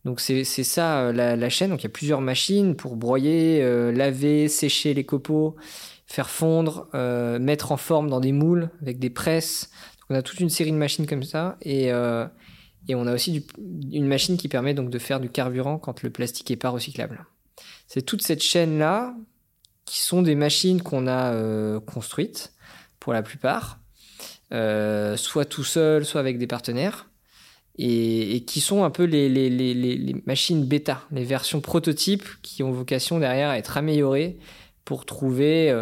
Donc 0.05 0.21
c'est 0.21 0.45
ça 0.45 1.01
euh, 1.01 1.13
la, 1.13 1.49
chaîne. 1.49 1.71
Donc 1.71 1.81
il 1.81 1.85
y 1.85 1.87
a 1.87 1.91
plusieurs 1.91 2.21
machines 2.21 2.77
pour 2.77 2.97
broyer, 2.97 3.63
laver, 3.93 4.49
sécher 4.49 4.95
les 4.95 5.05
copeaux, 5.05 5.57
faire 6.07 6.31
fondre, 6.31 6.89
mettre 7.41 7.73
en 7.73 7.77
forme 7.77 8.09
dans 8.09 8.21
des 8.21 8.33
moules 8.33 8.71
avec 8.83 8.99
des 8.99 9.11
presses, 9.11 9.71
on 10.11 10.15
a 10.17 10.23
toute 10.23 10.41
une 10.41 10.51
série 10.51 10.73
de 10.73 10.77
machines 10.77 11.07
comme 11.07 11.23
ça 11.23 11.57
et, 11.63 11.93
euh, 11.93 12.27
on 12.93 13.07
a 13.07 13.15
aussi 13.15 13.47
une 13.93 14.07
machine 14.07 14.37
qui 14.37 14.49
permet 14.49 14.75
donc 14.75 14.91
de 14.91 14.99
faire 14.99 15.21
du 15.21 15.31
carburant 15.31 15.79
quand 15.79 16.03
le 16.03 16.11
plastique 16.11 16.51
n'est 16.51 16.57
pas 16.57 16.71
recyclable. 16.71 17.25
C'est 17.87 18.03
toute 18.03 18.23
cette 18.23 18.43
chaîne-là 18.43 19.15
qui 19.85 20.01
sont 20.01 20.23
des 20.23 20.35
machines 20.35 20.83
qu'on 20.83 21.07
a 21.07 21.33
euh, 21.33 21.79
construites 21.79 22.53
pour 22.99 23.13
la 23.13 23.23
plupart, 23.23 23.79
euh, 24.53 25.17
soit 25.17 25.45
tout 25.45 25.63
seul, 25.63 26.05
soit 26.05 26.21
avec 26.21 26.39
des 26.39 26.49
partenaires. 26.49 27.07
Et, 27.83 28.45
qui 28.47 28.61
sont 28.61 28.85
un 28.85 28.91
peu 28.91 29.05
les, 29.05 29.29
les, 29.29 30.23
machines 30.27 30.67
bêta, 30.67 31.03
les 31.13 31.25
versions 31.25 31.63
prototypes 31.63 32.29
qui 32.43 32.63
ont 32.63 32.73
vocation 32.73 33.19
derrière 33.19 33.49
à 33.49 33.57
être 33.57 33.79
améliorées 33.79 34.39
pour 34.85 35.07
trouver 35.07 35.73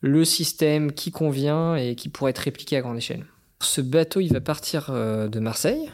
le 0.00 0.24
système 0.24 0.92
qui 0.92 1.10
convient 1.10 1.76
et 1.76 1.96
qui 1.96 2.08
pourrait 2.08 2.30
être 2.30 2.38
répliqué 2.38 2.78
à 2.78 2.80
grande 2.80 2.96
échelle 2.96 3.26
Ce 3.64 3.80
bateau, 3.80 4.20
il 4.20 4.32
va 4.32 4.40
partir 4.40 4.90
euh, 4.90 5.28
de 5.28 5.40
Marseille 5.40 5.90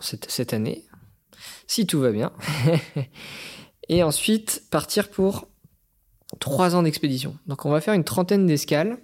cette 0.00 0.54
année, 0.54 0.84
si 1.66 1.86
tout 1.86 1.98
va 1.98 2.12
bien. 2.12 2.32
et 3.88 4.04
ensuite 4.04 4.62
partir 4.70 5.10
pour 5.10 5.48
trois 6.38 6.76
ans 6.76 6.82
d'expédition. 6.82 7.36
Donc 7.46 7.64
on 7.64 7.70
va 7.70 7.80
faire 7.80 7.94
une 7.94 8.04
trentaine 8.04 8.46
d'escales. 8.46 8.98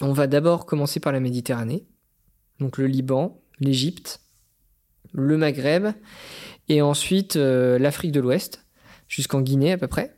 On 0.00 0.12
va 0.12 0.26
d'abord 0.26 0.66
commencer 0.66 1.00
par 1.00 1.12
la 1.12 1.20
Méditerranée, 1.20 1.86
donc 2.58 2.76
le 2.76 2.86
Liban, 2.86 3.40
l'Égypte, 3.60 4.20
le 5.12 5.36
Maghreb, 5.36 5.88
et 6.68 6.82
ensuite 6.82 7.36
euh, 7.36 7.78
l'Afrique 7.78 8.12
de 8.12 8.20
l'Ouest, 8.20 8.66
jusqu'en 9.06 9.40
Guinée 9.40 9.72
à 9.72 9.78
peu 9.78 9.86
près, 9.86 10.16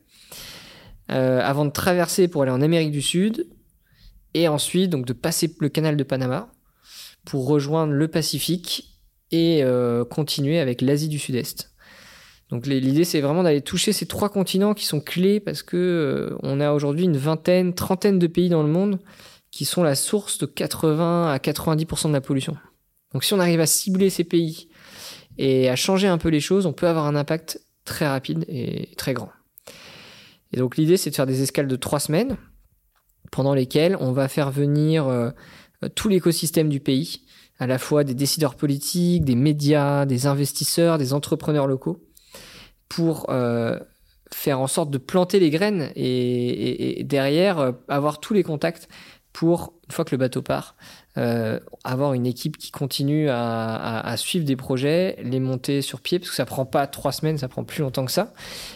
euh, 1.10 1.40
avant 1.42 1.64
de 1.64 1.70
traverser 1.70 2.28
pour 2.28 2.42
aller 2.42 2.52
en 2.52 2.62
Amérique 2.62 2.92
du 2.92 3.02
Sud, 3.02 3.46
et 4.34 4.48
ensuite 4.48 4.90
donc 4.90 5.06
de 5.06 5.12
passer 5.12 5.54
le 5.58 5.68
canal 5.68 5.96
de 5.96 6.04
Panama 6.04 6.52
pour 7.24 7.46
rejoindre 7.46 7.92
le 7.92 8.08
Pacifique 8.08 9.00
et 9.30 9.62
euh, 9.62 10.04
continuer 10.04 10.58
avec 10.58 10.82
l'Asie 10.82 11.08
du 11.08 11.18
Sud-Est. 11.18 11.72
Donc 12.50 12.66
l'idée 12.66 13.04
c'est 13.04 13.20
vraiment 13.20 13.42
d'aller 13.42 13.62
toucher 13.62 13.92
ces 13.92 14.06
trois 14.06 14.28
continents 14.28 14.74
qui 14.74 14.84
sont 14.84 15.00
clés 15.00 15.40
parce 15.40 15.62
que 15.62 16.36
on 16.42 16.60
a 16.60 16.72
aujourd'hui 16.72 17.04
une 17.04 17.16
vingtaine, 17.16 17.74
trentaine 17.74 18.18
de 18.18 18.26
pays 18.26 18.48
dans 18.48 18.62
le 18.62 18.68
monde 18.68 18.98
qui 19.50 19.64
sont 19.64 19.82
la 19.82 19.94
source 19.94 20.38
de 20.38 20.46
80 20.46 21.32
à 21.32 21.38
90% 21.38 22.08
de 22.08 22.12
la 22.12 22.20
pollution. 22.20 22.56
Donc 23.12 23.24
si 23.24 23.32
on 23.32 23.40
arrive 23.40 23.60
à 23.60 23.66
cibler 23.66 24.10
ces 24.10 24.24
pays 24.24 24.68
et 25.38 25.70
à 25.70 25.76
changer 25.76 26.08
un 26.08 26.18
peu 26.18 26.28
les 26.28 26.40
choses, 26.40 26.66
on 26.66 26.72
peut 26.72 26.88
avoir 26.88 27.06
un 27.06 27.16
impact 27.16 27.60
très 27.84 28.06
rapide 28.06 28.44
et 28.48 28.90
très 28.96 29.14
grand. 29.14 29.30
Et 30.52 30.58
donc 30.58 30.76
l'idée, 30.76 30.96
c'est 30.96 31.10
de 31.10 31.14
faire 31.14 31.26
des 31.26 31.42
escales 31.42 31.66
de 31.66 31.76
trois 31.76 32.00
semaines, 32.00 32.36
pendant 33.30 33.54
lesquelles 33.54 33.96
on 34.00 34.12
va 34.12 34.28
faire 34.28 34.50
venir 34.50 35.08
euh, 35.08 35.30
tout 35.94 36.08
l'écosystème 36.08 36.68
du 36.68 36.80
pays, 36.80 37.22
à 37.58 37.66
la 37.66 37.78
fois 37.78 38.04
des 38.04 38.14
décideurs 38.14 38.54
politiques, 38.54 39.24
des 39.24 39.36
médias, 39.36 40.06
des 40.06 40.26
investisseurs, 40.26 40.98
des 40.98 41.12
entrepreneurs 41.12 41.66
locaux, 41.66 42.02
pour 42.88 43.26
euh, 43.30 43.78
faire 44.32 44.60
en 44.60 44.66
sorte 44.66 44.90
de 44.90 44.98
planter 44.98 45.38
les 45.40 45.50
graines 45.50 45.90
et, 45.96 47.02
derrière 47.04 47.58
euh, 47.58 47.72
avoir 47.88 48.20
tous 48.20 48.34
les 48.34 48.42
contacts 48.42 48.88
pour, 49.32 49.74
une 49.86 49.92
fois 49.92 50.04
que 50.04 50.12
le 50.12 50.18
bateau 50.18 50.42
part, 50.42 50.76
euh, 51.16 51.60
avoir 51.84 52.14
une 52.14 52.26
équipe 52.26 52.58
qui 52.58 52.72
continue 52.72 53.28
à, 53.30 54.14
suivre 54.16 54.44
des 54.44 54.56
projets, 54.56 55.16
les 55.22 55.38
monter 55.38 55.80
sur 55.80 56.00
pied, 56.00 56.18
parce 56.18 56.30
que 56.30 56.36
ça 56.36 56.44
prend 56.44 56.66
pas 56.66 56.86
trois 56.86 57.12
semaines, 57.12 57.38
ça 57.38 57.46
prend 57.48 57.62
plus 57.62 57.82
longtemps 57.82 58.04
que 58.04 58.10
ça. 58.10 58.32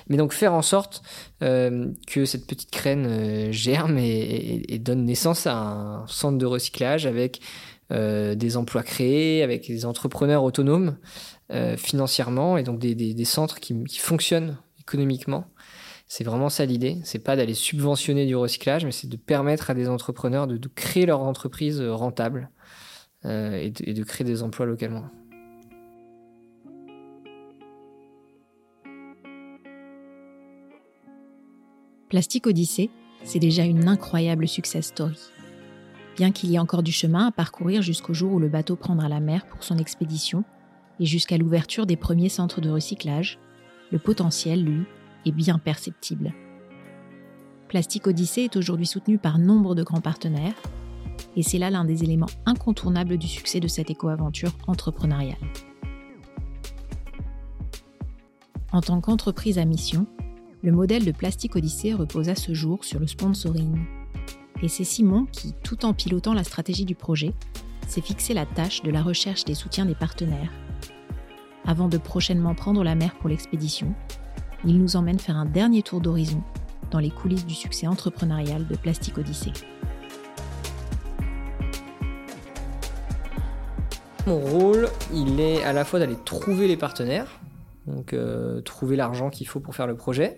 Mais 0.09 0.16
donc 0.16 0.32
faire 0.32 0.53
en 0.53 0.62
sorte 0.62 1.03
euh, 1.43 1.89
que 2.07 2.24
cette 2.24 2.47
petite 2.47 2.72
graine 2.72 3.07
euh, 3.09 3.53
germe 3.53 3.99
et, 3.99 4.78
donne 4.78 5.05
naissance 5.05 5.47
à 5.47 5.57
un 5.57 6.07
centre 6.07 6.39
de 6.39 6.47
recyclage 6.47 7.07
avec 7.07 7.41
des 7.91 8.57
emplois 8.59 8.82
créés, 8.82 9.43
avec 9.43 9.66
des 9.66 9.86
entrepreneurs 9.86 10.45
autonomes 10.45 10.99
financièrement, 11.78 12.59
et 12.59 12.62
donc 12.62 12.78
des, 12.78 13.24
centres 13.24 13.61
qui 13.61 13.99
fonctionnent 13.99 14.59
économiquement 14.78 15.47
c'est 16.09 16.25
vraiment 16.25 16.49
ça 16.49 16.65
l'idée. 16.65 16.99
C'est 17.05 17.19
pas 17.19 17.37
d'aller 17.37 17.55
subventionner 17.55 18.27
du 18.27 18.35
recyclage, 18.35 18.85
mais 18.85 18.93
c'est 18.93 19.09
de 19.09 19.17
permettre 19.17 19.71
à 19.71 19.75
des 19.75 19.89
entrepreneurs 19.89 20.47
de, 20.47 20.69
créer 20.69 21.05
leur 21.05 21.21
entreprise 21.21 21.81
rentable 21.81 22.51
euh, 23.27 23.59
et, 23.59 23.71
de, 23.71 23.89
et 23.89 23.95
de 23.95 24.03
créer 24.05 24.27
des 24.27 24.43
emplois 24.43 24.65
localement. 24.65 25.05
Plastique 32.09 32.47
Odyssée, 32.47 32.89
c'est 33.23 33.39
déjà 33.39 33.65
une 33.65 33.87
incroyable 33.87 34.49
success 34.49 34.87
story. 34.87 35.19
Bien 36.17 36.33
qu'il 36.33 36.51
y 36.51 36.55
ait 36.55 36.59
encore 36.59 36.83
du 36.83 36.91
chemin 36.91 37.27
à 37.27 37.33
parcourir 37.33 37.83
jusqu'au 37.83 38.15
jour 38.15 38.33
où 38.33 38.39
le 38.39 38.49
bateau 38.49 38.77
prendra 38.77 39.11
la 39.11 39.21
mer 39.21 39.47
pour 39.47 39.63
son 39.63 39.77
expédition 39.77 40.43
et 41.01 41.05
jusqu'à 41.05 41.37
l'ouverture 41.37 41.85
des 41.85 41.97
premiers 41.97 42.31
centres 42.31 42.63
de 42.63 42.71
recyclage, 42.71 43.39
le 43.93 43.99
potentiel, 43.99 44.65
lui, 44.65 44.85
est 45.27 45.33
bien 45.33 45.59
perceptible. 45.59 46.33
Plastique 47.69 48.07
Odyssée 48.07 48.43
est 48.43 48.57
aujourd'hui 48.57 48.87
soutenu 48.87 49.19
par 49.19 49.39
nombre 49.39 49.75
de 49.75 49.83
grands 49.83 50.01
partenaires, 50.01 50.55
et 51.37 51.43
c'est 51.43 51.59
là 51.59 51.71
l'un 51.71 51.85
des 51.85 52.03
éléments 52.03 52.31
incontournables 52.47 53.19
du 53.19 53.27
succès 53.27 53.61
de 53.61 53.69
cette 53.69 53.91
éco-aventure 53.91 54.53
entrepreneuriale. 54.66 55.37
En 58.73 58.81
tant 58.81 59.01
qu'entreprise 59.01 59.59
à 59.59 59.64
mission, 59.64 60.07
le 60.62 60.73
modèle 60.73 61.05
de 61.05 61.12
Plastique 61.12 61.57
Odyssée 61.57 61.95
repose 61.95 62.29
à 62.29 62.35
ce 62.35 62.53
jour 62.53 62.85
sur 62.85 63.01
le 63.01 63.07
sponsoring. 63.07 63.79
Et 64.62 64.69
c'est 64.69 64.85
Simon 64.85 65.27
qui, 65.27 65.55
tout 65.62 65.85
en 65.85 65.95
pilotant 65.95 66.35
la 66.35 66.45
stratégie 66.45 66.85
du 66.85 66.95
projet, 66.95 67.33
s'est 67.87 68.01
fixé 68.01 68.35
la 68.35 68.45
tâche 68.45 68.83
de 68.83 68.91
la 68.91 69.03
recherche 69.03 69.45
des 69.45 69.55
soutiens 69.55 69.87
des 69.87 69.95
partenaires. 69.95 70.53
Avant 71.64 71.89
de 71.89 71.99
prochainement 71.99 72.55
prendre 72.55 72.83
la 72.83 72.95
mer 72.95 73.14
pour 73.19 73.29
l'expédition, 73.29 73.95
il 74.65 74.79
nous 74.79 74.97
emmène 74.97 75.19
faire 75.19 75.37
un 75.37 75.47
dernier 75.47 75.83
tour 75.83 76.01
d'horizon 76.01 76.43
dans 76.91 76.99
les 76.99 77.11
coulisses 77.11 77.47
du 77.47 77.55
succès 77.55 77.87
entrepreneurial 77.87 78.67
de 78.67 78.77
Plastique 78.77 79.19
Odyssée. 79.19 79.53
Mon 84.27 84.41
rôle, 84.41 84.89
il 85.15 85.41
est 85.41 85.63
à 85.65 85.73
la 85.73 85.85
fois 85.85 85.99
d'aller 85.99 86.17
trouver 86.25 86.69
les 86.69 86.77
partenaires, 86.77 87.41
donc 87.87 88.13
euh, 88.13 88.61
trouver 88.61 88.97
l'argent 88.97 89.31
qu'il 89.31 89.47
faut 89.47 89.61
pour 89.61 89.75
faire 89.75 89.87
le 89.87 89.97
projet, 89.97 90.37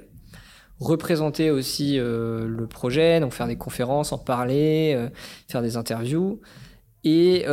représenter 0.79 1.51
aussi 1.51 1.99
euh, 1.99 2.47
le 2.47 2.67
projet, 2.67 3.19
donc 3.21 3.33
faire 3.33 3.49
des 3.49 3.57
conférences, 3.57 4.13
en 4.13 4.19
parler, 4.19 4.95
euh, 4.97 5.09
faire 5.49 5.63
des 5.63 5.77
interviews, 5.77 6.41
et, 7.03 7.45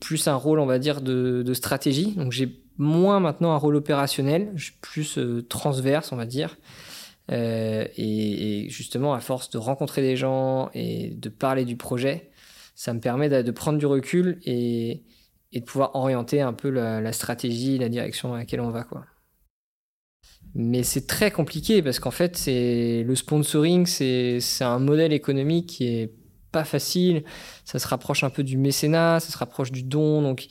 plus 0.00 0.28
un 0.28 0.34
rôle, 0.34 0.58
on 0.58 0.66
va 0.66 0.78
dire, 0.78 1.00
de, 1.00 1.54
stratégie. 1.54 2.14
Moins 2.78 3.20
maintenant 3.20 3.52
un 3.52 3.56
rôle 3.56 3.76
opérationnel, 3.76 4.54
plus 4.80 5.18
euh, 5.18 5.42
transverse, 5.42 6.12
on 6.12 6.16
va 6.16 6.26
dire. 6.26 6.56
Euh, 7.30 7.86
et, 7.96 8.66
justement, 8.70 9.12
à 9.12 9.20
force 9.20 9.50
de 9.50 9.58
rencontrer 9.58 10.00
des 10.00 10.16
gens 10.16 10.70
et 10.72 11.10
de 11.10 11.28
parler 11.28 11.64
du 11.64 11.76
projet, 11.76 12.30
ça 12.74 12.94
me 12.94 13.00
permet 13.00 13.28
de, 13.28 13.50
prendre 13.50 13.78
du 13.78 13.86
recul 13.86 14.38
et, 14.44 15.02
de 15.52 15.60
pouvoir 15.60 15.94
orienter 15.94 16.40
un 16.40 16.52
peu 16.52 16.70
la, 16.70 17.00
la, 17.00 17.12
stratégie, 17.12 17.76
la 17.76 17.88
direction 17.88 18.32
à 18.34 18.38
laquelle 18.38 18.60
on 18.60 18.70
va, 18.70 18.84
quoi. 18.84 19.04
Mais 20.54 20.82
c'est 20.82 21.06
très 21.06 21.30
compliqué 21.30 21.82
parce 21.82 22.00
qu'en 22.00 22.10
fait, 22.10 22.44
le 22.46 23.14
sponsoring, 23.14 23.84
c'est 23.86 24.40
un 24.62 24.78
modèle 24.78 25.12
économique 25.12 25.66
qui 25.66 25.86
est 25.86 26.12
pas 26.52 26.64
facile. 26.64 27.24
Ça 27.64 27.78
se 27.78 27.86
rapproche 27.86 28.24
un 28.24 28.30
peu 28.30 28.42
du 28.42 28.56
mécénat, 28.56 29.20
ça 29.20 29.30
se 29.30 29.36
rapproche 29.36 29.70
du 29.70 29.82
don, 29.82 30.22
donc 30.22 30.48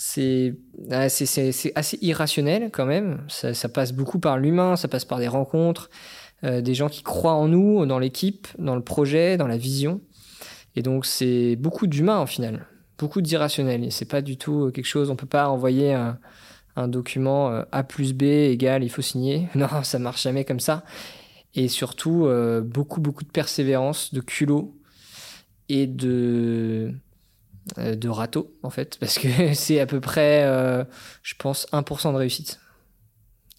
c'est 0.00 0.54
assez 0.92 1.98
irrationnel 2.02 2.70
quand 2.72 2.86
même. 2.86 3.24
Ça, 3.26 3.52
ça 3.52 3.68
passe 3.68 3.92
beaucoup 3.92 4.20
par 4.20 4.38
l'humain, 4.38 4.76
ça 4.76 4.86
passe 4.86 5.04
par 5.04 5.18
des 5.18 5.26
rencontres, 5.26 5.90
euh, 6.44 6.60
des 6.60 6.74
gens 6.74 6.88
qui 6.88 7.02
croient 7.02 7.34
en 7.34 7.48
nous, 7.48 7.84
dans 7.84 7.98
l'équipe, 7.98 8.46
dans 8.58 8.76
le 8.76 8.80
projet, 8.80 9.36
dans 9.36 9.48
la 9.48 9.56
vision. 9.56 10.00
Et 10.76 10.82
donc 10.82 11.04
c'est 11.04 11.56
beaucoup 11.56 11.88
d'humain 11.88 12.16
en 12.18 12.26
final, 12.26 12.68
beaucoup 12.96 13.20
d'irrationnel. 13.20 13.82
Et 13.82 13.90
c'est 13.90 14.04
pas 14.04 14.22
du 14.22 14.36
tout 14.36 14.70
quelque 14.72 14.86
chose. 14.86 15.10
On 15.10 15.16
peut 15.16 15.26
pas 15.26 15.48
envoyer 15.48 15.92
un, 15.94 16.20
un 16.76 16.86
document 16.86 17.50
euh, 17.50 17.64
A 17.72 17.82
plus 17.82 18.12
B 18.12 18.22
égale, 18.22 18.84
il 18.84 18.90
faut 18.90 19.02
signer. 19.02 19.48
Non, 19.56 19.82
ça 19.82 19.98
marche 19.98 20.22
jamais 20.22 20.44
comme 20.44 20.60
ça. 20.60 20.84
Et 21.56 21.66
surtout 21.66 22.26
euh, 22.26 22.60
beaucoup 22.60 23.00
beaucoup 23.00 23.24
de 23.24 23.30
persévérance, 23.30 24.14
de 24.14 24.20
culot 24.20 24.76
et 25.68 25.88
de 25.88 26.94
de 27.76 28.08
râteau 28.08 28.52
en 28.62 28.70
fait 28.70 28.98
parce 28.98 29.18
que 29.18 29.28
c'est 29.54 29.80
à 29.80 29.86
peu 29.86 30.00
près 30.00 30.44
euh, 30.44 30.84
je 31.22 31.34
pense 31.38 31.66
1% 31.72 32.12
de 32.12 32.16
réussite. 32.16 32.60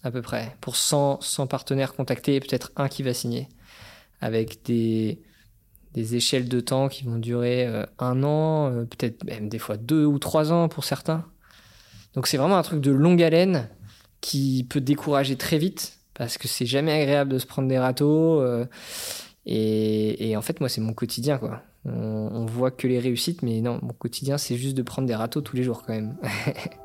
À 0.02 0.10
peu 0.10 0.22
près. 0.22 0.56
Pour 0.62 0.76
100, 0.76 1.20
100 1.20 1.46
partenaires 1.46 1.92
contactés 1.94 2.40
peut-être 2.40 2.72
un 2.76 2.88
qui 2.88 3.02
va 3.02 3.12
signer. 3.12 3.48
Avec 4.20 4.64
des 4.64 5.20
des 5.94 6.14
échelles 6.14 6.48
de 6.48 6.60
temps 6.60 6.88
qui 6.88 7.04
vont 7.04 7.18
durer 7.18 7.66
euh, 7.66 7.84
un 7.98 8.22
an 8.22 8.70
euh, 8.70 8.84
peut-être 8.84 9.24
même 9.24 9.48
des 9.48 9.58
fois 9.58 9.76
deux 9.76 10.04
ou 10.04 10.18
trois 10.18 10.52
ans 10.52 10.68
pour 10.68 10.84
certains. 10.84 11.26
Donc 12.14 12.26
c'est 12.26 12.36
vraiment 12.36 12.56
un 12.56 12.62
truc 12.62 12.80
de 12.80 12.90
longue 12.90 13.22
haleine 13.22 13.68
qui 14.20 14.66
peut 14.68 14.80
décourager 14.80 15.36
très 15.36 15.58
vite 15.58 15.98
parce 16.14 16.38
que 16.38 16.48
c'est 16.48 16.66
jamais 16.66 16.92
agréable 16.92 17.32
de 17.32 17.38
se 17.38 17.46
prendre 17.46 17.68
des 17.68 17.78
râteaux 17.78 18.40
euh, 18.40 18.66
et, 19.46 20.30
et 20.30 20.36
en 20.36 20.42
fait 20.42 20.60
moi 20.60 20.68
c'est 20.68 20.80
mon 20.80 20.92
quotidien 20.92 21.38
quoi 21.38 21.62
on, 21.84 21.92
on, 21.92 22.46
voit 22.46 22.70
que 22.70 22.86
les 22.86 22.98
réussites, 22.98 23.42
mais 23.42 23.60
non, 23.60 23.78
mon 23.82 23.92
quotidien, 23.92 24.38
c'est 24.38 24.56
juste 24.56 24.76
de 24.76 24.82
prendre 24.82 25.08
des 25.08 25.14
râteaux 25.14 25.40
tous 25.40 25.56
les 25.56 25.62
jours 25.62 25.82
quand 25.82 25.94
même. 25.94 26.16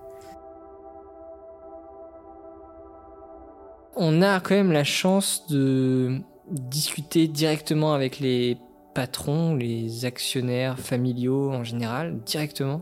on 3.96 4.22
a 4.22 4.40
quand 4.40 4.56
même 4.56 4.72
la 4.72 4.84
chance 4.84 5.48
de 5.48 6.20
discuter 6.50 7.28
directement 7.28 7.94
avec 7.94 8.20
les 8.20 8.58
patrons, 8.94 9.56
les 9.56 10.06
actionnaires 10.06 10.80
familiaux 10.80 11.52
en 11.52 11.64
général, 11.64 12.20
directement. 12.26 12.82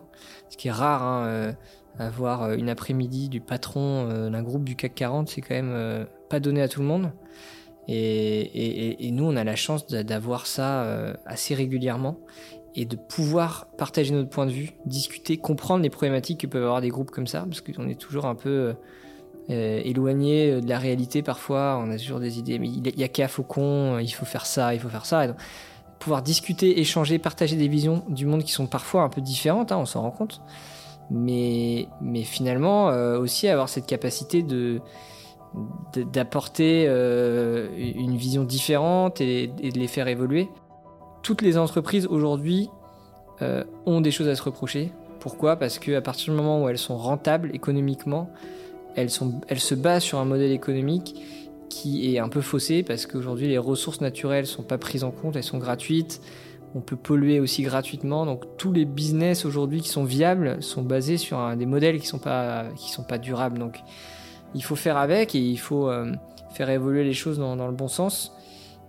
Ce 0.50 0.58
qui 0.58 0.68
est 0.68 0.72
rare, 0.72 1.04
hein, 1.04 1.26
euh, 1.26 1.54
avoir 1.98 2.54
une 2.54 2.70
après-midi 2.70 3.30
du 3.30 3.42
patron 3.42 4.08
euh, 4.10 4.30
d'un 4.30 4.44
groupe 4.44 4.64
du 4.64 4.76
CAC 4.76 4.96
40, 4.96 5.30
c'est 5.30 5.42
quand 5.42 5.56
même 5.56 5.74
euh, 5.74 6.06
pas 6.30 6.40
donné 6.40 6.62
à 6.62 6.68
tout 6.68 6.82
le 6.82 6.88
monde. 6.88 7.12
Et, 7.88 9.10
nous, 9.12 9.26
on 9.26 9.36
a 9.36 9.44
la 9.44 9.56
chance 9.56 9.88
d'avoir 9.88 10.48
ça 10.48 10.84
euh, 10.84 11.14
assez 11.26 11.56
régulièrement. 11.56 12.18
et 12.76 12.86
de 12.86 12.96
pouvoir 12.96 13.68
partager 13.78 14.12
notre 14.14 14.30
point 14.30 14.48
de 14.48 14.52
vue, 14.52 14.72
discuter, 14.88 15.38
comprendre 15.38 15.84
les 15.84 15.92
problématiques 15.92 16.40
que 16.40 16.48
peuvent 16.48 16.64
avoir 16.64 16.82
des 16.82 16.90
groupes 16.90 17.12
comme 17.12 17.28
ça, 17.28 17.46
parce 17.48 17.62
qu'on 17.62 17.88
est 17.88 18.00
toujours 18.00 18.26
un 18.26 18.34
peu 18.34 18.74
euh, 19.50 19.82
éloigné 19.84 20.60
de 20.60 20.68
la 20.68 20.80
réalité 20.80 21.22
parfois, 21.22 21.80
on 21.84 21.92
a 21.92 21.98
toujours 22.00 22.20
des 22.20 22.40
idées, 22.40 22.58
mais 22.58 22.70
il 22.70 23.00
y 23.00 23.04
a 23.04 23.08
qu'à 23.08 23.28
Faucon, 23.28 24.00
il 24.00 24.10
faut 24.10 24.26
faire 24.26 24.48
ça, 24.48 24.74
il 24.74 24.80
faut 24.80 24.90
faire 24.90 25.06
ça. 25.06 25.36
Pouvoir 26.00 26.24
discuter, 26.24 26.80
échanger, 26.80 27.20
partager 27.20 27.58
des 27.58 27.68
visions 27.68 28.04
du 28.10 28.26
monde 28.26 28.44
qui 28.44 28.54
sont 28.54 28.66
parfois 28.66 29.04
un 29.04 29.10
peu 29.10 29.22
différentes, 29.22 29.72
hein, 29.72 29.78
on 29.78 29.86
s'en 29.86 30.02
rend 30.02 30.12
compte. 30.12 30.42
Mais, 31.12 31.88
finalement, 32.24 32.90
euh, 32.90 33.20
aussi 33.20 33.48
avoir 33.48 33.70
cette 33.70 33.86
capacité 33.86 34.42
de 34.44 34.82
d'apporter 35.96 36.86
euh, 36.88 37.68
une 37.78 38.18
vision 38.18 38.44
différente 38.44 39.22
et, 39.22 39.48
de 39.48 39.80
les 39.80 39.88
faire 39.88 40.08
évoluer. 40.08 40.50
Toutes 41.22 41.42
les 41.42 41.58
entreprises 41.58 42.08
aujourd'hui 42.08 42.70
euh, 43.42 43.64
ont 43.86 44.02
des 44.02 44.12
choses 44.12 44.28
à 44.28 44.36
se 44.36 44.44
reprocher. 44.44 44.92
Pourquoi? 45.20 45.56
Parce 45.56 45.80
qu'à 45.80 46.02
partir 46.02 46.34
du 46.34 46.38
moment 46.38 46.64
où 46.64 46.70
elles 46.70 46.78
sont 46.78 46.98
rentables 46.98 47.52
économiquement, 47.54 48.30
elles, 48.96 49.10
se 49.10 49.76
basent 49.76 50.04
sur 50.04 50.20
un 50.20 50.26
modèle 50.26 50.52
économique 50.52 51.16
qui 51.70 52.14
est 52.14 52.20
un 52.20 52.30
peu 52.30 52.42
faussé 52.42 52.84
parce 52.84 53.06
qu'aujourd'hui 53.08 53.48
les 53.48 53.58
ressources 53.58 54.02
naturelles 54.02 54.46
sont 54.46 54.62
pas 54.64 54.78
prises 54.78 55.04
en 55.04 55.12
compte, 55.12 55.36
elles 55.36 55.44
sont 55.44 55.58
gratuites. 55.58 56.22
On 56.76 56.82
peut 56.82 56.96
polluer 56.96 57.40
aussi 57.40 57.64
gratuitement. 57.64 58.26
Donc 58.26 58.58
tous 58.58 58.72
les 58.72 58.86
business 58.86 59.46
aujourd'hui 59.46 59.82
qui 59.82 59.90
sont 59.90 60.04
viables 60.04 60.62
sont 60.62 60.82
basés 60.82 61.18
sur 61.18 61.56
des 61.56 61.66
modèles 61.66 62.00
qui 62.00 62.08
sont 62.08 62.20
sont 62.20 63.04
pas 63.04 63.18
durables. 63.18 63.60
Il 64.56 64.64
faut 64.64 64.76
faire 64.76 64.98
avec 64.98 65.36
et 65.36 65.40
il 65.40 65.58
faut 65.58 65.90
euh, 65.90 66.12
faire 66.52 66.70
évoluer 66.70 67.04
les 67.04 67.14
choses 67.14 67.40
dans, 67.40 67.56
le 67.56 67.74
bon 67.74 67.88
sens. 67.88 68.34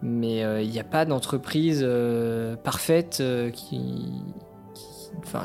Mais 0.03 0.45
euh, 0.45 0.61
il 0.62 0.71
n'y 0.71 0.81
a 0.81 0.85
pas 0.85 1.05
d'entreprise 1.05 1.81
euh, 1.83 2.57
parfaite 2.57 3.23
qui, 3.53 4.12
enfin, 5.19 5.45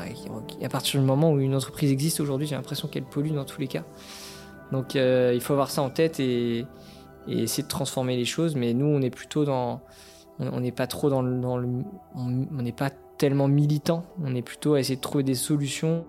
à 0.62 0.68
partir 0.68 1.00
du 1.00 1.06
moment 1.06 1.32
où 1.32 1.40
une 1.40 1.54
entreprise 1.54 1.90
existe 1.90 2.20
aujourd'hui, 2.20 2.46
j'ai 2.46 2.56
l'impression 2.56 2.88
qu'elle 2.88 3.04
pollue 3.04 3.32
dans 3.32 3.44
tous 3.44 3.60
les 3.60 3.68
cas. 3.68 3.84
Donc 4.72 4.94
il 4.94 5.40
faut 5.40 5.52
avoir 5.52 5.70
ça 5.70 5.82
en 5.82 5.90
tête 5.90 6.20
et, 6.20 6.66
essayer 7.28 7.62
de 7.62 7.68
transformer 7.68 8.16
les 8.16 8.24
choses. 8.24 8.56
Mais 8.56 8.74
nous, 8.74 8.86
on 8.86 9.00
est 9.02 9.10
plutôt 9.10 9.44
dans. 9.44 9.80
On 10.38 10.60
n'est 10.60 10.72
pas 10.72 10.86
trop. 10.86 11.10
Dans 11.10 11.22
le 11.22 11.68
on 12.14 12.62
n'est 12.62 12.72
pas 12.72 12.90
tellement 13.18 13.48
militant. 13.48 14.04
On 14.22 14.34
est 14.34 14.42
plutôt 14.42 14.74
à 14.74 14.80
essayer 14.80 14.96
de 14.96 15.00
trouver 15.00 15.24
des 15.24 15.34
solutions. 15.34 16.04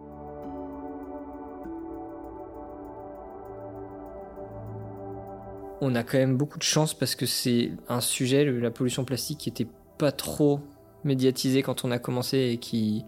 On 5.81 5.95
a 5.95 6.03
quand 6.03 6.17
même 6.17 6.37
beaucoup 6.37 6.59
de 6.59 6.63
chance 6.63 6.93
parce 6.93 7.15
que 7.15 7.25
c'est 7.25 7.71
un 7.89 8.01
sujet, 8.01 8.45
la 8.45 8.71
pollution 8.71 9.03
plastique, 9.03 9.39
qui 9.39 9.49
était 9.49 9.67
pas 9.97 10.11
trop 10.11 10.59
médiatisé 11.03 11.63
quand 11.63 11.83
on 11.83 11.91
a 11.91 11.99
commencé 11.99 12.37
et 12.53 12.57
qui 12.57 13.03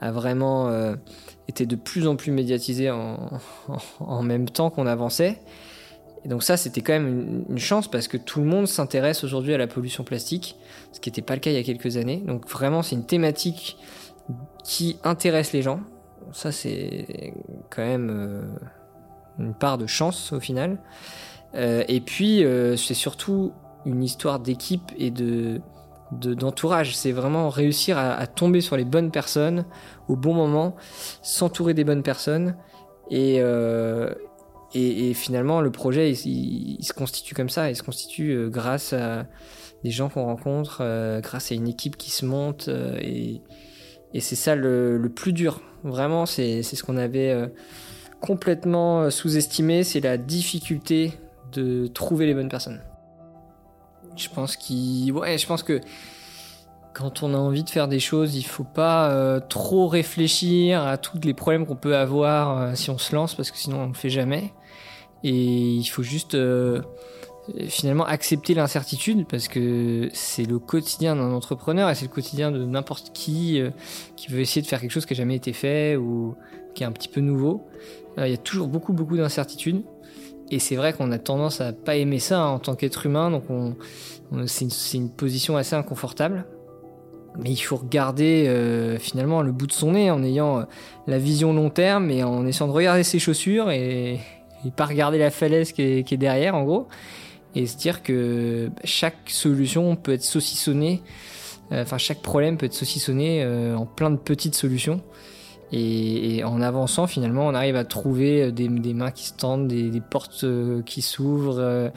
a 0.00 0.12
vraiment 0.12 0.68
euh, 0.68 0.96
été 1.48 1.66
de 1.66 1.76
plus 1.76 2.06
en 2.06 2.16
plus 2.16 2.32
médiatisé 2.32 2.90
en, 2.90 3.30
même 4.22 4.48
temps 4.48 4.70
qu'on 4.70 4.86
avançait. 4.86 5.40
Et 6.24 6.28
donc 6.28 6.42
ça, 6.42 6.56
c'était 6.56 6.82
quand 6.82 6.92
même 6.92 7.44
une, 7.48 7.58
chance 7.58 7.90
parce 7.90 8.08
que 8.08 8.16
tout 8.16 8.40
le 8.40 8.46
monde 8.46 8.66
s'intéresse 8.66 9.24
aujourd'hui 9.24 9.54
à 9.54 9.58
la 9.58 9.66
pollution 9.66 10.04
plastique, 10.04 10.56
ce 10.92 11.00
qui 11.00 11.08
n'était 11.08 11.22
pas 11.22 11.34
le 11.34 11.40
cas 11.40 11.50
il 11.50 11.54
y 11.54 11.58
a 11.58 11.62
quelques 11.62 11.96
années. 11.96 12.22
Donc 12.26 12.48
vraiment, 12.48 12.82
c'est 12.82 12.94
une 12.94 13.06
thématique 13.06 13.78
qui 14.64 14.98
intéresse 15.04 15.52
les 15.52 15.62
gens. 15.62 15.80
Ça, 16.32 16.52
c'est 16.52 17.34
quand 17.70 17.82
même 17.82 18.10
euh, 18.10 18.42
une 19.38 19.54
part 19.54 19.78
de 19.78 19.86
chance 19.86 20.32
au 20.32 20.40
final. 20.40 20.78
Euh, 21.54 21.84
et 21.88 22.00
puis, 22.00 22.44
euh, 22.44 22.76
c'est 22.76 22.94
surtout 22.94 23.52
une 23.86 24.02
histoire 24.02 24.40
d'équipe 24.40 24.92
et 24.98 25.10
de 25.10 25.60
d'entourage. 26.12 26.96
c'est 26.96 27.12
vraiment 27.12 27.48
réussir 27.50 27.96
à, 27.96 28.26
tomber 28.26 28.60
sur 28.60 28.76
les 28.76 28.84
bonnes 28.84 29.12
personnes 29.12 29.64
au 30.08 30.16
bon 30.16 30.34
moment, 30.34 30.74
s'entourer 31.22 31.72
des 31.72 31.84
bonnes 31.84 32.02
personnes 32.02 32.56
et, 33.12 33.40
et, 34.72 35.14
finalement, 35.14 35.60
le 35.60 35.72
projet, 35.72 36.12
il, 36.12 36.84
se 36.84 36.92
constitue 36.92 37.34
comme 37.34 37.48
ça. 37.48 37.70
Il 37.70 37.76
se 37.76 37.82
constitue 37.82 38.30
euh, 38.30 38.48
grâce 38.48 38.92
à 38.92 39.26
des 39.82 39.90
gens 39.90 40.08
qu'on 40.08 40.24
rencontre, 40.24 40.78
euh, 40.80 41.20
grâce 41.20 41.50
à 41.50 41.54
une 41.56 41.66
équipe 41.66 41.96
qui 41.96 42.10
se 42.10 42.24
monte. 42.24 42.68
Euh, 42.68 42.96
et, 43.00 43.40
c'est 44.20 44.36
ça 44.36 44.54
le, 44.54 45.10
plus 45.14 45.32
dur. 45.32 45.60
Vraiment, 45.82 46.26
c'est 46.26 46.62
ce 46.62 46.82
qu'on 46.84 46.96
avait 46.96 47.34
complètement 48.20 49.08
sous-estimé. 49.08 49.82
C'est 49.84 50.00
la 50.00 50.18
difficulté 50.18 51.12
de 51.52 51.86
trouver 51.86 52.26
les 52.26 52.34
bonnes 52.34 52.48
personnes. 52.48 52.80
Je 54.16 54.28
pense 54.28 54.56
qu'il, 54.56 55.08
je 55.08 55.46
pense 55.46 55.62
que 55.62 55.80
quand 56.92 57.22
on 57.22 57.34
a 57.34 57.38
envie 57.38 57.62
de 57.62 57.70
faire 57.70 57.86
des 57.88 58.00
choses, 58.00 58.34
il 58.34 58.42
faut 58.42 58.64
pas 58.64 59.40
trop 59.48 59.86
réfléchir 59.86 60.82
à 60.82 60.98
tous 60.98 61.20
les 61.22 61.34
problèmes 61.34 61.64
qu'on 61.64 61.76
peut 61.76 61.96
avoir 61.96 62.76
si 62.76 62.90
on 62.90 62.98
se 62.98 63.14
lance, 63.14 63.34
parce 63.34 63.50
que 63.50 63.56
sinon 63.56 63.84
on 63.84 63.88
ne 63.88 63.94
fait 63.94 64.10
jamais. 64.10 64.52
Et 65.22 65.74
il 65.74 65.84
faut 65.84 66.02
juste 66.02 66.34
euh, 66.34 66.80
finalement 67.68 68.04
accepter 68.04 68.54
l'incertitude 68.54 69.26
parce 69.28 69.48
que 69.48 70.08
c'est 70.12 70.44
le 70.44 70.58
quotidien 70.58 71.16
d'un 71.16 71.32
entrepreneur 71.32 71.90
et 71.90 71.94
c'est 71.94 72.06
le 72.06 72.10
quotidien 72.10 72.50
de 72.50 72.64
n'importe 72.64 73.12
qui 73.12 73.60
euh, 73.60 73.70
qui 74.16 74.28
veut 74.28 74.40
essayer 74.40 74.62
de 74.62 74.66
faire 74.66 74.80
quelque 74.80 74.90
chose 74.90 75.06
qui 75.06 75.12
n'a 75.14 75.18
jamais 75.18 75.36
été 75.36 75.52
fait 75.52 75.96
ou 75.96 76.36
qui 76.74 76.84
est 76.84 76.86
un 76.86 76.92
petit 76.92 77.08
peu 77.08 77.20
nouveau. 77.20 77.66
Euh, 78.18 78.28
il 78.28 78.30
y 78.30 78.34
a 78.34 78.38
toujours 78.38 78.68
beaucoup 78.68 78.92
beaucoup 78.92 79.16
d'incertitudes 79.16 79.82
et 80.50 80.58
c'est 80.58 80.76
vrai 80.76 80.92
qu'on 80.92 81.12
a 81.12 81.18
tendance 81.18 81.60
à 81.60 81.72
pas 81.72 81.96
aimer 81.96 82.18
ça 82.18 82.40
hein, 82.40 82.48
en 82.48 82.58
tant 82.58 82.74
qu'être 82.74 83.06
humain 83.06 83.30
donc 83.30 83.44
on, 83.50 83.76
c'est 84.46 84.64
une, 84.64 85.02
une, 85.02 85.10
position 85.10 85.56
assez 85.56 85.74
inconfortable. 85.74 86.44
Mais 87.38 87.50
il 87.50 87.58
faut 87.58 87.76
regarder 87.76 88.96
finalement 88.98 89.42
le 89.42 89.52
bout 89.52 89.68
de 89.68 89.72
son 89.72 89.92
nez 89.92 90.10
en 90.10 90.22
ayant 90.24 90.66
la 91.06 91.18
vision 91.18 91.52
long 91.52 91.70
terme 91.70 92.10
et 92.10 92.24
en 92.24 92.44
essayant 92.44 92.66
de 92.66 92.72
regarder 92.72 93.04
ses 93.04 93.20
chaussures 93.20 93.70
et, 93.70 94.18
pas 94.76 94.84
regarder 94.84 95.18
la 95.18 95.30
falaise 95.30 95.72
qui 95.72 95.82
est, 95.82 96.16
derrière 96.16 96.56
en 96.56 96.64
gros 96.64 96.88
et 97.54 97.66
se 97.66 97.76
dire 97.76 98.02
que 98.02 98.70
chaque 98.84 99.28
solution 99.28 99.96
peut 99.96 100.12
être 100.12 100.24
saucissonnée 100.24 101.02
euh, 101.72 101.82
enfin 101.82 101.98
chaque 101.98 102.20
problème 102.20 102.56
peut 102.56 102.66
être 102.66 102.74
saucissonné 102.74 103.42
euh, 103.42 103.76
en 103.76 103.86
plein 103.86 104.10
de 104.10 104.16
petites 104.16 104.54
solutions 104.54 105.02
et, 105.72 106.42
en 106.44 106.60
avançant 106.60 107.06
finalement 107.06 107.46
on 107.46 107.54
arrive 107.54 107.76
à 107.76 107.84
trouver 107.84 108.44
euh, 108.44 108.50
des, 108.50 108.68
mains 108.68 109.10
qui 109.10 109.26
se 109.26 109.34
tendent 109.34 109.68
des, 109.68 110.00
portes 110.00 110.44
qui 110.84 111.02
s'ouvrent 111.02 111.92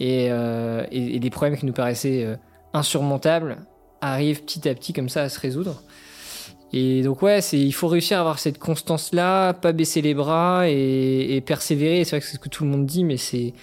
et, 0.00 0.26
et, 0.26 1.18
des 1.18 1.30
problèmes 1.30 1.58
qui 1.58 1.66
nous 1.66 1.72
paraissaient 1.72 2.38
insurmontables 2.72 3.58
arrivent 4.00 4.42
petit 4.42 4.68
à 4.68 4.74
petit 4.74 4.92
comme 4.92 5.08
ça 5.08 5.22
à 5.22 5.28
se 5.28 5.40
résoudre 5.40 5.82
et 6.76 7.02
donc 7.02 7.22
ouais, 7.22 7.38
il 7.52 7.72
faut 7.72 7.86
réussir 7.86 8.16
à 8.16 8.20
avoir 8.20 8.40
cette 8.40 8.58
constance 8.58 9.12
là, 9.12 9.52
pas 9.52 9.70
baisser 9.70 10.02
les 10.02 10.12
bras 10.12 10.68
et, 10.68 11.40
persévérer. 11.46 12.02
C'est 12.02 12.10
vrai 12.10 12.20
que 12.20 12.26
c'est 12.26 12.34
ce 12.34 12.40
que 12.40 12.48
tout 12.48 12.64
le 12.64 12.70
monde 12.70 12.84
dit, 12.84 13.04
mais 13.04 13.16
c'est 13.16 13.54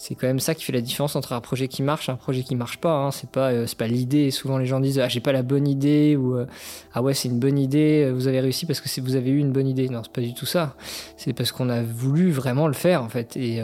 c'est 0.00 0.14
quand 0.14 0.28
même 0.28 0.38
ça 0.38 0.54
qui 0.54 0.62
fait 0.62 0.72
la 0.72 0.80
différence 0.80 1.16
entre 1.16 1.32
un 1.32 1.40
projet 1.40 1.66
qui 1.66 1.82
marche 1.82 2.08
et 2.08 2.12
un 2.12 2.16
projet 2.16 2.44
qui 2.44 2.54
marche 2.54 2.78
pas. 2.78 2.92
Hein. 2.92 3.10
C'est 3.10 3.28
pas 3.28 3.50
euh, 3.50 3.66
pas 3.76 3.88
l'idée. 3.88 4.30
Souvent 4.30 4.56
les 4.56 4.64
gens 4.64 4.78
disent 4.78 5.00
ah 5.00 5.08
j'ai 5.08 5.18
pas 5.18 5.32
la 5.32 5.42
bonne 5.42 5.66
idée 5.66 6.14
ou 6.14 6.36
euh, 6.36 6.46
ah 6.94 7.02
ouais 7.02 7.14
c'est 7.14 7.26
une 7.26 7.40
bonne 7.40 7.58
idée. 7.58 8.04
Euh, 8.06 8.12
vous 8.12 8.28
avez 8.28 8.38
réussi 8.38 8.64
parce 8.64 8.80
que 8.80 9.00
vous 9.00 9.16
avez 9.16 9.30
eu 9.30 9.38
une 9.38 9.50
bonne 9.50 9.66
idée. 9.66 9.88
Non 9.88 10.02
c'est 10.04 10.12
pas 10.12 10.20
du 10.20 10.34
tout 10.34 10.46
ça. 10.46 10.76
C'est 11.16 11.32
parce 11.32 11.50
qu'on 11.50 11.68
a 11.68 11.82
voulu 11.82 12.30
vraiment 12.30 12.68
le 12.68 12.74
faire 12.74 13.02
en 13.02 13.08
fait. 13.08 13.36
Et 13.36 13.60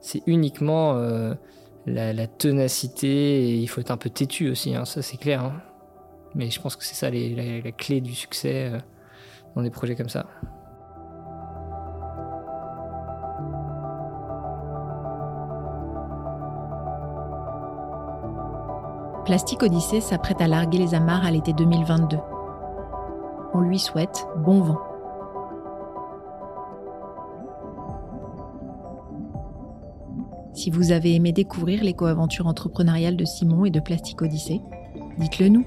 c'est 0.00 0.22
uniquement 0.26 0.94
la, 1.86 2.12
la, 2.12 2.26
il 2.42 3.66
faut 3.68 3.80
être 3.80 3.92
un 3.92 3.96
peu 3.96 4.10
têtu 4.10 4.50
aussi. 4.50 4.74
Hein. 4.74 4.84
Ça 4.84 5.00
c'est 5.00 5.16
clair. 5.16 5.44
Hein. 5.44 5.62
Mais 6.34 6.50
je 6.50 6.60
pense 6.60 6.74
que 6.74 6.84
c'est 6.84 6.96
ça 6.96 7.08
la, 7.08 7.70
clé 7.70 8.00
du 8.00 8.16
succès 8.16 8.72
dans 9.54 9.62
des 9.62 9.70
projets 9.70 9.94
comme 9.94 10.08
ça. 10.08 10.26
Plastic 19.28 19.62
Odyssey 19.62 20.00
s'apprête 20.00 20.40
à 20.40 20.48
larguer 20.48 20.78
les 20.78 20.94
amarres 20.94 21.26
à 21.26 21.30
l'été 21.30 21.52
2022. 21.52 22.16
On 23.52 23.60
lui 23.60 23.78
souhaite 23.78 24.26
bon 24.38 24.62
vent. 24.62 24.78
Si 30.54 30.70
vous 30.70 30.92
avez 30.92 31.14
aimé 31.14 31.32
découvrir 31.32 31.84
l'éco-aventure 31.84 32.46
entrepreneuriale 32.46 33.18
de 33.18 33.26
Simon 33.26 33.66
et 33.66 33.70
de 33.70 33.80
Plastic 33.80 34.22
Odyssey, 34.22 34.62
dites-le 35.18 35.48
nous 35.48 35.66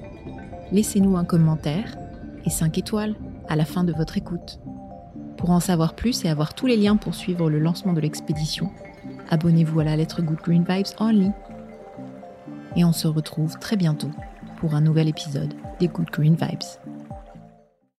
laissez-nous 0.72 1.16
un 1.16 1.24
commentaire 1.24 1.96
et 2.44 2.50
5 2.50 2.78
étoiles 2.78 3.14
à 3.48 3.54
la 3.54 3.64
fin 3.64 3.84
de 3.84 3.92
votre 3.92 4.18
écoute. 4.18 4.58
Pour 5.36 5.50
en 5.50 5.60
savoir 5.60 5.94
plus 5.94 6.24
et 6.24 6.28
avoir 6.28 6.54
tous 6.54 6.66
les 6.66 6.76
liens 6.76 6.96
pour 6.96 7.14
suivre 7.14 7.48
le 7.48 7.60
lancement 7.60 7.92
de 7.92 8.00
l'expédition, 8.00 8.70
abonnez-vous 9.30 9.78
à 9.78 9.84
la 9.84 9.94
lettre 9.94 10.20
Good 10.20 10.40
Green 10.42 10.64
Vibes 10.68 11.12
ligne. 11.12 11.32
Et 12.76 12.84
on 12.84 12.92
se 12.92 13.06
retrouve 13.06 13.58
très 13.58 13.76
bientôt 13.76 14.10
pour 14.56 14.74
un 14.74 14.80
nouvel 14.80 15.08
épisode 15.08 15.54
des 15.80 15.88
Good 15.88 16.10
Green 16.10 16.36
Vibes. 16.36 17.01